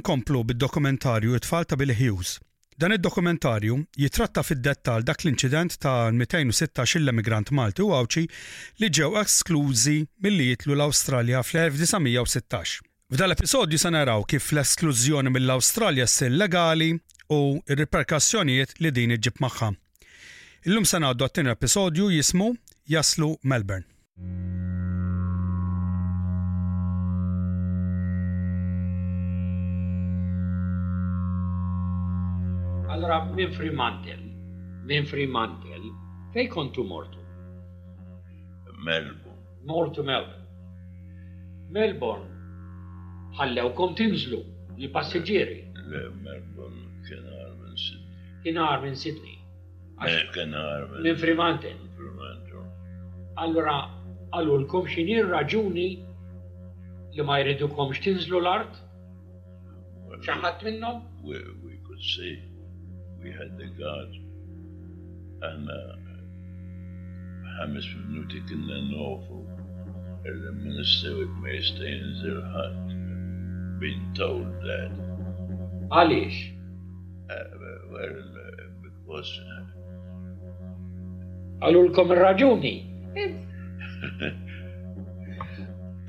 nkomplu 0.10 0.42
bid-dokumentarju 0.50 1.36
it-tfal 1.38 1.64
ta' 1.66 1.76
Bill 1.76 1.92
Hughes. 1.94 2.40
Dan 2.76 2.92
id-dokumentarju 2.98 3.78
jitratta 4.02 4.44
fid-dettal 4.44 5.06
dak 5.06 5.22
l-inċident 5.24 5.76
ta' 5.84 6.10
216 6.12 6.98
l-emigrant 7.04 7.52
Malti 7.54 7.86
u 7.86 7.92
Awċi 7.94 8.24
li 8.82 8.90
ġew 8.98 9.12
eksklużi 9.22 10.00
mill-li 10.26 10.50
jitlu 10.56 10.74
l-Awstralja 10.78 11.44
fl-1916. 11.46 12.80
F'dal 13.14 13.36
episodju 13.38 13.78
se 13.82 13.94
naraw 13.94 14.26
kif 14.30 14.50
l-esklużjoni 14.54 15.34
mill-Awstralja 15.36 16.08
ssir 16.10 16.34
legali 16.34 16.96
u 17.30 17.40
r-riperkassjonijiet 17.70 18.80
li 18.82 18.92
din 18.96 19.14
iġib 19.18 19.38
magħha. 19.46 19.74
Illum 20.70 20.88
se 20.90 21.02
ngħaddu 21.06 21.28
għat-tieni 21.28 21.54
episodju 21.54 22.10
jismu 22.18 22.54
Jaslu 22.90 23.36
Melbourne. 23.46 23.86
Allora 33.02 33.24
minn 33.34 33.50
Fremantle, 33.54 34.18
minn 34.84 35.06
Fremantle, 35.06 35.92
fej 36.34 36.48
kontu 36.50 36.84
mortu? 36.84 37.18
Melbourne. 38.84 39.44
Mortu 39.64 40.04
Melbourne. 40.04 40.46
Melbourne, 41.72 42.28
għallew 43.40 43.72
kom 43.78 43.96
tinżlu, 44.02 44.42
li 44.82 44.92
passiġġieri. 44.98 45.62
Le, 45.94 46.02
Melbourne 46.26 46.90
kien 47.08 47.24
minn 47.62 47.80
Sydney. 47.86 48.20
Kien 48.44 48.60
minn 48.84 49.00
Sydney. 49.06 49.40
Eh, 50.04 50.20
kien 50.36 50.52
minn. 50.52 51.00
Minn 51.08 51.22
Fremantle. 51.24 51.72
Fremantle. 51.96 52.66
Allora, 53.40 53.78
kom 54.76 54.92
xinir 54.92 55.32
raġuni 55.32 55.88
li 57.16 57.24
ma 57.32 57.40
kom 57.80 57.96
xtinżlu 57.96 58.44
l-art? 58.44 58.84
Xaħat 60.28 60.68
minnom? 60.68 61.00
We, 61.24 61.40
we 61.64 61.80
could 61.88 62.04
see. 62.12 62.49
we 63.24 63.32
had 63.32 63.58
the 63.58 63.68
guard 63.80 64.08
and 65.48 65.70
uh, 65.70 65.74
Hamas 67.56 67.86
from 67.92 68.04
Nutik 68.16 68.46
the 68.48 68.56
north 68.96 69.28
of 69.30 69.42
the 70.44 70.52
minister 70.54 71.12
with 71.18 71.32
may 71.44 71.60
stay 71.62 71.92
in 72.00 72.12
their 72.24 72.42
hut. 72.56 72.78
Been 73.84 74.04
told 74.16 74.46
that. 74.68 74.92
Ali. 75.92 76.06
Alish? 76.06 76.40
Uh, 77.30 77.36
well, 77.92 78.18
uh, 78.42 78.42
because. 78.84 79.32
Uh, 79.52 79.64
Alulkom 81.66 82.10
er- 82.12 82.16
er- 82.16 82.20
er- 82.20 82.24
Rajuni? 82.34 82.76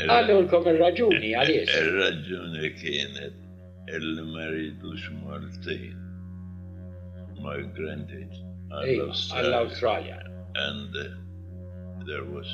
Alulkom 0.00 0.64
Rajuni, 0.80 1.30
Alish? 1.40 1.74
Rajuni, 2.00 2.64
Kenneth. 2.80 3.38
El 3.92 4.06
Marie 4.32 4.72
Dushmartin. 4.82 5.99
migrated 7.42 8.36
Al-Australia. 8.72 10.22
And 10.54 10.94
uh, 10.96 12.02
there 12.06 12.24
was 12.24 12.46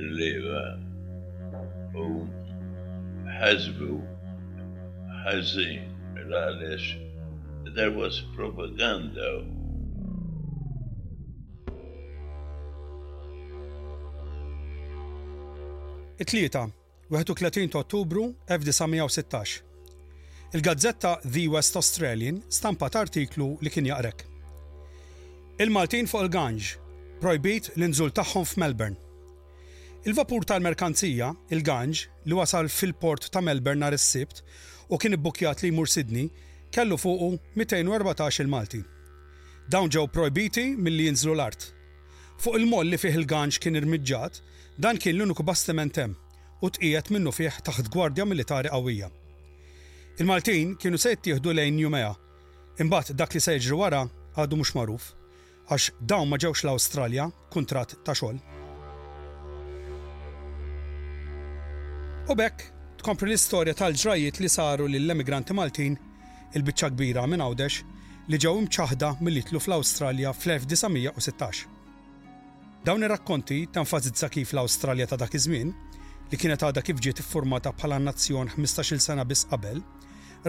Leva. 0.01 0.79
U 1.97 2.29
ħazbu, 3.39 3.97
there 7.75 7.91
was 7.91 8.21
propaganda 8.37 9.45
It's 16.19 16.33
tlieta 16.33 16.71
31 17.11 17.69
ta' 17.71 17.79
Ottubru 17.79 18.35
1916. 18.49 19.63
Il-gazzetta 20.53 21.21
The 21.33 21.47
West 21.47 21.75
Australian 21.77 22.43
stampat 22.49 22.95
artiklu 22.99 23.57
li 23.65 23.71
kien 23.73 23.87
jaqrek. 23.89 24.25
Il-Maltin 25.61 26.09
fuq 26.09 26.27
il-Ganġ, 26.27 26.69
projbit 27.23 27.71
l-inżul 27.77 28.13
tagħhom 28.15 28.45
f'Melbourne. 28.47 28.99
Il-vapur 30.07 30.45
tal-merkanzija, 30.45 31.33
il-Ganġ, 31.53 32.03
li 32.29 32.37
wasal 32.37 32.69
fil-port 32.71 33.31
ta' 33.33 33.41
Melbourne 33.43 33.81
nhar 33.87 33.97
is-Sibt 33.97 34.43
u 34.93 35.01
kien 35.01 35.17
ibbukjat 35.17 35.65
li 35.65 35.73
jmur 35.73 35.89
Sydney, 35.91 36.29
kellu 36.73 37.01
fuqu 37.01 37.33
214 37.57 38.45
il-Malti. 38.45 38.83
Dawn 39.69 39.89
ġew 39.89 40.05
projbiti 40.13 40.71
milli 40.77 41.09
jinżlu 41.09 41.35
l-art. 41.37 41.71
Fuq 42.39 42.61
il-moll 42.61 42.93
li 42.93 43.01
fih 43.01 43.17
il-Ganġ 43.17 43.61
kien 43.65 43.81
irmiġġat, 43.81 44.41
dan 44.79 45.01
kien 45.01 45.17
l-uniku 45.17 45.43
bastiment 45.43 45.97
hemm 45.99 46.13
u 46.63 46.71
tqiet 46.71 47.11
minnu 47.15 47.33
fih 47.37 47.61
taħt 47.67 47.91
gwardja 47.93 48.25
militari 48.27 48.71
qawwija. 48.73 49.09
Il-Maltin 50.19 50.73
kienu 50.81 50.99
se 50.99 51.13
jittieħdu 51.15 51.53
lejn 51.55 51.77
Jumea, 51.85 52.11
imbagħad 52.83 53.17
dak 53.21 53.35
li 53.37 53.43
se 53.45 53.55
jiġri 53.59 53.79
wara 53.79 54.01
għadu 54.39 54.59
mhux 54.59 54.73
magħruf 54.75 55.07
għax 55.69 55.93
dawn 56.09 56.29
ma 56.31 56.39
ġewx 56.41 56.65
l-Awstralja 56.67 57.29
kuntratt 57.55 57.95
ta' 58.07 58.17
xogħol. 58.19 58.41
U 62.29 62.35
bekk 62.35 62.99
tkompri 63.01 63.31
l-istorja 63.31 63.77
tal-ġrajiet 63.79 64.41
li 64.43 64.51
saru 64.51 64.89
lill-emigranti 64.91 65.55
Maltin 65.55 65.95
il-biċċa 66.59 66.91
kbira 66.95 67.27
minn 67.31 67.45
għawdex 67.45 67.85
li 68.29 68.37
ġew 68.43 68.57
imċaħda 68.65 69.15
mill-itlu 69.25 69.61
fl-Awstralja 69.63 70.33
fl-1916. 70.35 71.69
Dawn 72.85 73.05
ir-rakkonti 73.07 73.69
tanfazizza 73.75 74.29
kif 74.33 74.53
l-Awstralja 74.57 75.07
ta' 75.11 75.19
dak 75.21 75.35
iż-żmien 75.39 75.71
li 76.31 76.37
kienet 76.39 76.61
għada 76.63 76.83
kif 76.85 76.99
ġiet 77.01 77.23
iffurmata 77.23 77.71
bħala 77.73 77.99
nazzjon 78.05 78.51
15-il 78.57 79.01
sena 79.01 79.25
bis 79.25 79.47
qabel, 79.49 79.81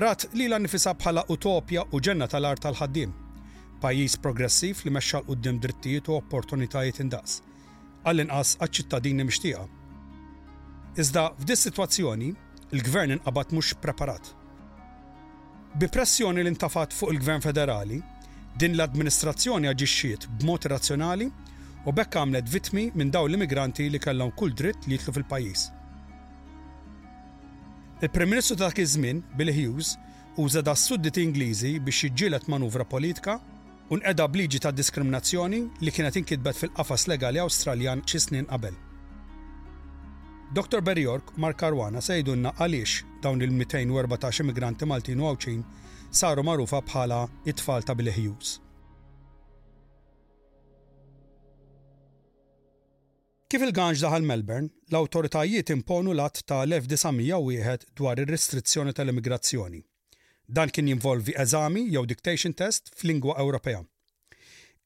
rat 0.04 0.26
li 0.36 0.48
l 0.50 0.58
nifisa 0.60 0.92
bħala 1.00 1.24
utopja 1.32 1.86
u 1.96 2.02
ġenna 2.04 2.28
tal-art 2.28 2.64
tal-ħaddim. 2.66 3.14
Pajis 3.82 4.18
progressiv 4.20 4.82
li 4.84 4.92
mexxa 4.92 5.22
l-qoddim 5.22 5.60
drittijiet 5.64 6.10
u 6.12 6.18
opportunitajiet 6.20 7.00
indaqs, 7.04 7.38
għall-inqas 8.04 8.58
għaċ-ċittadini 8.60 9.26
mixtieqa. 9.28 9.64
Iżda 11.00 11.24
f'dis 11.40 11.68
sitwazzjoni, 11.70 12.34
il-gvern 12.76 13.16
inqabad 13.16 13.54
mhux 13.56 13.72
preparat. 13.80 14.34
Bi 15.80 15.88
pressjoni 15.88 16.44
li 16.44 16.52
intafat 16.52 16.96
fuq 16.98 17.14
il-gvern 17.16 17.46
federali, 17.46 18.02
din 18.60 18.76
l-administrazzjoni 18.76 19.70
aġixxiet 19.72 20.28
b'mod 20.42 20.68
razzjonali 20.74 21.30
u 21.88 21.92
bekk 21.96 22.18
għamlet 22.20 22.50
vitmi 22.52 22.90
minn 23.00 23.12
daw 23.14 23.28
l-immigranti 23.30 23.86
li 23.90 24.00
kellhom 24.04 24.34
kull 24.36 24.52
dritt 24.56 24.88
li 24.90 24.98
jitlu 24.98 25.14
fil-pajjiż. 25.16 25.64
Il-Prim 28.04 28.30
Ministru 28.32 28.56
ta' 28.60 28.72
kizmin, 28.76 29.22
Bill 29.36 29.52
Hughes, 29.52 29.94
uża 30.40 30.62
da' 30.64 30.76
suddit 30.76 31.18
Ingliżi 31.20 31.80
biex 31.84 32.02
jiġġielet 32.06 32.48
manuvra 32.52 32.86
politika 32.88 33.38
u 33.92 33.98
nqeda 34.00 34.28
bliġi 34.32 34.60
ta' 34.64 34.72
diskriminazzjoni 34.76 35.64
li 35.82 35.92
kienet 35.96 36.20
inkitbet 36.20 36.60
fil-qafas 36.60 37.08
legali 37.12 37.42
Awstraljan 37.44 38.04
xi 38.08 38.22
snin 38.28 38.48
qabel. 38.52 38.76
Dr. 40.56 40.82
Barry 40.82 41.04
York 41.08 41.36
Mark 41.38 41.60
Karwana 41.62 42.02
se 42.02 42.18
jgħidulna 42.20 42.56
għaliex 42.60 43.04
dawn 43.24 43.44
il-214 43.46 44.44
immigranti 44.44 44.88
Maltin 44.88 45.22
u 45.24 45.34
saru 46.12 46.42
marufa 46.44 46.82
bħala 46.82 47.24
it-tfal 47.46 47.86
ta' 47.86 47.94
Bill 47.96 48.12
Hughes. 48.12 48.60
Kif 53.50 53.64
il-ganġ 53.66 54.04
daħal 54.04 54.28
Melbourne, 54.30 54.68
l-autoritajiet 54.94 55.72
imponu 55.74 56.12
l-att 56.14 56.44
ta' 56.46 56.60
1901 56.70 57.88
dwar 57.98 58.20
ir-restrizzjoni 58.22 58.94
tal-immigrazzjoni. 58.94 59.80
Dan 60.46 60.70
kien 60.70 60.92
jinvolvi 60.92 61.34
eżami 61.42 61.82
jew 61.96 62.04
dictation 62.12 62.54
test 62.54 62.92
fl-lingwa 62.94 63.40
Ewropea. 63.42 63.80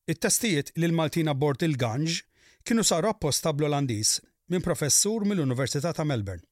It-testijiet 0.07 0.71
li 0.79 0.87
l-Maltin 0.87 1.27
abbord 1.33 1.65
il-ganġ 1.67 2.21
kienu 2.63 2.87
saru 2.87 3.11
apposta 3.11 3.51
bl-Olandiż 3.51 4.13
minn 4.53 4.63
professur 4.63 5.27
mill-Università 5.27 5.91
ta' 5.99 6.07
Melbourne. 6.07 6.47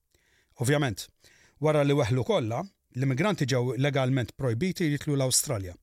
Ovvjament, 0.59 1.07
wara 1.63 1.85
li 1.87 1.95
weħlu 1.95 2.27
kollha, 2.27 2.59
l-immigranti 2.99 3.47
ġew 3.53 3.77
legalment 3.79 4.35
projbiti 4.35 4.91
jitlu 4.91 5.15
l-Awstralja. 5.15 5.77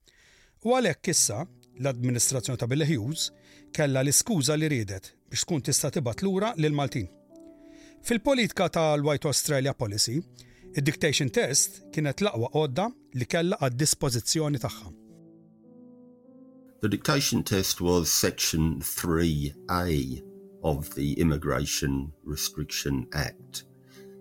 U 0.68 0.76
għalhekk 0.76 1.08
issa 1.16 1.46
l-Administrazzjoni 1.80 2.60
ta' 2.60 2.68
Bill 2.68 2.84
Hughes 2.84 3.30
kella 3.72 4.04
l-iskuża 4.04 4.58
li 4.60 4.68
ridet 4.76 5.14
biex 5.30 5.44
tkun 5.44 5.60
tista' 5.62 5.90
tibat 5.90 6.22
lura 6.22 6.54
lil 6.56 6.72
Maltin. 6.72 7.08
Fil-politika 8.02 8.68
tal-White 8.68 9.26
Australia 9.26 9.74
Policy, 9.74 10.22
id-dictation 10.76 11.28
test 11.30 11.82
kienet 11.92 12.22
l-aqwa 12.22 12.48
għodda 12.54 12.86
li 13.18 13.26
kella 13.26 13.58
għad-dispożizzjoni 13.60 14.60
tagħha. 14.62 14.88
The 16.80 16.88
dictation 16.88 17.42
test 17.42 17.80
was 17.80 18.10
section 18.12 18.78
3A 18.80 20.22
of 20.62 20.94
the 20.94 21.12
Immigration 21.18 22.12
Restriction 22.24 23.06
Act. 23.12 23.64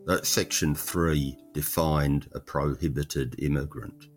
That 0.08 0.26
section 0.26 0.74
3 0.74 1.36
defined 1.54 2.28
a 2.34 2.39
prohibited 2.39 3.36
immigrant. 3.39 4.08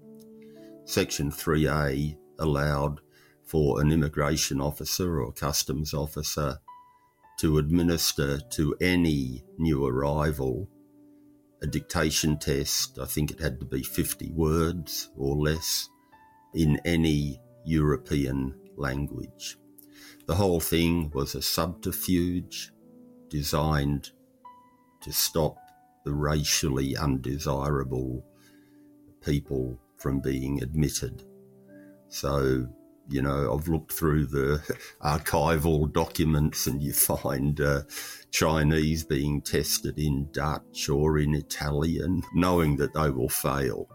Section 0.87 1.31
3A 1.31 2.17
allowed 2.39 3.01
for 3.45 3.81
an 3.83 3.93
immigration 3.93 4.61
officer 4.61 5.21
or 5.21 5.33
customs 5.33 5.93
officer 5.93 6.59
to 7.41 7.57
administer 7.57 8.39
to 8.51 8.77
any 8.83 9.43
new 9.57 9.87
arrival 9.87 10.69
a 11.63 11.67
dictation 11.67 12.39
test. 12.39 12.99
I 12.99 13.07
think 13.07 13.31
it 13.31 13.41
had 13.41 13.59
to 13.61 13.65
be 13.67 13.83
50 13.83 14.31
words 14.33 15.09
or 15.17 15.37
less 15.37 15.89
in 16.55 16.79
any 16.85 17.41
European 17.65 18.55
language. 18.77 19.57
The 20.27 20.35
whole 20.35 20.61
thing 20.61 21.11
was 21.15 21.35
a 21.35 21.41
subterfuge 21.41 22.73
designed 23.31 24.11
to 25.03 25.11
stop 25.13 25.57
the 26.05 26.13
racially 26.13 26.95
undesirable 26.95 28.23
people 29.23 29.79
from 29.97 30.21
being 30.21 30.63
admitted. 30.63 31.25
So 32.11 32.67
you 33.11 33.21
know, 33.21 33.53
I've 33.55 33.69
looked 33.69 33.93
through 33.93 34.27
the 34.27 34.63
archival 35.05 35.93
documents 35.93 36.67
and 36.67 36.81
you 36.81 36.93
find 36.93 37.61
uh, 37.61 37.81
Chinese 38.31 39.03
being 39.05 39.43
tested 39.43 39.99
in 39.99 40.29
Dutch 40.33 40.89
or 40.89 41.19
in 41.19 41.35
Italian, 41.35 42.23
knowing 42.35 42.77
that 42.77 42.95
they 42.95 43.11
will 43.11 43.29
fail. 43.29 43.89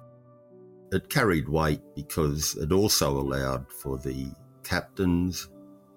It 0.92 1.10
carried 1.10 1.48
weight 1.50 1.82
because 1.96 2.56
it 2.58 2.72
also 2.72 3.18
allowed 3.18 3.72
for 3.72 3.98
the 3.98 4.28
captains 4.64 5.48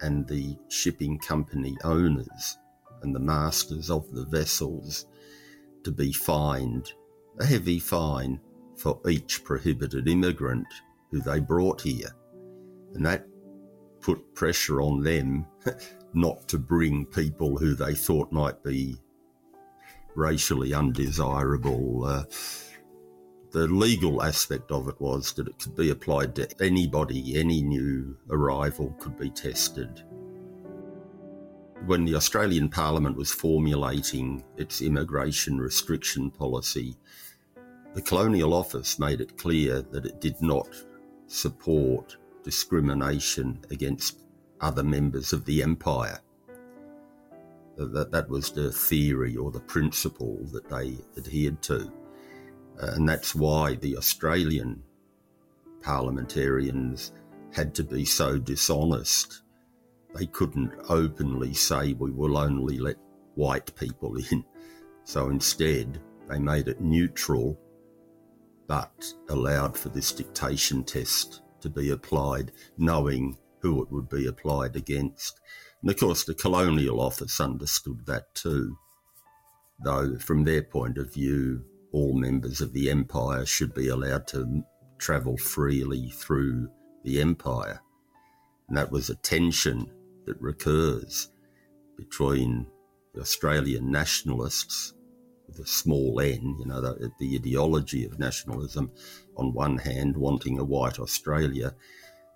and 0.00 0.26
the 0.26 0.56
shipping 0.68 1.18
company 1.18 1.76
owners 1.84 2.56
and 3.02 3.14
the 3.14 3.20
masters 3.20 3.90
of 3.90 4.10
the 4.12 4.24
vessels 4.26 5.06
to 5.84 5.90
be 5.90 6.12
fined, 6.12 6.92
a 7.40 7.44
heavy 7.46 7.78
fine 7.80 8.40
for 8.76 9.00
each 9.08 9.42
prohibited 9.42 10.06
immigrant 10.08 10.66
who 11.10 11.20
they 11.20 11.40
brought 11.40 11.80
here. 11.82 12.12
And 12.94 13.04
that 13.06 13.26
put 14.00 14.34
pressure 14.34 14.80
on 14.80 15.02
them 15.02 15.46
not 16.14 16.48
to 16.48 16.58
bring 16.58 17.04
people 17.06 17.56
who 17.56 17.74
they 17.74 17.94
thought 17.94 18.32
might 18.32 18.62
be 18.62 18.96
racially 20.14 20.72
undesirable. 20.74 22.04
Uh, 22.04 22.24
the 23.50 23.66
legal 23.68 24.22
aspect 24.22 24.70
of 24.70 24.88
it 24.88 25.00
was 25.00 25.32
that 25.34 25.48
it 25.48 25.58
could 25.58 25.74
be 25.76 25.90
applied 25.90 26.34
to 26.36 26.48
anybody, 26.62 27.38
any 27.38 27.62
new 27.62 28.16
arrival 28.30 28.94
could 28.98 29.18
be 29.18 29.30
tested. 29.30 30.02
When 31.86 32.04
the 32.04 32.16
Australian 32.16 32.68
Parliament 32.68 33.16
was 33.16 33.30
formulating 33.30 34.42
its 34.56 34.82
immigration 34.82 35.58
restriction 35.58 36.30
policy, 36.30 36.96
the 37.94 38.02
Colonial 38.02 38.52
Office 38.52 38.98
made 38.98 39.20
it 39.20 39.38
clear 39.38 39.82
that 39.92 40.04
it 40.04 40.20
did 40.20 40.40
not 40.42 40.68
support 41.28 42.16
discrimination 42.48 43.58
against 43.70 44.20
other 44.62 44.82
members 44.82 45.34
of 45.34 45.44
the 45.44 45.62
empire. 45.62 46.18
That, 47.76 48.10
that 48.10 48.30
was 48.30 48.50
the 48.50 48.72
theory 48.72 49.36
or 49.36 49.50
the 49.50 49.60
principle 49.60 50.38
that 50.52 50.66
they 50.70 50.96
adhered 51.18 51.60
to. 51.64 51.92
Uh, 52.82 52.92
and 52.94 53.06
that's 53.06 53.34
why 53.34 53.74
the 53.74 53.98
Australian 53.98 54.82
parliamentarians 55.82 57.12
had 57.52 57.74
to 57.74 57.84
be 57.84 58.06
so 58.06 58.38
dishonest. 58.38 59.42
They 60.14 60.24
couldn't 60.24 60.72
openly 60.88 61.52
say, 61.52 61.92
we 61.92 62.10
will 62.12 62.38
only 62.38 62.78
let 62.78 62.96
white 63.34 63.76
people 63.76 64.16
in. 64.32 64.42
So 65.04 65.28
instead, 65.28 66.00
they 66.30 66.38
made 66.38 66.68
it 66.68 66.80
neutral 66.80 67.60
but 68.66 69.04
allowed 69.28 69.76
for 69.76 69.90
this 69.90 70.12
dictation 70.12 70.82
test 70.82 71.42
to 71.60 71.68
be 71.70 71.90
applied, 71.90 72.52
knowing 72.76 73.36
who 73.60 73.82
it 73.82 73.90
would 73.90 74.08
be 74.08 74.26
applied 74.26 74.76
against. 74.76 75.40
And 75.82 75.90
of 75.90 75.98
course, 75.98 76.24
the 76.24 76.34
Colonial 76.34 77.00
Office 77.00 77.40
understood 77.40 78.06
that 78.06 78.34
too, 78.34 78.76
though, 79.82 80.16
from 80.18 80.44
their 80.44 80.62
point 80.62 80.98
of 80.98 81.12
view, 81.12 81.64
all 81.92 82.14
members 82.18 82.60
of 82.60 82.72
the 82.72 82.90
Empire 82.90 83.46
should 83.46 83.74
be 83.74 83.88
allowed 83.88 84.26
to 84.28 84.62
travel 84.98 85.36
freely 85.36 86.10
through 86.10 86.68
the 87.04 87.20
Empire. 87.20 87.80
And 88.68 88.76
that 88.76 88.92
was 88.92 89.08
a 89.08 89.14
tension 89.16 89.90
that 90.26 90.40
recurs 90.40 91.28
between 91.96 92.66
the 93.14 93.22
Australian 93.22 93.90
nationalists 93.90 94.92
the 95.58 95.66
small 95.66 96.20
n, 96.20 96.56
you 96.58 96.64
know, 96.64 96.80
the, 96.80 97.10
the 97.18 97.34
ideology 97.34 98.04
of 98.04 98.18
nationalism 98.18 98.90
on 99.36 99.52
one 99.52 99.76
hand, 99.76 100.16
wanting 100.16 100.58
a 100.58 100.64
white 100.64 100.98
Australia, 100.98 101.74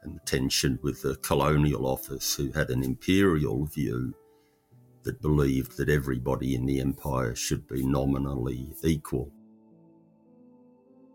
and 0.03 0.17
the 0.17 0.21
tension 0.27 0.79
with 0.83 1.01
the 1.03 1.15
colonial 1.17 1.87
office 1.87 2.35
who 2.35 2.51
had 2.53 2.69
an 2.71 2.83
imperial 2.83 3.65
view 3.67 4.13
that 5.05 5.23
believed 5.23 5.77
that 5.77 5.89
everybody 5.89 6.55
in 6.55 6.67
the 6.67 6.81
empire 6.81 7.35
should 7.35 7.67
be 7.69 7.85
nominally 7.87 8.73
equal. 8.83 9.31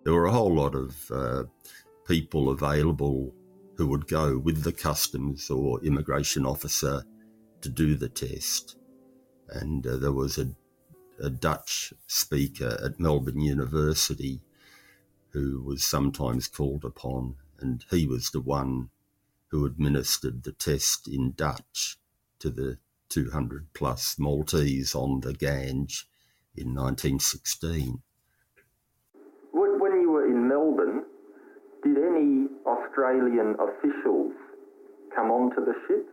There 0.03 0.14
were 0.14 0.26
a 0.26 0.32
whole 0.32 0.55
lot 0.55 0.74
of 0.76 1.12
uh, 1.12 1.43
people 2.08 2.49
available 2.49 3.34
who 3.76 3.88
would 3.88 4.08
go 4.08 4.38
with 4.38 4.64
the 4.64 4.72
customs 4.72 5.49
or 5.49 5.84
immigration 5.84 6.45
officer 6.45 7.03
to 7.62 7.70
do 7.70 7.95
the 7.95 8.10
test. 8.10 8.78
And 9.49 9.86
uh, 9.86 9.97
there 9.97 10.14
was 10.14 10.38
a 10.38 10.49
a 11.20 11.30
Dutch 11.30 11.93
speaker 12.07 12.78
at 12.84 12.99
Melbourne 12.99 13.39
University 13.41 14.41
who 15.32 15.61
was 15.61 15.84
sometimes 15.84 16.47
called 16.47 16.86
upon, 16.86 17.36
and 17.59 17.84
he 17.91 18.07
was 18.07 18.30
the 18.32 18.39
one 18.39 18.89
who 19.49 19.65
administered 19.65 20.43
the 20.43 20.51
test 20.51 21.07
in 21.07 21.32
Dutch 21.34 21.97
to 22.39 22.49
the 22.49 22.78
200 23.09 23.68
plus 23.74 24.18
Maltese 24.20 24.93
on 24.95 25.22
the 25.22 25.34
Gange 25.34 26.07
in 26.55 26.74
1916. 26.74 28.01
When 29.53 30.01
you 30.01 30.11
were 30.11 30.26
in 30.26 30.47
Melbourne, 30.49 31.03
did 31.84 31.97
any 31.97 32.47
Australian 32.65 33.55
officials 33.59 34.34
come 35.15 35.32
onto 35.32 35.63
the 35.63 35.74
ship? 35.88 36.05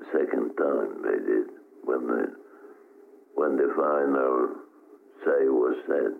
the 0.00 0.06
second 0.12 0.56
time 0.56 1.02
they 1.02 1.18
did, 1.26 1.46
when 1.84 2.06
the, 2.06 2.32
when 3.34 3.56
the 3.56 3.72
final 3.74 4.56
say 5.24 5.48
was 5.48 5.74
said. 5.88 6.14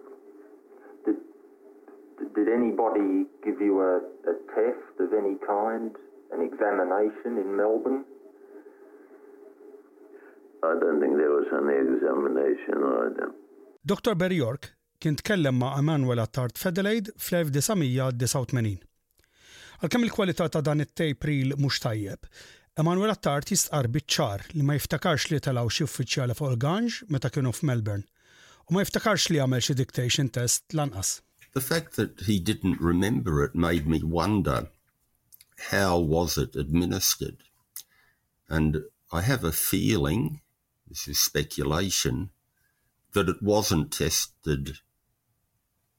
Did, 1.05 2.35
did 2.35 2.49
anybody 2.49 3.27
give 3.45 3.61
you 3.61 3.79
a, 3.81 3.97
a 3.99 4.35
test 4.55 4.99
of 5.01 5.12
any 5.14 5.37
kind, 5.47 5.95
an 6.33 6.41
examination 6.43 7.39
in 7.39 7.57
Melbourne? 7.57 8.05
I 10.62 10.74
don't 10.80 11.00
think 11.00 11.16
there 11.16 11.30
was 11.30 11.46
any 11.52 11.94
examination 11.94 12.82
order. 12.82 13.28
Dr. 13.86 14.14
Barry 14.14 14.36
York 14.36 14.70
kien 15.00 15.14
tkellem 15.16 15.54
ma' 15.54 15.78
Emanuel 15.78 16.18
Attard 16.20 16.56
Fedelaid 16.59 17.11
fl-1989. 17.16 18.80
Għalkemm 19.78 20.06
il-kwalità 20.09 20.48
ta' 20.50 20.62
dan 20.66 20.82
it-tejp 20.82 21.26
ril 21.30 21.54
mhux 21.62 21.78
tajjeb, 21.84 22.24
Emanuel 22.82 23.12
Attard 23.14 23.46
jistqar 23.52 23.86
biċ-ċar 23.94 24.48
li 24.56 24.64
ma 24.66 24.74
jiftakarx 24.76 25.28
li 25.30 25.38
talaw 25.46 25.70
xi 25.76 25.86
uffiċjali 25.86 26.34
fuq 26.38 26.50
il-ganġ 26.56 26.98
meta 27.14 27.30
kienu 27.30 27.54
f'Melbourne 27.54 28.09
u 28.66 28.74
ma 28.74 28.82
jiftakarx 28.82 29.28
li 29.30 29.38
għamel 29.44 29.62
xi 29.68 29.78
dictation 29.78 30.32
test 30.38 30.74
lanqas. 30.80 31.14
The 31.54 31.62
fact 31.62 31.94
that 31.94 32.26
he 32.26 32.40
didn't 32.40 32.80
remember 32.90 33.44
it 33.44 33.54
made 33.54 33.86
me 33.86 34.02
wonder 34.02 34.66
how 35.70 36.00
was 36.00 36.36
it 36.36 36.56
administered? 36.56 37.38
And 38.50 38.82
I 39.12 39.22
have 39.22 39.44
a 39.44 39.52
feeling 39.52 40.40
this 40.89 41.09
is 41.09 41.18
speculation, 41.18 42.30
that 43.12 43.28
it 43.28 43.43
wasn't 43.43 43.93
tested 43.93 44.78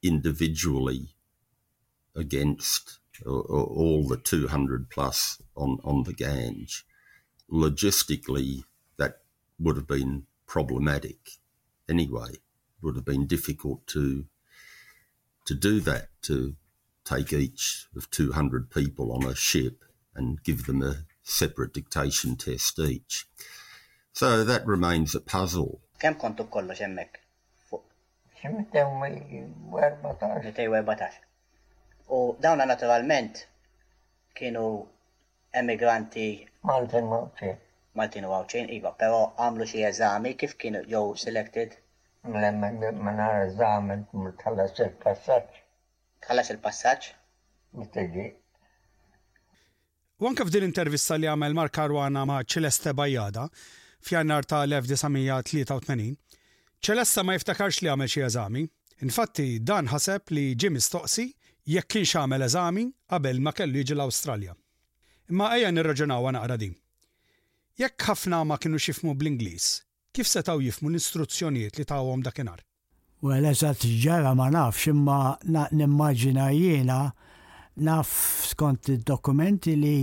individually 0.02 1.14
against 2.14 2.98
all 3.26 4.06
the 4.08 4.16
200 4.16 4.88
plus 4.90 5.40
on, 5.54 5.78
on 5.84 6.04
the 6.04 6.12
Gange. 6.14 6.84
Logistically, 7.50 8.64
that 8.96 9.18
would 9.58 9.76
have 9.76 9.86
been 9.86 10.26
problematic 10.46 11.30
anyway. 11.88 12.30
It 12.32 12.40
would 12.82 12.96
have 12.96 13.04
been 13.04 13.26
difficult 13.26 13.86
to 13.88 14.26
to 15.46 15.54
do 15.54 15.80
that, 15.80 16.08
to 16.22 16.54
take 17.04 17.32
each 17.32 17.86
of 17.96 18.10
200 18.10 18.70
people 18.70 19.10
on 19.10 19.24
a 19.24 19.34
ship 19.34 19.84
and 20.14 20.42
give 20.44 20.66
them 20.66 20.82
a 20.82 20.98
separate 21.22 21.72
dictation 21.72 22.36
test 22.36 22.78
each. 22.78 23.26
So 24.12 24.42
that 24.44 24.66
remains 24.66 25.14
a 25.14 25.20
puzzle. 25.20 25.80
Kem 26.00 26.14
kontu 26.16 26.44
kollox 26.48 26.78
hemmhekk? 26.82 27.14
U 32.10 32.36
dawna 32.42 32.66
naturalment 32.66 33.46
kienu 34.34 34.88
emigranti 35.54 36.48
Maltin 36.64 37.04
Mawċin. 37.12 37.56
Maltin 38.00 38.24
Mawċin, 38.34 38.66
iva, 38.80 38.92
pero 39.04 39.20
għamlu 39.46 39.66
xie 39.74 39.86
eżami 39.92 40.34
kif 40.42 40.56
kienu 40.58 40.82
jow 40.94 41.14
selected? 41.16 41.76
Minar 42.26 43.38
eżami 43.46 44.00
tħallas 44.42 44.74
il 44.84 44.92
passaċ 45.06 45.60
Tħallas 46.26 46.50
il 46.50 46.58
passaċ 46.66 47.12
Mittiġi. 47.82 48.26
U 50.20 50.32
f'din 50.34 50.66
intervista 50.72 51.14
li 51.16 51.30
għamel 51.30 51.54
Mark 51.62 51.78
Arwana 51.78 52.26
ma' 52.26 52.42
Celeste 52.44 52.92
Bajada, 52.92 53.46
f'jannar 54.04 54.46
ta' 54.48 54.64
1983. 54.66 56.14
Ċelessa 56.80 57.24
ma 57.24 57.36
jiftakarx 57.36 57.82
li 57.84 57.90
għamel 57.92 58.08
xi 58.08 58.22
eżami, 58.28 58.64
infatti 59.04 59.60
dan 59.60 59.90
ħaseb 59.92 60.32
li 60.34 60.44
Jimmy 60.56 60.78
mistoqsi 60.80 61.26
jekk 61.70 61.90
kienx 61.96 62.14
għamel 62.20 62.46
eżami 62.48 62.86
qabel 63.10 63.42
ma 63.44 63.52
kellu 63.52 63.82
jiġi 63.82 63.96
l-Awstralja. 63.98 64.54
Imma 65.30 65.50
ejja 65.56 65.70
nirraġunaw 65.74 66.30
naqra 66.36 66.56
din. 66.60 66.72
Jekk 67.78 68.08
ħafna 68.10 68.42
ma 68.48 68.56
kienu 68.58 68.80
xifmu 68.80 69.12
bl-Ingliż, 69.14 69.68
kif 70.16 70.28
setaw 70.28 70.58
jifmu 70.64 70.90
l-istruzzjonijiet 70.90 71.78
li 71.80 71.86
tawhom 71.88 72.24
dakinhar? 72.26 72.64
Well, 73.22 73.44
eżat 73.44 73.84
ġara 74.00 74.32
ma 74.34 74.48
nafx 74.50 74.88
imma 74.94 75.36
nimmaġina 75.76 76.48
jiena 76.56 77.02
naf 77.84 78.14
skont 78.52 78.88
id-dokumenti 78.94 79.74
li 79.76 79.98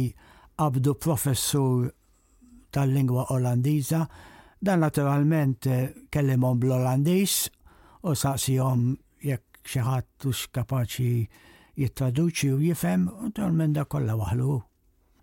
abdu 0.62 0.94
professur 0.96 1.90
tal-lingwa 2.72 3.26
Olandiża. 3.30 4.06
Dan 4.62 4.80
naturalment 4.80 5.68
eh, 5.68 5.90
kellimhom 6.10 6.60
bl-Olandiż 6.60 7.34
u 8.04 8.14
saqsihom 8.16 8.96
jekk 9.24 9.60
xi 9.68 9.84
ħadd 9.86 10.26
hux 10.26 10.48
kapaċi 10.58 11.12
jittraduċi 11.78 12.50
u 12.56 12.60
jifhem 12.66 13.04
u 13.12 13.50
minn 13.54 13.76
da 13.76 13.86
kollha 13.86 14.16
waħlu. 14.18 14.56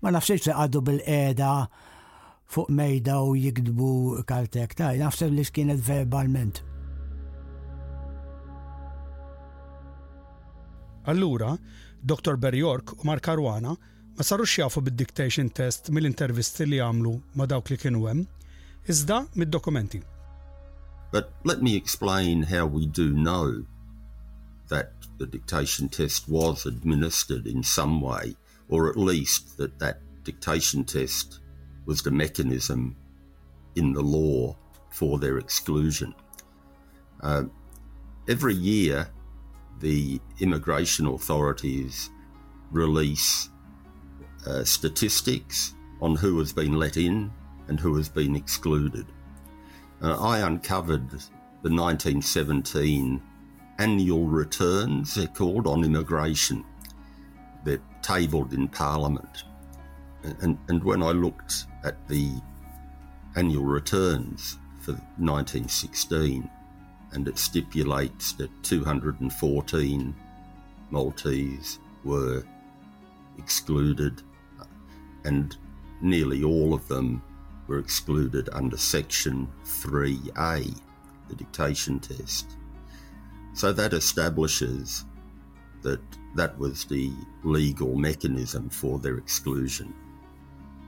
Ma 0.05 0.13
nafx 0.15 0.31
li 0.47 0.55
għaddu 0.55 0.85
bil-qeda 0.87 1.51
fuq 2.55 2.71
mejda 2.77 3.17
u 3.27 3.35
jikdbu 3.35 3.91
kaltek 4.29 4.77
ta' 4.79 4.93
nafseb 5.01 5.35
li 5.35 5.49
kienet 5.57 5.83
verbalment. 5.83 6.63
Allura, 11.11 11.51
Dr. 12.01 12.37
Berjork 12.41 12.95
u 12.95 13.03
Markarwana 13.05 13.75
ma 14.17 14.23
sarux 14.23 14.47
jafu 14.57 14.81
bid-dictation 14.81 15.49
test 15.51 15.91
mill 15.91 16.05
li 16.07 16.79
għamlu 16.83 17.13
ma 17.39 17.47
dawk 17.53 17.71
li 17.73 17.77
kienu 17.83 18.05
hemm, 18.07 18.27
iżda 18.89 19.17
mid-dokumenti. 19.35 20.03
But 21.11 21.33
let 21.45 21.63
me 21.63 21.75
explain 21.77 22.43
how 22.45 22.67
we 22.67 22.87
do 22.87 23.11
know 23.13 23.65
that 24.69 24.93
the 25.19 25.27
dictation 25.27 25.89
test 25.89 26.29
was 26.29 26.65
administered 26.67 27.47
in 27.47 27.63
some 27.63 28.01
way, 28.01 28.37
or 28.69 28.89
at 28.89 28.97
least 28.97 29.57
that 29.57 29.79
that 29.81 29.99
dictation 30.23 30.85
test 30.85 31.41
was 31.87 32.03
the 32.03 32.11
mechanism 32.11 32.97
in 33.75 33.93
the 33.93 34.03
law 34.03 34.57
for 34.91 35.19
their 35.19 35.39
exclusion. 35.39 36.15
Uh, 37.21 37.43
every 38.29 38.55
year, 38.55 39.09
the 39.81 40.21
immigration 40.41 41.07
authorities 41.07 42.11
release 42.71 43.49
uh, 44.47 44.65
statistics 44.65 45.75
on 46.01 46.17
who 46.17 46.39
has 46.39 46.53
been 46.53 46.73
let 46.79 46.97
in 46.97 47.31
and 47.69 47.81
who 47.81 47.97
has 47.97 48.09
been 48.09 48.37
excluded. 48.37 49.07
Uh, 50.03 50.21
I 50.21 50.41
uncovered 50.41 51.09
the 51.63 51.71
1917 51.71 53.23
annual 53.79 54.27
returns, 54.27 55.15
they're 55.15 55.27
called, 55.29 55.67
on 55.67 55.83
immigration. 55.83 56.65
They're 57.65 57.81
tabled 58.03 58.53
in 58.53 58.69
Parliament. 58.69 59.45
And, 60.23 60.59
and 60.69 60.83
when 60.85 61.03
I 61.03 61.13
looked 61.13 61.65
at 61.85 62.07
the 62.09 62.31
annual 63.37 63.65
returns 63.65 64.59
for 64.81 64.93
1916, 65.17 66.49
and 67.13 67.29
it 67.29 67.39
stipulates 67.39 68.33
that 68.35 68.51
214 68.63 70.15
Maltese 70.91 71.79
were 72.05 72.43
excluded 73.39 74.21
and 75.25 75.57
nearly 76.01 76.45
all 76.45 76.73
of 76.75 76.87
them 76.89 77.23
were 77.67 77.79
excluded 77.79 78.49
under 78.53 78.77
Section 78.77 79.49
3A, 79.65 80.79
the 81.29 81.35
dictation 81.37 81.99
test. 81.99 82.47
So 83.55 83.73
that 83.73 83.93
establishes 83.95 85.05
that 85.83 86.01
that 86.35 86.59
was 86.59 86.85
the 86.85 87.13
legal 87.43 87.97
mechanism 87.97 88.69
for 88.69 88.99
their 88.99 89.17
exclusion. 89.17 89.95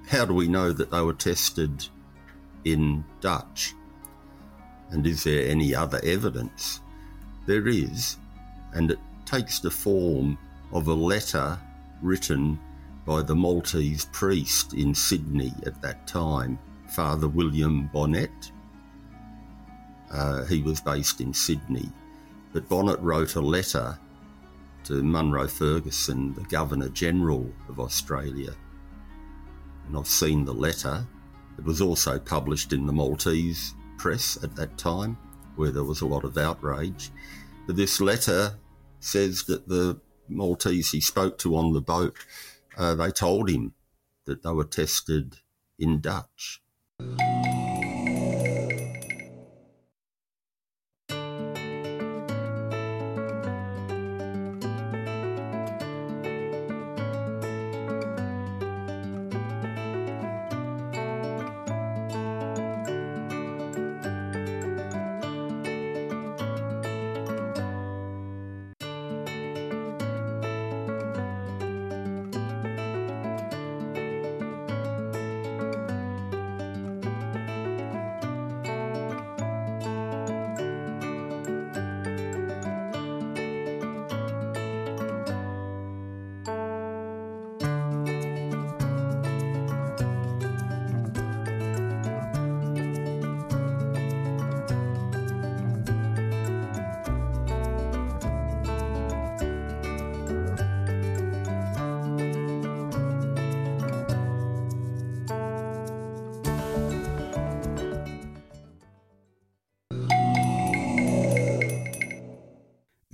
How 0.08 0.24
do 0.24 0.34
we 0.34 0.48
know 0.48 0.72
that 0.72 0.90
they 0.90 1.00
were 1.00 1.12
tested 1.14 1.86
in 2.64 3.04
Dutch? 3.20 3.72
And 4.90 5.06
is 5.06 5.24
there 5.24 5.48
any 5.48 5.74
other 5.74 6.00
evidence? 6.04 6.80
There 7.46 7.68
is, 7.68 8.16
and 8.72 8.90
it 8.90 8.98
takes 9.24 9.60
the 9.60 9.70
form 9.70 10.36
of 10.72 10.88
a 10.88 10.94
letter 10.94 11.58
written 12.02 12.58
by 13.06 13.22
the 13.22 13.34
Maltese 13.36 14.06
priest 14.06 14.74
in 14.74 14.92
Sydney 14.92 15.52
at 15.64 15.80
that 15.80 16.08
time, 16.08 16.58
Father 16.88 17.28
William 17.28 17.86
Bonnet. 17.92 18.50
Uh, 20.10 20.44
he 20.46 20.60
was 20.60 20.80
based 20.80 21.20
in 21.20 21.32
Sydney, 21.32 21.88
but 22.52 22.68
Bonnet 22.68 22.98
wrote 23.00 23.36
a 23.36 23.40
letter 23.40 23.96
to 24.84 25.02
Munro 25.02 25.46
Ferguson, 25.46 26.34
the 26.34 26.42
Governor 26.42 26.88
General 26.88 27.48
of 27.68 27.78
Australia. 27.78 28.52
And 29.86 29.96
I've 29.96 30.06
seen 30.08 30.44
the 30.44 30.54
letter. 30.54 31.06
It 31.58 31.64
was 31.64 31.80
also 31.80 32.18
published 32.18 32.72
in 32.72 32.86
the 32.86 32.92
Maltese 32.92 33.74
press 33.98 34.36
at 34.42 34.56
that 34.56 34.78
time, 34.78 35.16
where 35.54 35.70
there 35.70 35.84
was 35.84 36.00
a 36.00 36.06
lot 36.06 36.24
of 36.24 36.36
outrage. 36.36 37.10
But 37.68 37.76
this 37.76 38.00
letter 38.00 38.58
says 38.98 39.44
that 39.44 39.68
the 39.68 40.00
Maltese 40.28 40.90
he 40.90 41.00
spoke 41.00 41.38
to 41.38 41.56
on 41.56 41.72
the 41.72 41.80
boat 41.80 42.16
uh, 42.76 42.94
they 42.94 43.10
told 43.10 43.48
him 43.50 43.74
that 44.26 44.42
they 44.42 44.50
were 44.50 44.64
tested 44.64 45.36
in 45.78 46.00
Dutch. 46.00 46.60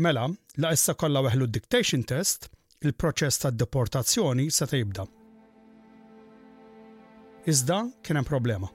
Mela, 0.03 0.25
la 0.63 0.71
issa 0.75 0.95
kollha 0.99 1.21
weħlu 1.23 1.47
dictation 1.55 2.01
test, 2.03 2.49
il-proċess 2.83 3.39
tad 3.45 3.59
deportazzjoni 3.61 4.49
se 4.51 4.67
jibda. 4.71 5.05
Iżda 7.53 7.77
kien 8.07 8.19
hemm 8.19 8.27
problema. 8.27 8.69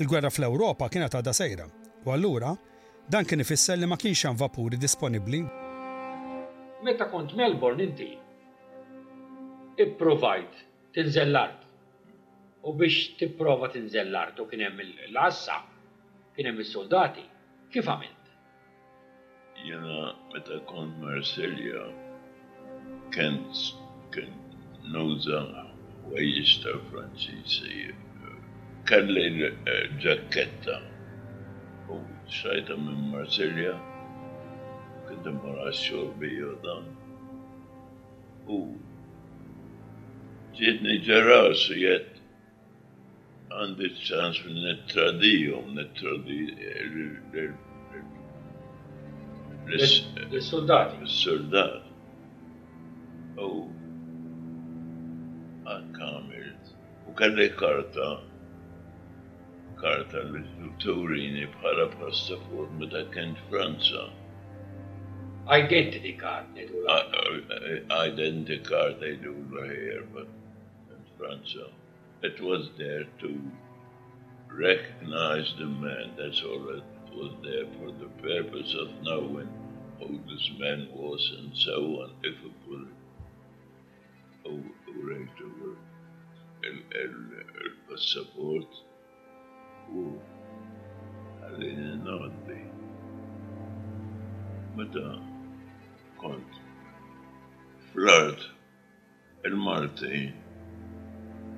Il-gwerra 0.00 0.28
fl-Ewropa 0.32 0.90
kienet 0.92 1.16
għadha 1.16 1.34
sejra, 1.36 1.66
u 2.04 2.12
allura 2.12 2.52
dan 3.12 3.24
kien 3.28 3.40
ifisser 3.44 3.80
li 3.80 3.88
ma 3.88 3.96
kienx 4.00 4.26
hemm 4.28 4.38
vapuri 4.42 4.78
disponibbli. 4.80 5.40
Meta 6.84 7.08
kont 7.14 7.32
Melbourne 7.40 7.86
inti 7.88 8.10
ipprovajt 9.84 10.60
tinżel 10.96 11.28
l-art. 11.32 11.64
U 12.68 12.76
biex 12.76 12.98
tipprova 13.20 13.72
tinżel 13.72 14.12
l-art 14.12 14.40
u 14.44 14.48
kien 14.52 14.66
hemm 14.68 14.84
l-assa, 15.08 15.62
kien 16.36 16.52
hemm 16.52 16.64
is-soldati, 16.66 17.24
kif 17.72 17.88
għamilt? 17.88 18.18
jena 19.68 20.14
meta 20.32 20.58
kon 20.66 20.88
Marsilja 21.02 21.82
kent 23.14 23.52
kien 24.12 24.32
nuża 24.92 25.40
wejjis 26.12 26.50
ta' 26.62 26.76
Franċisi 26.88 27.90
kelli 28.88 29.24
ġaketta 30.04 30.76
eh, 30.80 31.92
u 31.96 32.00
xajta 32.40 32.78
minn 32.84 33.02
Marsilja 33.12 33.74
kien 35.08 35.28
mara 35.42 35.68
xorbija 35.82 36.54
dan 36.66 36.88
u 38.58 38.60
ġietni 40.58 40.96
ġeras 41.08 41.66
jett 41.84 42.16
għandi 43.58 43.92
ċans 44.08 44.44
minn 44.46 44.64
nittradijom 44.68 45.74
nittradijom 45.76 46.56
eh, 46.62 47.52
Dei, 49.70 50.02
dei 50.28 50.40
soldati. 50.40 50.96
Soldato. 51.06 51.86
Oh. 53.38 53.52
U 53.54 53.66
ah, 55.62 55.76
għal-kamilt. 55.76 56.72
U 57.06 57.14
kalli 57.14 57.46
karta, 57.60 58.08
karta 59.82 60.24
li 60.32 60.42
turini 60.82 61.46
bħala 61.54 61.86
passaporti 61.94 62.80
meta 62.80 63.04
kent 63.14 63.38
Franza. 63.46 64.08
Identity 65.58 66.16
card 66.18 66.50
they 66.56 66.66
do 66.66 66.84
like. 66.88 67.62
Identity 68.02 68.58
card 68.72 68.98
they 68.98 69.14
do 69.22 69.34
here, 69.54 70.02
but 70.12 70.30
in 70.96 71.04
Franza. 71.16 71.70
It 72.22 72.40
was 72.50 72.66
there 72.76 73.06
to 73.22 73.32
recognize 74.66 75.54
the 75.62 75.70
man. 75.84 76.16
That's 76.18 76.42
all 76.42 76.72
it 76.74 77.14
was 77.14 77.32
there 77.44 77.66
for 77.78 77.90
the 78.02 78.08
purpose 78.22 78.74
of 78.82 78.88
knowing 79.02 79.48
this 80.00 80.50
man 80.58 80.88
was 80.94 81.32
and 81.38 81.50
so 81.56 81.72
on, 82.02 82.12
if 82.22 82.34
I 82.42 82.50
put 82.68 82.78
it 84.54 84.54
right 84.88 85.28
over 85.40 85.76
who 86.62 86.66
el, 86.66 87.40
el 87.60 87.70
passaporte 87.88 88.76
o 89.94 90.12
a 91.42 91.50
But 91.50 91.60
norte. 92.04 92.66
Uh, 94.50 94.76
Meta 94.76 95.20
conto 96.18 96.58
flirt 97.92 98.46
المرتين 99.44 100.34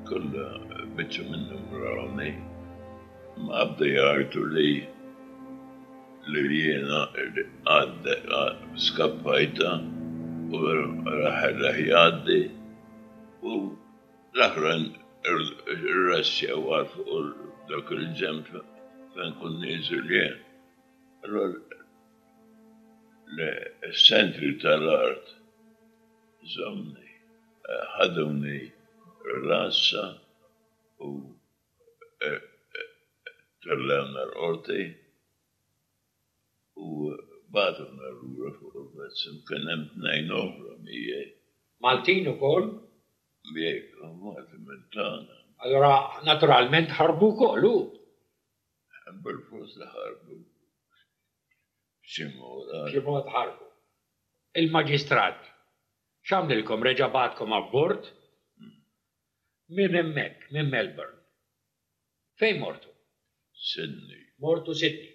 كل 0.06 0.60
بيتش 0.96 1.20
منهم 1.20 1.74
راني 1.74 2.40
ما 3.38 3.64
بدي 3.64 3.96
Lee. 4.34 4.91
li 6.30 6.42
jiena 6.54 6.98
għadda 7.70 8.42
skappajta 8.86 9.70
u 10.54 10.60
raħel 11.22 11.64
jgħaddi 11.70 12.42
u 13.50 13.54
l-aħran 14.36 14.86
r-rassja 15.32 16.58
għarf 16.76 16.94
u 17.02 17.18
dak 17.72 17.90
il-ġem 17.96 18.38
fejn 18.52 19.34
kun 19.40 19.58
nizil 19.64 20.06
jien. 20.14 20.38
l-centri 23.34 24.54
tal-art 24.62 25.34
zomni, 26.54 27.10
eh, 27.72 27.84
ħadumni 27.96 28.60
rassa 29.48 30.06
u 31.02 31.10
eh, 32.30 32.34
eh, 32.34 32.90
tal-lemna 33.64 34.26
orti 34.48 34.84
u 36.86 36.94
batu 37.54 37.84
marrura 37.98 38.50
fuq 38.58 38.74
il-vezzu, 38.82 39.30
kienem 39.48 39.80
t-nejn 39.94 40.30
oħra 40.40 40.74
miej. 40.86 41.26
Maltin 41.84 42.30
u 42.32 42.36
kol? 42.40 42.66
Miej, 43.54 43.78
għammat 44.00 44.52
mentana. 44.68 45.38
Allora, 45.62 45.92
naturalment 46.26 46.90
ħarbu 46.98 47.28
kollu. 47.38 47.72
Bil-fus 49.22 49.74
li 49.78 49.86
ħarbu. 49.92 50.38
Ximod. 52.12 52.70
Ximod 52.94 53.28
ħarbu. 53.34 53.68
Il-magistrat, 54.62 55.42
xamlilkom 56.28 56.86
reġabatkom 56.88 57.52
abbord? 57.56 58.08
Mm. 58.62 58.74
Min 59.78 59.98
emmek, 60.04 60.48
min 60.56 60.70
Melbourne. 60.72 61.18
Fejn 62.40 62.60
mortu? 62.62 62.88
Sydney. 63.54 64.22
Mortu 64.40 64.74
Sydney. 64.74 65.11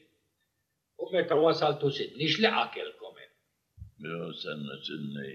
U 1.01 1.05
meta 1.13 1.35
wasaltu 1.41 1.89
sidni, 1.97 2.25
x'liqa 2.31 2.63
kelkom 2.73 3.15
hemm? 3.21 3.33
Mela 4.01 4.29
sanna 4.43 4.75
sidni 4.85 5.27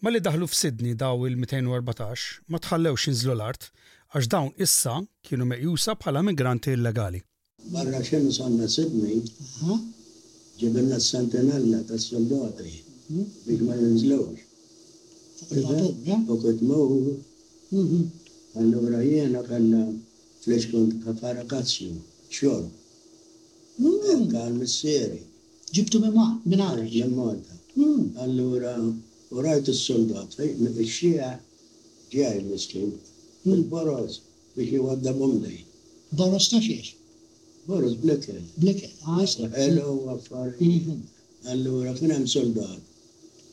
ma 0.00 0.12
li 0.14 0.22
daħlu 0.24 0.48
f'Sidni 0.48 0.94
daw 1.04 1.26
il-214 1.28 2.30
ma 2.52 2.62
tħallewx 2.64 3.12
inżlu 3.12 3.36
l-art 3.36 3.68
għax 4.14 4.30
dawn 4.32 4.54
issa 4.56 4.96
kienu 5.26 5.48
meqjusa 5.52 5.98
bħala 6.00 6.24
migranti 6.30 6.72
illegali. 6.76 7.20
Barra 7.68 8.00
xemmi 8.02 8.32
sonna 8.34 8.66
Sydney, 8.66 9.20
ġibilna 10.60 10.98
s-santinella 10.98 11.80
ta' 11.86 11.98
soldati 11.98 12.72
mhm. 13.10 13.22
biex 13.46 13.60
ma 13.66 13.74
jinżlewx. 13.76 14.40
U 16.32 16.38
kut 16.42 16.60
mowru, 16.60 17.14
allura 18.58 19.02
jena 19.04 19.42
kanna 19.48 19.82
flex 20.40 20.62
kafara 21.04 21.44
kazzju, 21.52 21.92
xor. 22.36 22.62
Mm. 23.78 24.26
Kan 24.32 24.56
missieri. 24.58 25.20
Ġibtu 25.74 26.00
minn 26.02 26.16
għarġ? 26.16 26.90
Minn 26.96 27.16
Malta. 27.16 27.54
Mm. 27.76 28.08
Allura, 28.24 28.74
u 29.30 29.42
rajt 29.46 29.68
il-soldat, 29.72 30.38
il-xija 30.48 31.30
ġaj 32.16 32.38
muslim, 32.50 32.88
mm. 32.98 33.52
il-boros 33.56 34.20
biex 34.56 34.72
jgħadda 34.78 35.14
bomlej. 35.20 35.60
Boros 36.16 36.48
ta' 36.50 36.60
xiex? 36.64 36.96
خالص 37.70 37.92
بلا 38.02 38.14
كلام 38.16 38.42
بلا 38.58 38.72
كلام 38.72 39.20
عشرة 39.20 39.48
حلو 39.48 39.92
وفر 39.92 40.52
قال 41.46 41.64
له 41.64 41.92
ربنا 41.92 42.18
مسلطان 42.18 42.78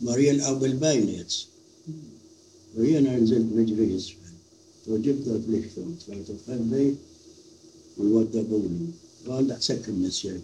مريا 0.02 0.32
الأب 0.32 0.64
الباينت 0.64 1.32
مريا 2.78 3.00
أنا 3.00 3.20
نزلت 3.20 3.48
وجبت 3.56 3.80
يسفل 3.92 4.36
وجبت 4.88 5.24
فليكتون 5.48 5.96
فرت 6.08 6.36
قلبي 6.48 6.96
ووضبوني 7.98 8.88
قال 9.28 9.48
ده 9.48 9.60
سكر 9.60 9.92
مسيرك 9.92 10.42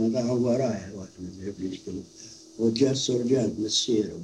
هذا 0.00 0.20
هو 0.22 0.48
رايح 0.50 0.90
واحد 0.96 1.10
من 1.20 1.52
فليكتون 1.58 2.04
وجاء 2.58 2.94
سرجان 2.94 3.54
مسيره 3.60 4.20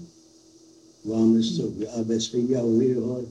وعم 1.09 1.41
يستوب 1.41 1.73
أبس 1.81 2.25
فيا 2.27 2.61
ويهور 2.63 3.25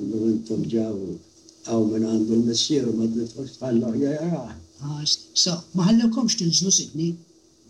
أنه 0.00 0.16
أنتم 0.34 0.62
جاوب 0.62 1.18
għaw 1.66 1.84
minn 1.92 2.06
għandu 2.08 2.36
l-messieru 2.38 2.92
ma 2.96 3.06
d-nitfux 3.08 3.54
tħallu 3.60 3.88
għajara. 3.88 4.42
Ah, 4.84 5.00
sa, 5.08 5.54
maħallewkomx 5.78 6.36
tinżlu 6.42 6.72
sitni. 6.74 7.12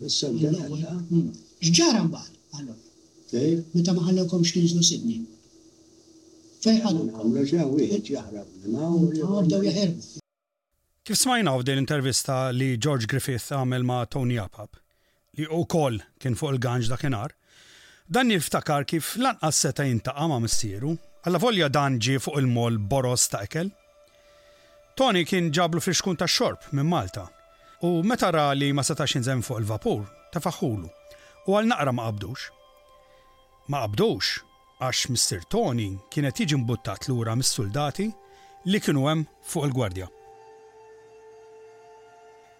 Issa 0.03 0.27
Ġġara 0.35 2.01
hmm. 2.03 2.11
Meta 3.75 3.95
tinżlu 4.27 4.83
sitni. 4.83 5.21
Għamlu 6.65 7.43
ġawi, 7.45 8.19
ah, 9.29 9.95
Kif 11.05 11.19
smajna 11.21 11.53
u 11.53 11.61
din 11.63 11.77
intervista 11.79 12.49
li 12.51 12.73
George 12.81 13.05
Griffith 13.05 13.51
għamel 13.53 13.83
ma 13.85 13.99
Tony 14.09 14.39
Appab, 14.41 14.73
li 15.37 15.45
u 15.45 15.61
koll 15.69 15.99
kien 16.19 16.33
fuq 16.35 16.55
il-ganġ 16.57 16.89
dakinar, 16.89 17.35
dan 18.09 18.31
niftakar 18.33 18.87
kif 18.89 19.13
lanqas 19.21 19.61
seta 19.67 19.85
jintaqa 19.85 20.25
ma 20.31 20.41
missieru, 20.41 20.95
għalla 21.25 21.41
volja 21.43 21.69
dan 21.69 22.01
ġi 22.01 22.17
fuq 22.23 22.41
il-mol 22.41 22.79
Boros 22.89 23.27
ta' 23.29 23.43
ekel, 23.45 23.69
Tony 24.95 25.25
kien 25.27 25.49
ġablu 25.51 25.81
fi 25.83 25.91
xkun 25.91 26.15
ta' 26.15 26.27
xorb 26.31 26.69
minn 26.71 26.87
Malta 26.87 27.25
u 27.83 27.89
meta 28.07 28.29
ra 28.31 28.45
li 28.55 28.69
ma 28.71 28.83
setax 28.87 29.17
inżem 29.19 29.41
fuq 29.43 29.57
il-vapur 29.61 30.05
faħulu. 30.43 30.87
u 31.47 31.55
għal 31.55 31.69
naqra 31.71 31.91
ma 31.95 32.07
qabdux. 32.09 32.41
Ma 33.71 33.85
qabdux 33.85 34.41
għax 34.83 34.99
Mr. 35.13 35.45
Tony 35.51 35.85
kienet 36.11 36.39
jiġi 36.41 36.57
mbuttat 36.59 37.07
lura 37.07 37.35
mis-soldati 37.39 38.09
li 38.71 38.81
kienu 38.83 39.05
hemm 39.07 39.21
fuq 39.47 39.67
il-gwardja. 39.69 40.07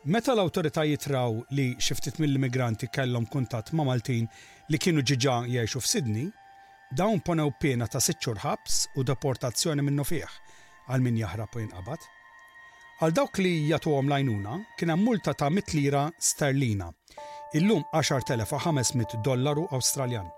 Meta 0.08 0.32
l-autoritajiet 0.36 1.08
raw 1.12 1.36
li 1.52 1.68
xiftit 1.84 2.20
mill-immigranti 2.24 2.88
kellhom 2.96 3.28
kuntatt 3.28 3.74
ma' 3.76 3.88
Maltin 3.92 4.28
li 4.72 4.80
kienu 4.80 5.04
ġiġa 5.04 5.36
jgħixu 5.52 5.84
f'Sidni, 5.84 6.26
dawn 6.96 7.20
ponew 7.20 7.52
pena 7.60 7.88
ta' 7.92 8.00
sitt 8.04 8.24
ħabs 8.24 8.84
u 8.96 9.04
deportazzjoni 9.04 9.84
minnu 9.84 10.04
fih 10.08 10.24
għal 10.88 11.04
min 11.04 11.20
jaħrab 11.24 11.56
u 11.60 11.66
jinqabad. 11.66 12.04
Għal 13.04 13.12
dawk 13.12 13.39
li 13.43 13.50
jagħtuhom 13.68 14.08
lajnuna 14.08 14.52
kien 14.80 14.91
hemm 14.93 15.04
multa 15.04 15.34
ta' 15.36 15.50
mitlira 15.52 16.06
sterlina, 16.16 16.86
illum 17.60 17.82
10,500 17.91 19.20
dollaru 19.26 19.66
Awstraljan. 19.76 20.30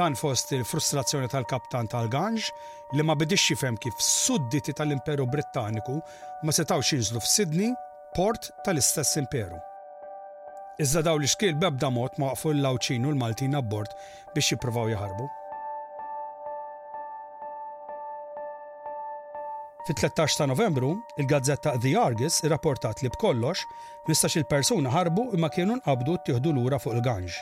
Dan 0.00 0.16
fost 0.16 0.54
il-frustrazzjoni 0.56 1.28
tal-kaptan 1.32 1.90
tal-Ganj 1.92 2.48
li 2.96 3.04
ma 3.04 3.12
bidix 3.16 3.50
jifhem 3.52 3.76
kif 3.80 4.00
sudditi 4.00 4.72
tal-Imperu 4.76 5.28
Brittaniku 5.32 5.98
ma 6.44 6.52
setawx 6.52 6.94
jinżlu 6.96 7.20
f'Sidni, 7.24 7.70
port 8.16 8.48
tal-istess 8.64 9.18
imperu. 9.20 9.60
Iżda 10.80 11.02
daw 11.10 11.20
li 11.20 11.28
xkil 11.28 11.54
bebda 11.60 11.90
mod 11.92 12.16
ma 12.20 12.32
waqfu 12.32 12.54
l-lawċinu 12.56 13.12
l-Maltin 13.12 13.52
abbord 13.60 13.92
biex 14.32 14.52
jippruvaw 14.54 14.88
jaħarbu. 14.96 15.28
Fit-13 19.86 20.36
ta' 20.36 20.44
Novembru, 20.46 20.98
il-gazzetta 21.16 21.78
The 21.78 21.96
Argus 21.98 22.40
irrapportat 22.44 23.02
li 23.04 23.08
bkollox 23.12 23.60
mistax 24.08 24.34
il-persuna 24.40 24.90
ħarbu 24.90 25.28
imma 25.36 25.46
kienu 25.52 25.76
nqabdu 25.78 26.16
tieħdu 26.26 26.54
lura 26.56 26.78
fuq 26.82 26.96
il-ganġ. 26.96 27.36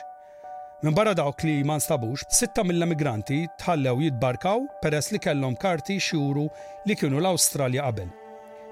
Minn 0.83 0.93
barra 0.93 1.15
dawk 1.17 1.41
li 1.47 1.55
ma 1.65 1.79
nstabux, 1.79 2.21
sitta 2.37 2.61
mill-emigranti 2.67 3.39
tħallew 3.63 4.03
jitbarkaw 4.05 4.61
peress 4.83 5.09
li 5.15 5.21
kellhom 5.23 5.55
karti 5.63 5.97
xjuru 5.97 6.43
li 6.85 6.93
kienu 6.99 7.17
l-Awstralja 7.17 7.87
qabel. 7.87 8.11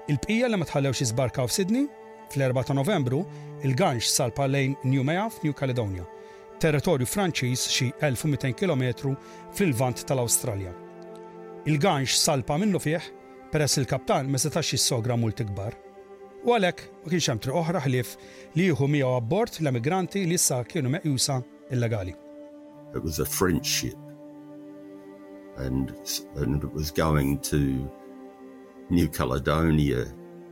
Il-bqija 0.06 0.52
li 0.52 0.60
ma 0.62 0.68
tħallewx 0.70 1.02
jitbarkaw 1.08 1.50
f'Sidni, 1.50 1.82
fl-4 2.30 2.68
ta' 2.70 2.78
Novembru, 2.78 3.24
il-ganġ 3.66 4.06
salpa 4.06 4.46
lejn 4.46 4.76
New 4.84 5.02
Mea 5.02 5.26
New 5.42 5.50
Caledonia, 5.52 6.06
territorju 6.62 7.08
Franċiż 7.10 7.66
xi 7.74 7.90
1200 8.04 8.52
km 8.54 9.16
fil-vant 9.50 10.06
tal-Awstralja. 10.06 10.76
Il-ganġ 11.66 12.14
salpa 12.22 12.54
minnu 12.60 12.78
fih 12.78 13.10
peress 13.54 13.78
il-kaptan 13.78 14.26
ma 14.32 14.38
setax 14.40 14.72
jissogra 14.74 15.14
mult 15.14 15.38
ikbar. 15.44 15.76
U 16.42 16.50
għalhekk 16.52 16.80
ma 17.04 17.12
kienx 17.12 17.26
hemm 17.28 17.54
oħra 17.60 17.80
ħlief 17.84 18.10
li 18.58 18.64
jieħu 18.66 18.88
miegħu 18.90 19.12
abbord 19.20 19.58
l-emigranti 19.62 20.24
li 20.26 20.34
issa 20.40 20.58
kienu 20.66 20.90
meqjusa 20.90 21.36
illegali. 21.74 22.16
It 22.96 23.04
was 23.06 23.20
a 23.20 23.24
French 23.24 23.64
ship 23.64 24.00
and, 25.56 25.94
and 26.34 26.58
it 26.64 26.72
was 26.74 26.90
going 26.90 27.38
to 27.50 27.88
New 28.90 29.06
Caledonia 29.08 30.06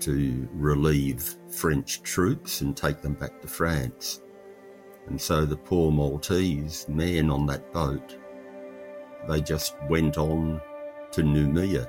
to 0.07 0.49
relieve 0.55 1.23
French 1.51 2.03
troops 2.03 2.61
and 2.61 2.77
take 2.77 3.03
them 3.03 3.15
back 3.15 3.43
to 3.43 3.49
France. 3.49 4.21
And 5.09 5.21
so 5.21 5.45
the 5.45 5.57
poor 5.57 5.91
Maltese 5.93 6.87
men 6.89 7.31
on 7.31 7.47
that 7.47 7.73
boat, 7.73 8.17
they 9.29 9.41
just 9.43 9.75
went 9.91 10.17
on 10.19 10.61
to 11.15 11.23
Numia. 11.23 11.89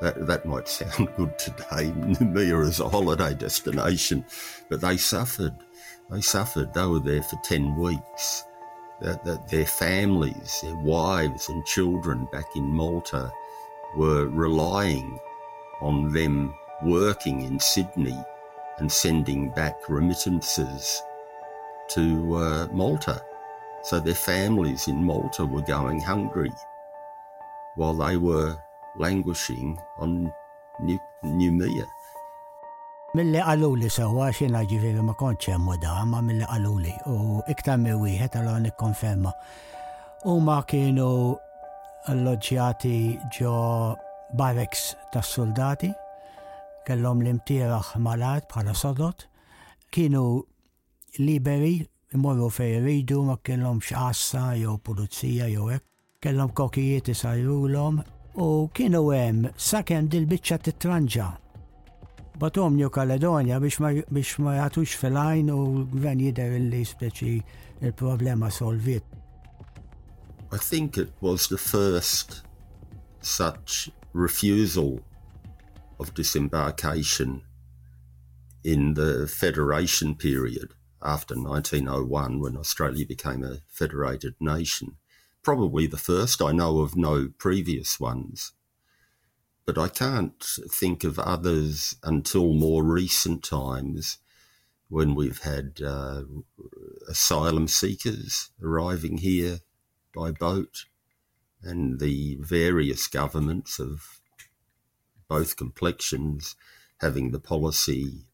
That, 0.00 0.26
that 0.26 0.46
might 0.46 0.66
sound 0.68 1.14
good 1.16 1.38
today, 1.38 1.92
Numia 1.94 2.60
as 2.66 2.80
a 2.80 2.88
holiday 2.88 3.34
destination, 3.34 4.24
but 4.68 4.80
they 4.80 4.96
suffered. 4.96 5.54
They 6.10 6.22
suffered. 6.22 6.72
They 6.74 6.86
were 6.86 7.00
there 7.00 7.22
for 7.22 7.36
10 7.44 7.76
weeks. 7.78 8.42
That, 9.02 9.24
that 9.24 9.48
their 9.48 9.64
families, 9.66 10.58
their 10.62 10.76
wives 10.76 11.48
and 11.48 11.64
children 11.64 12.28
back 12.32 12.44
in 12.54 12.64
Malta 12.64 13.32
were 13.96 14.26
relying 14.28 15.18
on 15.80 16.12
them 16.12 16.52
working 16.82 17.40
in 17.42 17.58
Sydney 17.58 18.18
and 18.76 18.92
sending 18.92 19.50
back 19.52 19.88
remittances 19.88 21.00
to 21.90 22.34
uh, 22.36 22.68
Malta. 22.72 23.22
So 23.84 24.00
their 24.00 24.14
families 24.14 24.86
in 24.86 25.02
Malta 25.02 25.46
were 25.46 25.62
going 25.62 26.00
hungry 26.00 26.52
while 27.76 27.94
they 27.94 28.18
were 28.18 28.58
languishing 29.00 29.70
on 30.04 30.12
pneumonia. 30.84 31.88
Mill-li 33.18 33.40
għallu 33.42 33.88
sewa 33.90 34.28
xina 34.34 34.60
ġiviri 34.70 35.00
ma 35.02 35.14
konċe 35.18 35.56
hemm 35.56 36.06
ma 36.12 36.20
mill-li 36.22 36.46
għallu 36.46 36.74
u 37.10 37.16
iktar 37.50 37.78
mi 37.82 37.94
wieħed 38.04 38.38
għallu 38.40 38.70
ikkonferma. 38.70 39.32
U 40.30 40.36
ma 40.46 40.58
kienu 40.68 41.08
alloġjati 42.12 42.94
ġo 43.38 43.54
bareks 44.38 44.84
tas-soldati, 45.12 45.90
kellom 46.86 47.24
l 47.24 47.32
imtiraħ 47.34 47.94
malat 48.04 48.46
bħala 48.52 48.76
sodot, 48.78 49.26
kienu 49.90 50.24
liberi 51.18 51.80
morru 52.14 52.46
fej 52.50 52.78
ridu, 52.84 53.24
ma 53.30 53.36
kellom 53.42 53.80
xassa, 53.82 54.52
jew 54.60 54.76
pulizija 54.78 55.50
jew 55.50 55.66
ek, 55.78 55.84
kellom 56.22 56.52
kokijiet 56.54 57.08
isajrulhom 57.14 58.02
u 58.38 58.70
kienu 58.76 59.02
hemm 59.10 59.50
sakemm 59.58 60.06
dil-biċċa 60.08 60.58
titranġa. 60.64 61.24
Batom 62.40 62.76
New 62.76 62.88
Caledonia 62.94 63.58
biex 63.60 63.80
ma, 63.80 63.90
fil-għajn 64.94 65.50
u 65.52 65.86
gvern 65.90 66.70
li 66.70 66.84
speċi 66.86 67.40
il-problema 67.82 68.48
I 70.52 70.56
think 70.58 70.96
it 70.96 71.10
was 71.20 71.48
the 71.48 71.58
first 71.58 72.42
such 73.20 73.90
refusal 74.14 75.00
of 75.98 76.14
disembarkation 76.14 77.42
in 78.64 78.94
the 78.94 79.26
Federation 79.28 80.14
period 80.14 80.72
after 81.02 81.34
1901 81.34 82.40
when 82.40 82.56
Australia 82.56 83.06
became 83.06 83.42
a 83.44 83.58
federated 83.68 84.34
nation 84.40 84.96
probably 85.42 85.86
the 85.86 85.96
first. 85.96 86.42
I 86.42 86.52
know 86.52 86.80
of 86.80 86.96
no 86.96 87.30
previous 87.38 87.98
ones. 87.98 88.52
But 89.66 89.78
I 89.78 89.88
can't 89.88 90.42
think 90.68 91.04
of 91.04 91.18
others 91.18 91.94
until 92.02 92.52
more 92.54 92.82
recent 92.82 93.44
times 93.44 94.18
when 94.88 95.14
we've 95.14 95.42
had 95.42 95.80
uh, 95.84 96.22
asylum 97.08 97.68
seekers 97.68 98.50
arriving 98.60 99.18
here 99.18 99.58
by 100.12 100.32
boat 100.32 100.86
and 101.62 102.00
the 102.00 102.36
various 102.40 103.06
governments 103.06 103.78
of 103.78 104.20
both 105.28 105.56
complexions 105.56 106.56
having 106.98 107.30
the 107.30 107.38
policy 107.38 108.24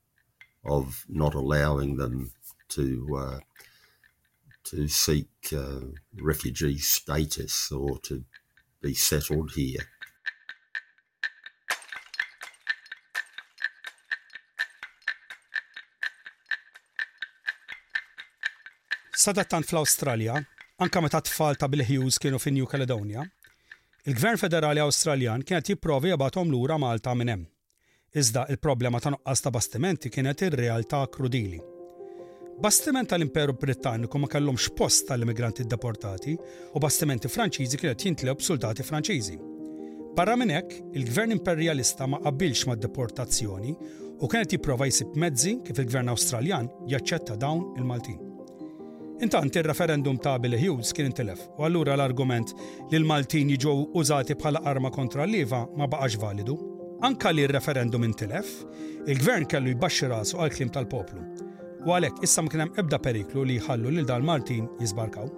of 0.65 1.05
not 1.09 1.35
allowing 1.35 1.97
them 1.99 2.31
to 2.69 3.17
uh, 3.21 3.39
to 4.71 4.89
seek 4.89 5.53
uh, 5.53 5.59
refugee 6.27 6.79
status 6.79 7.73
or 7.73 7.97
to 7.99 8.15
be 8.83 8.95
settled 8.95 9.51
here. 9.57 9.85
Sadattan 19.19 19.63
fl-Australja, 19.63 20.45
anka 20.79 21.01
meta 21.01 21.21
tfal 21.21 21.57
ta' 21.57 21.69
Bill 21.69 21.85
Hughes 21.85 22.19
kienu 22.19 22.39
fin 22.39 22.55
New 22.55 22.67
Caledonia, 22.67 23.27
il-Gvern 24.05 24.39
Federali 24.39 24.81
Australjan 24.81 25.43
kienet 25.43 25.69
jipprovi 25.69 26.13
jabatom 26.15 26.51
lura 26.53 26.79
Malta 26.79 27.15
minn 27.15 27.29
hemm. 27.33 27.47
Iżda 28.17 28.47
il-problema 28.51 29.01
ta' 29.01 29.11
nuqqas 29.17 29.43
ta' 29.43 29.51
bastimenti 29.51 30.11
kienet 30.15 30.47
ir-realtà 30.47 31.03
krudili. 31.13 31.59
Bastiment 32.59 33.05
tal-Imperu 33.07 33.53
Britanniku 33.53 34.19
ma 34.19 34.27
kellhomx 34.27 34.71
post 34.73 35.05
tal-immigranti 35.11 35.67
deportati 35.69 36.33
u 36.73 36.81
bastimenti 36.81 37.29
Franċiżi 37.29 37.77
kienet 37.83 38.01
jintleb 38.07 38.41
soldati 38.41 38.81
Franċiżi. 38.85 39.35
Barra 40.17 40.33
minn 40.41 40.55
hekk, 40.55 40.71
il-Gvern 40.97 41.35
Imperjalista 41.35 42.07
ma 42.09 42.17
qabilx 42.25 42.63
mad 42.71 42.81
deportazzjoni 42.81 43.75
u 43.75 44.25
kienet 44.33 44.55
jipprova 44.57 44.89
jsib 44.89 45.19
mezzi 45.21 45.59
kif 45.67 45.83
il-Gvern 45.83 46.09
Awstraljan 46.15 46.71
jaċċetta 46.95 47.37
dawn 47.37 47.61
il-Maltin. 47.77 48.23
Intant 49.21 49.59
ir 49.61 49.69
referendum 49.69 50.17
ta' 50.19 50.39
Billy 50.41 50.57
Hughes 50.65 50.97
kien 50.97 51.11
intilef 51.11 51.43
u 51.59 51.67
allura 51.69 51.93
l-argument 51.99 52.55
li 52.89 53.03
l-Maltin 53.03 53.53
jiġu 53.53 53.77
użati 54.01 54.33
bħala 54.41 54.63
arma 54.73 54.89
kontra 54.97 55.27
l 55.29 55.43
iva 55.45 55.67
ma 55.77 55.87
baqax 55.93 56.17
validu. 56.25 56.57
Anka 57.05 57.35
li 57.37 57.45
r 57.45 57.53
referendum 57.61 58.09
intilef, 58.09 58.49
il-gvern 59.05 59.45
kellu 59.45 59.77
jbaxxi 59.77 60.09
rasu 60.09 60.41
għal 60.41 60.57
klim 60.57 60.73
tal-poplu 60.73 61.27
u 61.87 61.93
għalek 61.95 62.17
issa 62.27 62.43
ma 62.43 62.51
kien 62.51 62.65
hemm 62.65 62.79
ebda 62.83 62.99
periklu 62.99 63.45
li 63.47 63.57
jħallu 63.61 63.91
lil 63.95 64.07
dan 64.09 64.25
Maltin 64.27 64.67
jisbarkaw. 64.83 65.29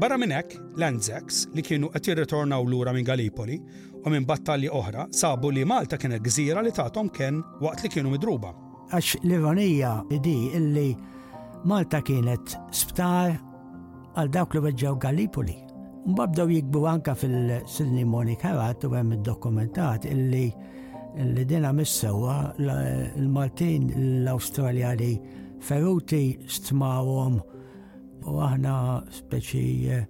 Barra 0.00 0.16
minn 0.20 0.34
hekk, 0.36 0.58
Lanzex 0.78 1.46
li 1.56 1.64
kienu 1.64 1.88
qed 1.94 2.10
jirritornaw 2.10 2.66
lura 2.68 2.92
minn 2.92 3.06
Gallipoli 3.08 3.56
u 4.04 4.10
minn 4.12 4.26
battalji 4.28 4.68
oħra 4.68 5.06
sabu 5.16 5.48
li 5.52 5.64
Malta 5.66 5.96
kienet 6.00 6.22
gżira 6.24 6.60
li 6.64 6.72
tagħhom 6.76 7.08
kien 7.16 7.40
waqt 7.64 7.86
li 7.86 7.90
kienu 7.96 8.12
midruba. 8.12 8.52
Għax 8.92 9.22
l-ironija 9.24 9.94
di 10.20 10.36
illi 10.58 10.90
Malta 11.68 12.02
kienet 12.04 12.58
sptar 12.76 13.34
għal 14.20 14.30
dawk 14.36 14.54
li 14.58 14.64
weġġew 14.68 14.94
Gallipoli. 15.00 15.56
Mbabdaw 16.12 16.48
jikbu 16.58 16.84
anka 16.92 17.16
fil-Sidni 17.20 18.04
Monika 18.08 18.52
għat 18.52 18.84
u 18.88 18.92
għem 19.00 19.16
dokumentat 19.24 20.04
illi 20.12 20.50
li 21.34 21.44
dina 21.48 21.72
missewa 21.74 22.50
l-Maltin 22.68 23.88
l-Australjani 24.26 25.14
feruti 25.60 26.38
stmawhom 26.48 27.38
u 28.24 28.36
aħna 28.40 28.74
speċi 29.12 29.64
eh, 29.92 30.04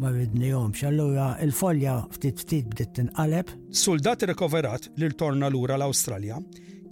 ma 0.00 0.10
ridnijom. 0.12 0.72
Xallura 0.76 1.26
il-folja 1.44 1.96
ftit 2.14 2.40
ftit 2.42 2.68
bdiet 2.72 2.92
tinqaleb. 2.96 3.50
Soldat 3.72 4.24
rekoverat 4.28 4.90
li 4.96 5.08
l-torna 5.10 5.50
lura 5.52 5.76
l-Awstralja 5.78 6.38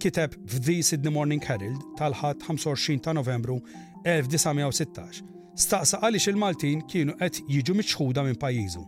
kiteb 0.01 0.33
f'The 0.49 0.79
Sydney 0.81 1.13
Morning 1.13 1.41
Herald 1.45 1.81
tal-ħat 1.99 2.45
25 2.47 3.03
ta' 3.05 3.13
Novembru 3.17 3.59
1916 4.07 5.21
staqsa 5.61 5.99
għaliex 6.01 6.31
il-Maltin 6.31 6.85
kienu 6.89 7.13
qed 7.19 7.43
jiġu 7.53 7.75
miċħuda 7.77 8.25
minn 8.29 8.39
pajjiżu. 8.41 8.81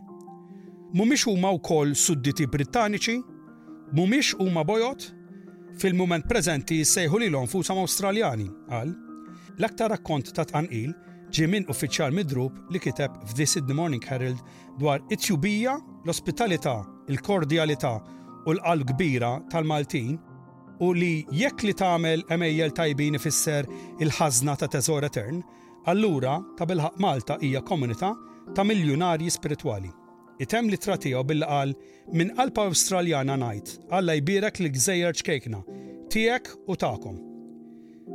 Mhumiex 0.94 1.26
huma 1.26 1.50
wkoll 1.56 1.94
sudditi 1.98 2.46
Brittaniċi, 2.46 3.16
mhumiex 3.98 4.36
huma 4.38 4.62
bojot, 4.66 5.08
fil-mument 5.82 6.26
preżenti 6.30 6.80
sejħu 6.86 7.18
lilhom 7.24 7.48
fushom 7.50 7.80
Awstraljani, 7.82 8.46
qal. 8.70 8.94
L-aktar 9.58 9.88
rakkont 9.92 10.32
ta' 10.34 10.44
tqanqil 10.48 10.92
ġie 11.34 11.46
minn 11.50 11.66
uffiċjal 11.70 12.14
midrub 12.14 12.54
li 12.74 12.80
kiteb 12.82 13.14
f'The 13.30 13.62
the 13.68 13.74
Morning 13.74 14.02
Herald 14.02 14.40
dwar 14.78 15.02
it-tjubija, 15.14 15.76
l-ospitalità, 16.04 16.74
il-kordjalità 17.10 17.92
u 18.46 18.54
l-qalb 18.54 18.92
kbira 18.92 19.36
tal-Maltin 19.52 20.18
u 20.82 20.90
li 20.94 21.24
jekk 21.38 21.64
li 21.68 21.74
tagħmel 21.78 22.24
emejjel 22.34 22.74
tajbin 22.74 23.18
ifisser 23.18 23.68
il-ħażna 24.02 24.56
ta' 24.58 24.70
teżor 24.74 25.06
etern, 25.06 25.42
allura 25.86 26.38
ta' 26.58 26.66
bilħaq 26.66 26.98
Malta 27.02 27.38
hija 27.42 27.62
komunità 27.62 28.10
ta' 28.54 28.64
miljonarji 28.66 29.30
spiritwali. 29.30 29.90
Item 30.42 30.66
li 30.66 30.78
tratijaw 30.82 31.22
billi 31.24 31.46
qal 31.46 31.76
minn 32.12 32.34
qalpa 32.34 32.66
Awstraljana 32.66 33.38
ngħid, 33.38 33.68
Alla 33.94 34.16
jbirek 34.18 34.58
li 34.64 34.70
gżejjer 34.74 35.22
ċkejkna, 35.22 35.62
tiegħek 36.10 36.52
u 36.66 36.74
ta'kom. 36.76 37.22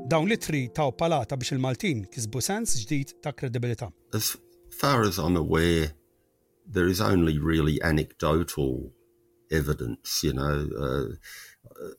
Dawn 0.09 0.27
taw 0.73 0.89
palata 0.99 1.37
biex 1.37 1.51
il-Maltin 1.53 1.99
kisbu 2.13 2.39
sens 2.41 2.71
ġdid 2.81 3.11
ta' 3.21 3.31
kredibilità. 3.31 3.89
As 4.11 4.35
far 4.71 5.03
as 5.03 5.19
I'm 5.19 5.37
aware, 5.37 5.93
there 6.65 6.87
is 6.87 6.99
only 6.99 7.37
really 7.37 7.79
anecdotal 7.83 8.91
evidence, 9.51 10.23
you 10.23 10.33
know. 10.33 10.57
Uh, 10.85 11.89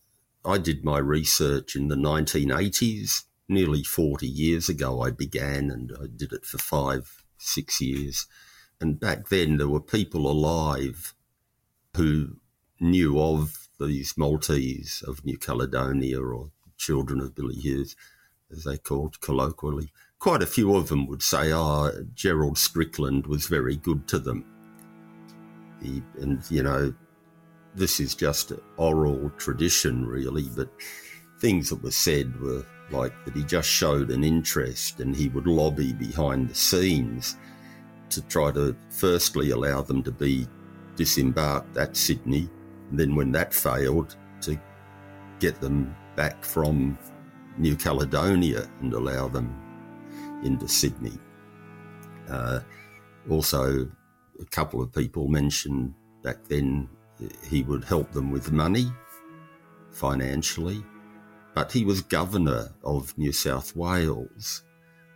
I 0.45 0.59
did 0.59 0.83
my 0.85 0.99
research 0.99 1.77
in 1.77 1.87
the 1.87 1.95
1980s, 1.95 3.27
nearly 3.49 3.85
40 3.85 4.27
years 4.27 4.69
ago 4.69 5.01
I 5.03 5.13
began, 5.13 5.71
and 5.71 5.93
I 6.03 6.09
did 6.09 6.33
it 6.33 6.45
for 6.45 6.59
five, 6.59 7.23
six 7.39 7.81
years. 7.81 8.27
And 8.81 8.99
back 8.99 9.29
then 9.29 9.57
there 9.57 9.69
were 9.69 9.95
people 9.99 10.29
alive 10.29 11.15
who 11.97 12.39
knew 12.81 13.21
of 13.21 13.69
these 13.79 14.15
Maltese 14.19 15.05
of 15.07 15.25
New 15.25 15.39
Caledonia 15.39 16.21
or 16.21 16.51
children 16.81 17.21
of 17.21 17.35
Billy 17.35 17.55
Hughes, 17.57 17.95
as 18.51 18.65
they 18.65 18.79
called 18.79 19.21
colloquially, 19.21 19.93
quite 20.19 20.43
a 20.43 20.47
few 20.47 20.75
of 20.75 20.89
them 20.89 21.07
would 21.07 21.23
say, 21.23 21.53
"Ah, 21.53 21.91
oh, 21.95 22.07
Gerald 22.15 22.57
Strickland 22.59 23.27
was 23.27 23.47
very 23.47 23.77
good 23.77 24.09
to 24.09 24.19
them." 24.19 24.45
He, 25.83 26.03
and 26.19 26.43
you 26.51 26.63
know, 26.63 26.95
this 27.75 28.01
is 28.01 28.15
just 28.15 28.53
oral 28.79 29.31
tradition, 29.37 30.07
really, 30.07 30.49
but 30.57 30.69
things 31.39 31.69
that 31.69 31.83
were 31.83 31.93
said 31.93 32.41
were 32.41 32.65
like 32.91 33.13
that 33.27 33.37
he 33.37 33.45
just 33.45 33.69
showed 33.69 34.11
an 34.11 34.25
interest 34.25 35.01
and 35.01 35.15
he 35.15 35.29
would 35.29 35.47
lobby 35.47 35.93
behind 35.93 36.49
the 36.49 36.55
scenes 36.55 37.37
to 38.09 38.21
try 38.23 38.51
to 38.51 38.75
firstly 38.91 39.51
allow 39.51 39.81
them 39.83 40.03
to 40.03 40.11
be 40.11 40.49
disembarked 40.97 41.77
at 41.77 41.95
Sydney, 41.97 42.49
and 42.91 42.99
then 42.99 43.15
when 43.15 43.31
that 43.33 43.53
failed, 43.55 44.17
to 44.43 44.59
get 45.39 45.61
them 45.61 45.95
back 46.17 46.45
from 46.45 46.99
New 47.57 47.77
Caledonia 47.77 48.69
and 48.81 48.93
allow 48.93 49.29
them 49.29 49.55
into 50.45 50.67
Sydney. 50.69 51.19
Uh, 52.29 52.61
also, 53.29 53.89
a 54.41 54.45
couple 54.47 54.81
of 54.81 54.93
people 54.93 55.29
mentioned 55.29 55.95
back 56.23 56.43
then 56.49 56.89
he 57.47 57.63
would 57.63 57.85
help 57.85 58.13
them 58.13 58.31
with 58.31 58.51
money 58.51 58.87
financially, 59.91 60.83
but 61.55 61.71
he 61.71 61.85
was 61.85 62.01
governor 62.03 62.73
of 62.85 63.17
New 63.19 63.33
South 63.33 63.77
Wales. 63.77 64.63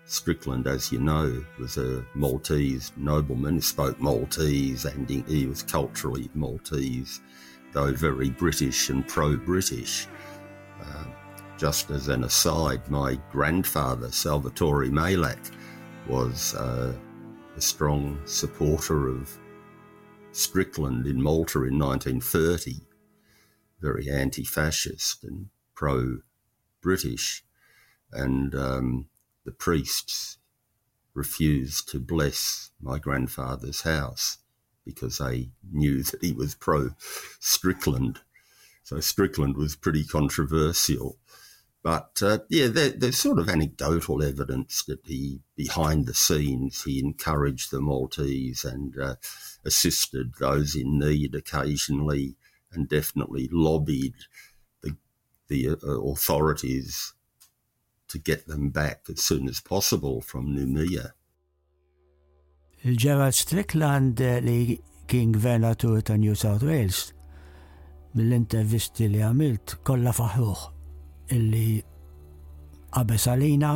Strickland, 0.07 0.67
as 0.67 0.93
you 0.93 1.01
know, 1.01 1.43
was 1.59 1.79
a 1.79 2.05
Maltese 2.15 2.93
nobleman 2.99 3.55
who 3.55 3.61
spoke 3.63 3.99
Maltese 4.01 4.85
and 4.85 5.09
he 5.09 5.47
was 5.47 5.63
culturally 5.63 6.29
Maltese, 6.35 7.23
though 7.73 7.91
very 7.93 8.29
British 8.29 8.91
and 8.91 9.09
pro 9.09 9.35
British. 9.37 10.07
Um, 10.83 11.13
just 11.57 11.91
as 11.91 12.09
an 12.09 12.25
aside, 12.25 12.89
my 12.91 13.19
grandfather, 13.31 14.11
Salvatore 14.11 14.87
Malek 14.91 15.39
was 16.09 16.55
uh, 16.55 16.93
a 17.57 17.61
strong 17.61 18.21
supporter 18.27 19.09
of 19.09 19.39
Strickland 20.33 21.07
in 21.07 21.23
Malta 21.23 21.59
in 21.65 21.79
1930, 21.79 22.81
very 23.81 24.11
anti 24.11 24.45
fascist 24.45 25.23
and 25.23 25.49
pro 25.75 26.19
British. 26.83 27.45
And 28.13 28.55
um, 28.55 29.09
the 29.45 29.53
priests 29.53 30.39
refused 31.15 31.89
to 31.91 32.01
bless 32.01 32.71
my 32.81 32.99
grandfather's 32.99 33.83
house 33.83 34.39
because 34.85 35.19
they 35.19 35.51
knew 35.73 36.03
that 36.03 36.23
he 36.25 36.33
was 36.33 36.57
pro 36.57 36.91
Strickland. 37.39 38.21
So 38.85 39.01
Strickland 39.01 39.57
was 39.57 39.75
pretty 39.77 40.05
controversial. 40.05 41.17
But 41.83 42.21
uh, 42.23 42.39
yeah, 42.49 42.69
there, 42.69 42.91
there's 42.91 43.19
sort 43.19 43.39
of 43.39 43.49
anecdotal 43.49 44.23
evidence 44.23 44.85
that 44.85 45.01
he, 45.05 45.41
behind 45.57 46.07
the 46.07 46.15
scenes, 46.15 46.85
he 46.85 46.99
encouraged 46.99 47.71
the 47.71 47.81
Maltese 47.81 48.65
and 48.65 48.95
uh, 48.99 49.15
assisted 49.65 50.35
those 50.39 50.77
in 50.77 50.99
need 50.99 51.35
occasionally, 51.35 52.37
and 52.73 52.89
definitely 52.89 53.49
lobbied 53.53 54.15
the 54.83 54.97
the 55.49 55.69
uh, 55.71 56.01
authorities 56.03 57.13
to 58.09 58.19
get 58.19 58.47
them 58.47 58.71
back 58.71 59.03
as 59.11 59.23
soon 59.23 59.47
as 59.49 59.61
possible 59.61 60.21
from 60.23 60.55
Numia. 60.55 61.13
Gerard 62.85 63.35
Strickland 63.35 64.21
uh, 64.21 64.41
li 64.43 64.81
kien 65.07 65.35
gvernatur 65.35 66.03
ta' 66.03 66.17
New 66.17 66.35
South 66.35 66.63
Wales 66.63 67.13
mill-intervisti 68.15 69.09
li 69.11 69.23
għamilt 69.27 69.77
kollha 69.87 70.13
faħruħ 70.15 70.61
illi 71.35 71.67
qabes 72.95 73.27
għalina 73.33 73.71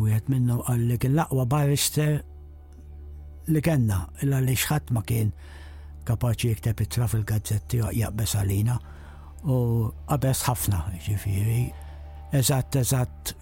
u 0.00 0.04
jgħet 0.06 0.30
minnu 0.32 0.56
għallik 0.64 1.04
l-laqwa 1.10 1.44
barrister 1.52 2.14
li 3.50 3.62
kena 3.66 4.00
illa 4.24 4.40
li 4.44 4.56
xħat 4.56 4.94
ma 4.96 5.02
kien 5.06 5.32
kapaċi 6.08 6.54
jikteb 6.54 6.80
itra 6.86 7.08
fil-gazzetti 7.10 7.82
u 7.84 7.90
jaqbes 8.00 8.36
għalina 8.40 8.78
u 9.50 9.60
qabes 10.12 10.44
ħafna 10.48 10.80
ġifiri 11.04 11.60
eżatt 12.40 12.80
eżatt 12.80 13.34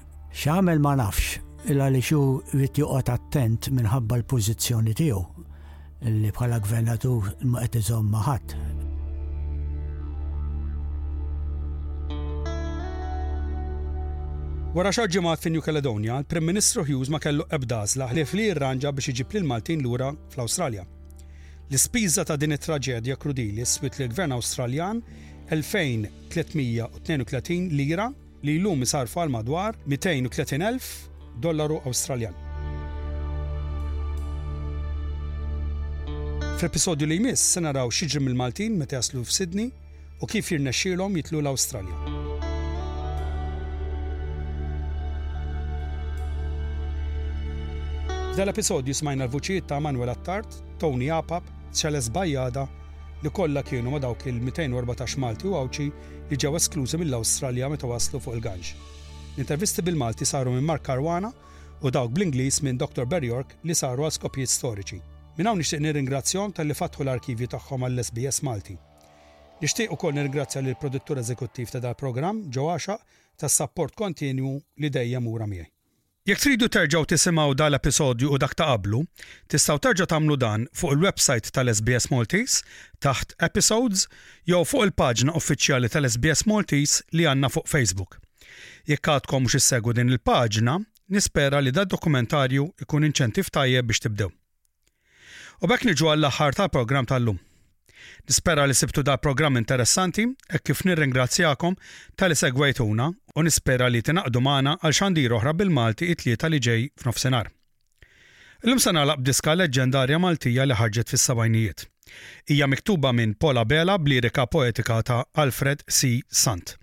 xamel 0.43 0.83
ma 0.83 0.97
nafx 0.99 1.39
illa 1.71 1.89
li 1.93 2.03
xu 2.03 2.19
rrit 2.57 2.81
juqot 2.83 3.13
attent 3.15 3.71
minħabba 3.77 4.19
l-pozizjoni 4.19 4.97
tiegħu 4.99 5.23
illi 6.11 6.35
bħala 6.35 6.59
gvernatur 6.67 7.31
ma 7.53 7.63
qed 7.67 7.81
iżomm 7.85 8.13
ma 8.17 8.27
ħadd 8.31 8.77
Wara 14.77 14.91
xar 14.93 15.09
ġemat 15.09 15.41
fin-New 15.41 15.63
Caledonia, 15.65 16.19
il-Prim 16.21 16.45
Ministru 16.45 16.83
Hughes 16.85 17.09
ma 17.09 17.17
kellu 17.25 17.41
ebdażla 17.57 18.05
ħlief 18.11 18.35
li 18.37 18.43
jirranġa 18.51 18.91
biex 18.93 19.09
iġib 19.15 19.31
l 19.39 19.41
Maltin 19.49 19.81
lura 19.81 20.11
fl-Awstralja. 20.35 20.83
L-ispiża 21.71 22.23
ta' 22.29 22.37
din 22.37 22.53
it-traġedja 22.53 23.15
krudili 23.17 23.65
swit 23.67 23.97
li 23.99 24.05
gvern 24.13 24.33
Awstraljan 24.37 25.01
2332 25.49 27.73
lira 27.79 28.11
li 28.45 28.59
llum 28.61 28.85
isarfu 28.85 29.23
għal 29.25 29.33
madwar 29.39 29.73
230.000 29.89 31.41
dollaru 31.41 31.81
Awstraljan. 31.89 32.37
Fl-episodju 36.61 37.09
li 37.09 37.17
jmiss 37.23 37.41
se 37.57 37.61
naraw 37.65 37.89
xiġri 37.89 38.21
mill-Maltin 38.21 38.77
meta 38.77 39.01
jaslu 39.01 39.25
f'Sidni 39.25 39.71
u 40.21 40.29
kif 40.29 40.53
jirnexxielhom 40.53 41.17
jitlu 41.23 41.41
l-Awstralja. 41.41 42.28
Dal-episodju 48.39 48.95
smajna 48.95 49.27
l-vuċijiet 49.27 49.65
ta' 49.67 49.81
Manuel 49.83 50.13
Attart, 50.13 50.61
Tony 50.79 51.09
Apap, 51.11 51.43
Charles 51.75 52.07
Bajada, 52.15 52.63
li 53.25 53.31
kollha 53.35 53.65
kienu 53.67 53.91
ma' 53.91 53.99
dawk 53.99 54.29
il-214 54.31 55.17
Malti 55.19 55.49
u 55.51 55.57
Awċi 55.59 55.87
li 56.31 56.37
ġew 56.45 56.53
esklużi 56.55 57.01
mill-Awstralja 57.03 57.67
meta 57.73 57.89
waslu 57.91 58.21
fuq 58.23 58.37
il-ganġ. 58.39 58.69
L-intervisti 59.35 59.83
bil-Malti 59.89 60.29
saru 60.31 60.53
minn 60.55 60.69
Mark 60.71 60.85
Caruana 60.87 61.33
u 61.83 61.91
dawk 61.91 62.13
bl-Ingliż 62.15 62.61
minn 62.63 62.79
Dr. 62.79 63.09
Berjork 63.11 63.57
li 63.67 63.75
saru 63.75 64.05
għal 64.07 64.15
skopji 64.21 64.47
storiċi. 64.55 64.99
Minn 65.41 65.51
hawn 65.51 65.59
nixtieq 65.59 65.83
nirringrazzjom 65.83 66.55
tal-li 66.55 66.77
fatħu 66.79 67.03
l-arkivju 67.09 67.49
tagħhom 67.57 67.89
għall-SBS 67.91 68.45
Malti. 68.47 68.77
Nixtieq 69.65 69.97
ukoll 69.99 70.15
nirringrazzja 70.15 70.63
lill 70.63 70.79
produttur 70.79 71.19
eżekuttiv 71.27 71.75
ta' 71.75 71.83
dal-programm 71.83 72.47
Ġoaxa 72.55 73.01
tas-sapport 73.35 73.99
kontinju 73.99 74.55
li 74.79 74.93
dejjem 74.99 75.27
mura 75.27 75.51
miegħi. 75.51 75.73
Jekk 76.29 76.43
tridu 76.45 76.67
terġaw 76.69 77.07
tisimaw 77.09 77.55
dal-episodju 77.57 78.29
u 78.29 78.37
dak 78.37 78.51
ta' 78.53 78.67
qablu, 78.69 78.99
tistaw 79.49 79.79
terġa 79.81 80.05
tamlu 80.13 80.35
dan 80.37 80.67
fuq 80.77 80.93
il-website 80.93 81.49
tal-SBS 81.57 82.11
Maltese 82.13 82.61
taħt 83.05 83.33
Episodes 83.49 84.03
jew 84.51 84.61
fuq 84.69 84.85
il-paġna 84.91 85.33
uffiċjali 85.41 85.89
tal-SBS 85.95 86.45
Maltese 86.53 87.01
li 87.17 87.25
għanna 87.31 87.49
fuq 87.55 87.65
Facebook. 87.73 88.19
Jekk 88.93 89.09
għadkom 89.15 89.47
mhux 89.47 89.57
issegwu 89.63 89.97
din 89.97 90.13
il-paġna, 90.13 90.77
nispera 91.17 91.65
li 91.65 91.73
dat 91.73 91.89
dokumentarju 91.97 92.69
ikun 92.85 93.09
inċentiv 93.09 93.49
tajjeb 93.49 93.89
biex 93.89 94.05
tibdew. 94.05 94.29
U 95.65 95.73
bekk 95.73 95.89
niġu 95.89 96.13
għall-aħħar 96.13 96.61
tal-programm 96.61 97.09
tal-lum. 97.09 97.41
Nispera 98.29 98.67
li 98.67 98.75
sibtu 98.75 99.03
da 99.03 99.17
program 99.17 99.57
interessanti 99.57 100.27
e 100.53 100.59
kif 100.59 100.83
nirringrazzjakom 100.85 101.77
tal-li 102.17 102.37
segwejtuna 102.37 103.13
u 103.39 103.43
nispera 103.45 103.89
li 103.91 104.03
tinaqdu 104.05 104.43
maħna 104.45 104.75
għal 104.83 104.97
xandir 105.01 105.35
oħra 105.39 105.55
bil-Malti 105.61 106.11
it-tlieta 106.13 106.49
li 106.53 106.61
ġej 106.69 106.85
f'nofsenar. 107.03 107.49
Illum 108.65 108.83
sena 108.83 109.05
laqb 109.07 109.25
diska 109.29 109.55
leġendarja 109.55 110.19
Maltija 110.19 110.67
li 110.67 110.75
ħarġet 110.77 111.13
fis-sabajnijiet. 111.15 111.87
Hija 112.51 112.67
miktuba 112.67 113.13
minn 113.15 113.35
Pola 113.37 113.63
Bela 113.69 113.95
b'lirika 114.01 114.47
poetika 114.47 115.01
ta' 115.07 115.21
Alfred 115.39 115.85
C. 115.89 116.15
Sant. 116.29 116.75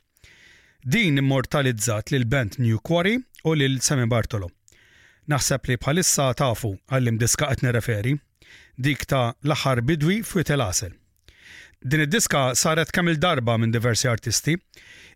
Din 0.86 1.18
immortalizzat 1.22 2.12
lil 2.14 2.26
band 2.30 2.60
New 2.62 2.80
Quarry 2.80 3.18
u 3.46 3.54
lil 3.58 3.80
Semi 3.82 4.06
Bartolo. 4.08 4.52
Naħseb 5.34 5.66
li 5.72 5.78
bħalissa 5.82 6.30
tafu 6.38 6.76
għallim 6.94 7.18
diska 7.22 7.50
qed 7.52 7.66
nirreferi 7.66 8.14
dik 8.78 9.08
ta' 9.10 9.32
laħar 9.42 9.80
aħħar 9.82 9.88
bidwi 9.90 10.20
fuq 10.22 10.46
telasel. 10.52 10.94
Din 11.86 12.02
id-diska 12.02 12.50
saret 12.58 12.90
kemm 12.96 13.12
il-darba 13.12 13.60
minn 13.62 13.70
diversi 13.74 14.08
artisti, 14.10 14.56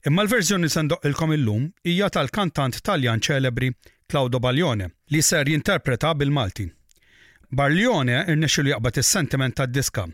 imma 0.05 0.21
l-verżjoni 0.21 0.67
sendoq 0.69 1.01
il-kom 1.09 1.31
illum 1.33 1.63
hija 1.85 2.11
tal-kantant 2.13 2.77
Taljan 2.85 3.23
ċelebri 3.25 3.71
Claudio 4.09 4.37
Baglione 4.39 4.91
li 5.15 5.23
ser 5.25 5.49
jinterpreta 5.49 6.11
bil-Malti. 6.13 6.67
Barlione 7.49 8.19
li 8.29 8.69
jaqbad 8.69 9.01
is-sentiment 9.01 9.55
tad-diska 9.57 10.05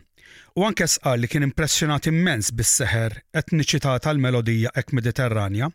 u 0.56 0.64
anke 0.64 0.88
sqal 0.88 1.20
li 1.20 1.28
kien 1.28 1.44
impressjonat 1.44 2.08
immens 2.08 2.48
bis-seħer 2.56 3.18
etniċità 3.42 3.98
tal-melodija 4.08 4.72
ek 4.80 4.96
mediterranja 4.96 5.68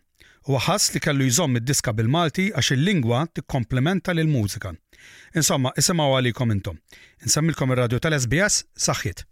u 0.50 0.58
ħass 0.66 0.96
li 0.96 1.00
kellu 1.06 1.30
jżomm 1.30 1.62
id-diska 1.62 1.94
bil-Malti 1.94 2.48
għax 2.58 2.72
il-lingwa 2.80 3.22
tikkomplementa 3.38 4.18
lil 4.18 4.34
mużika. 4.34 4.74
Insomma, 5.38 5.76
isimgħu 5.78 6.10
għalikom 6.18 6.58
intom. 6.58 6.82
Insemmilkom 7.22 7.76
ir-radju 7.78 8.02
tal-SBS 8.08 8.64
saħħit. 8.90 9.30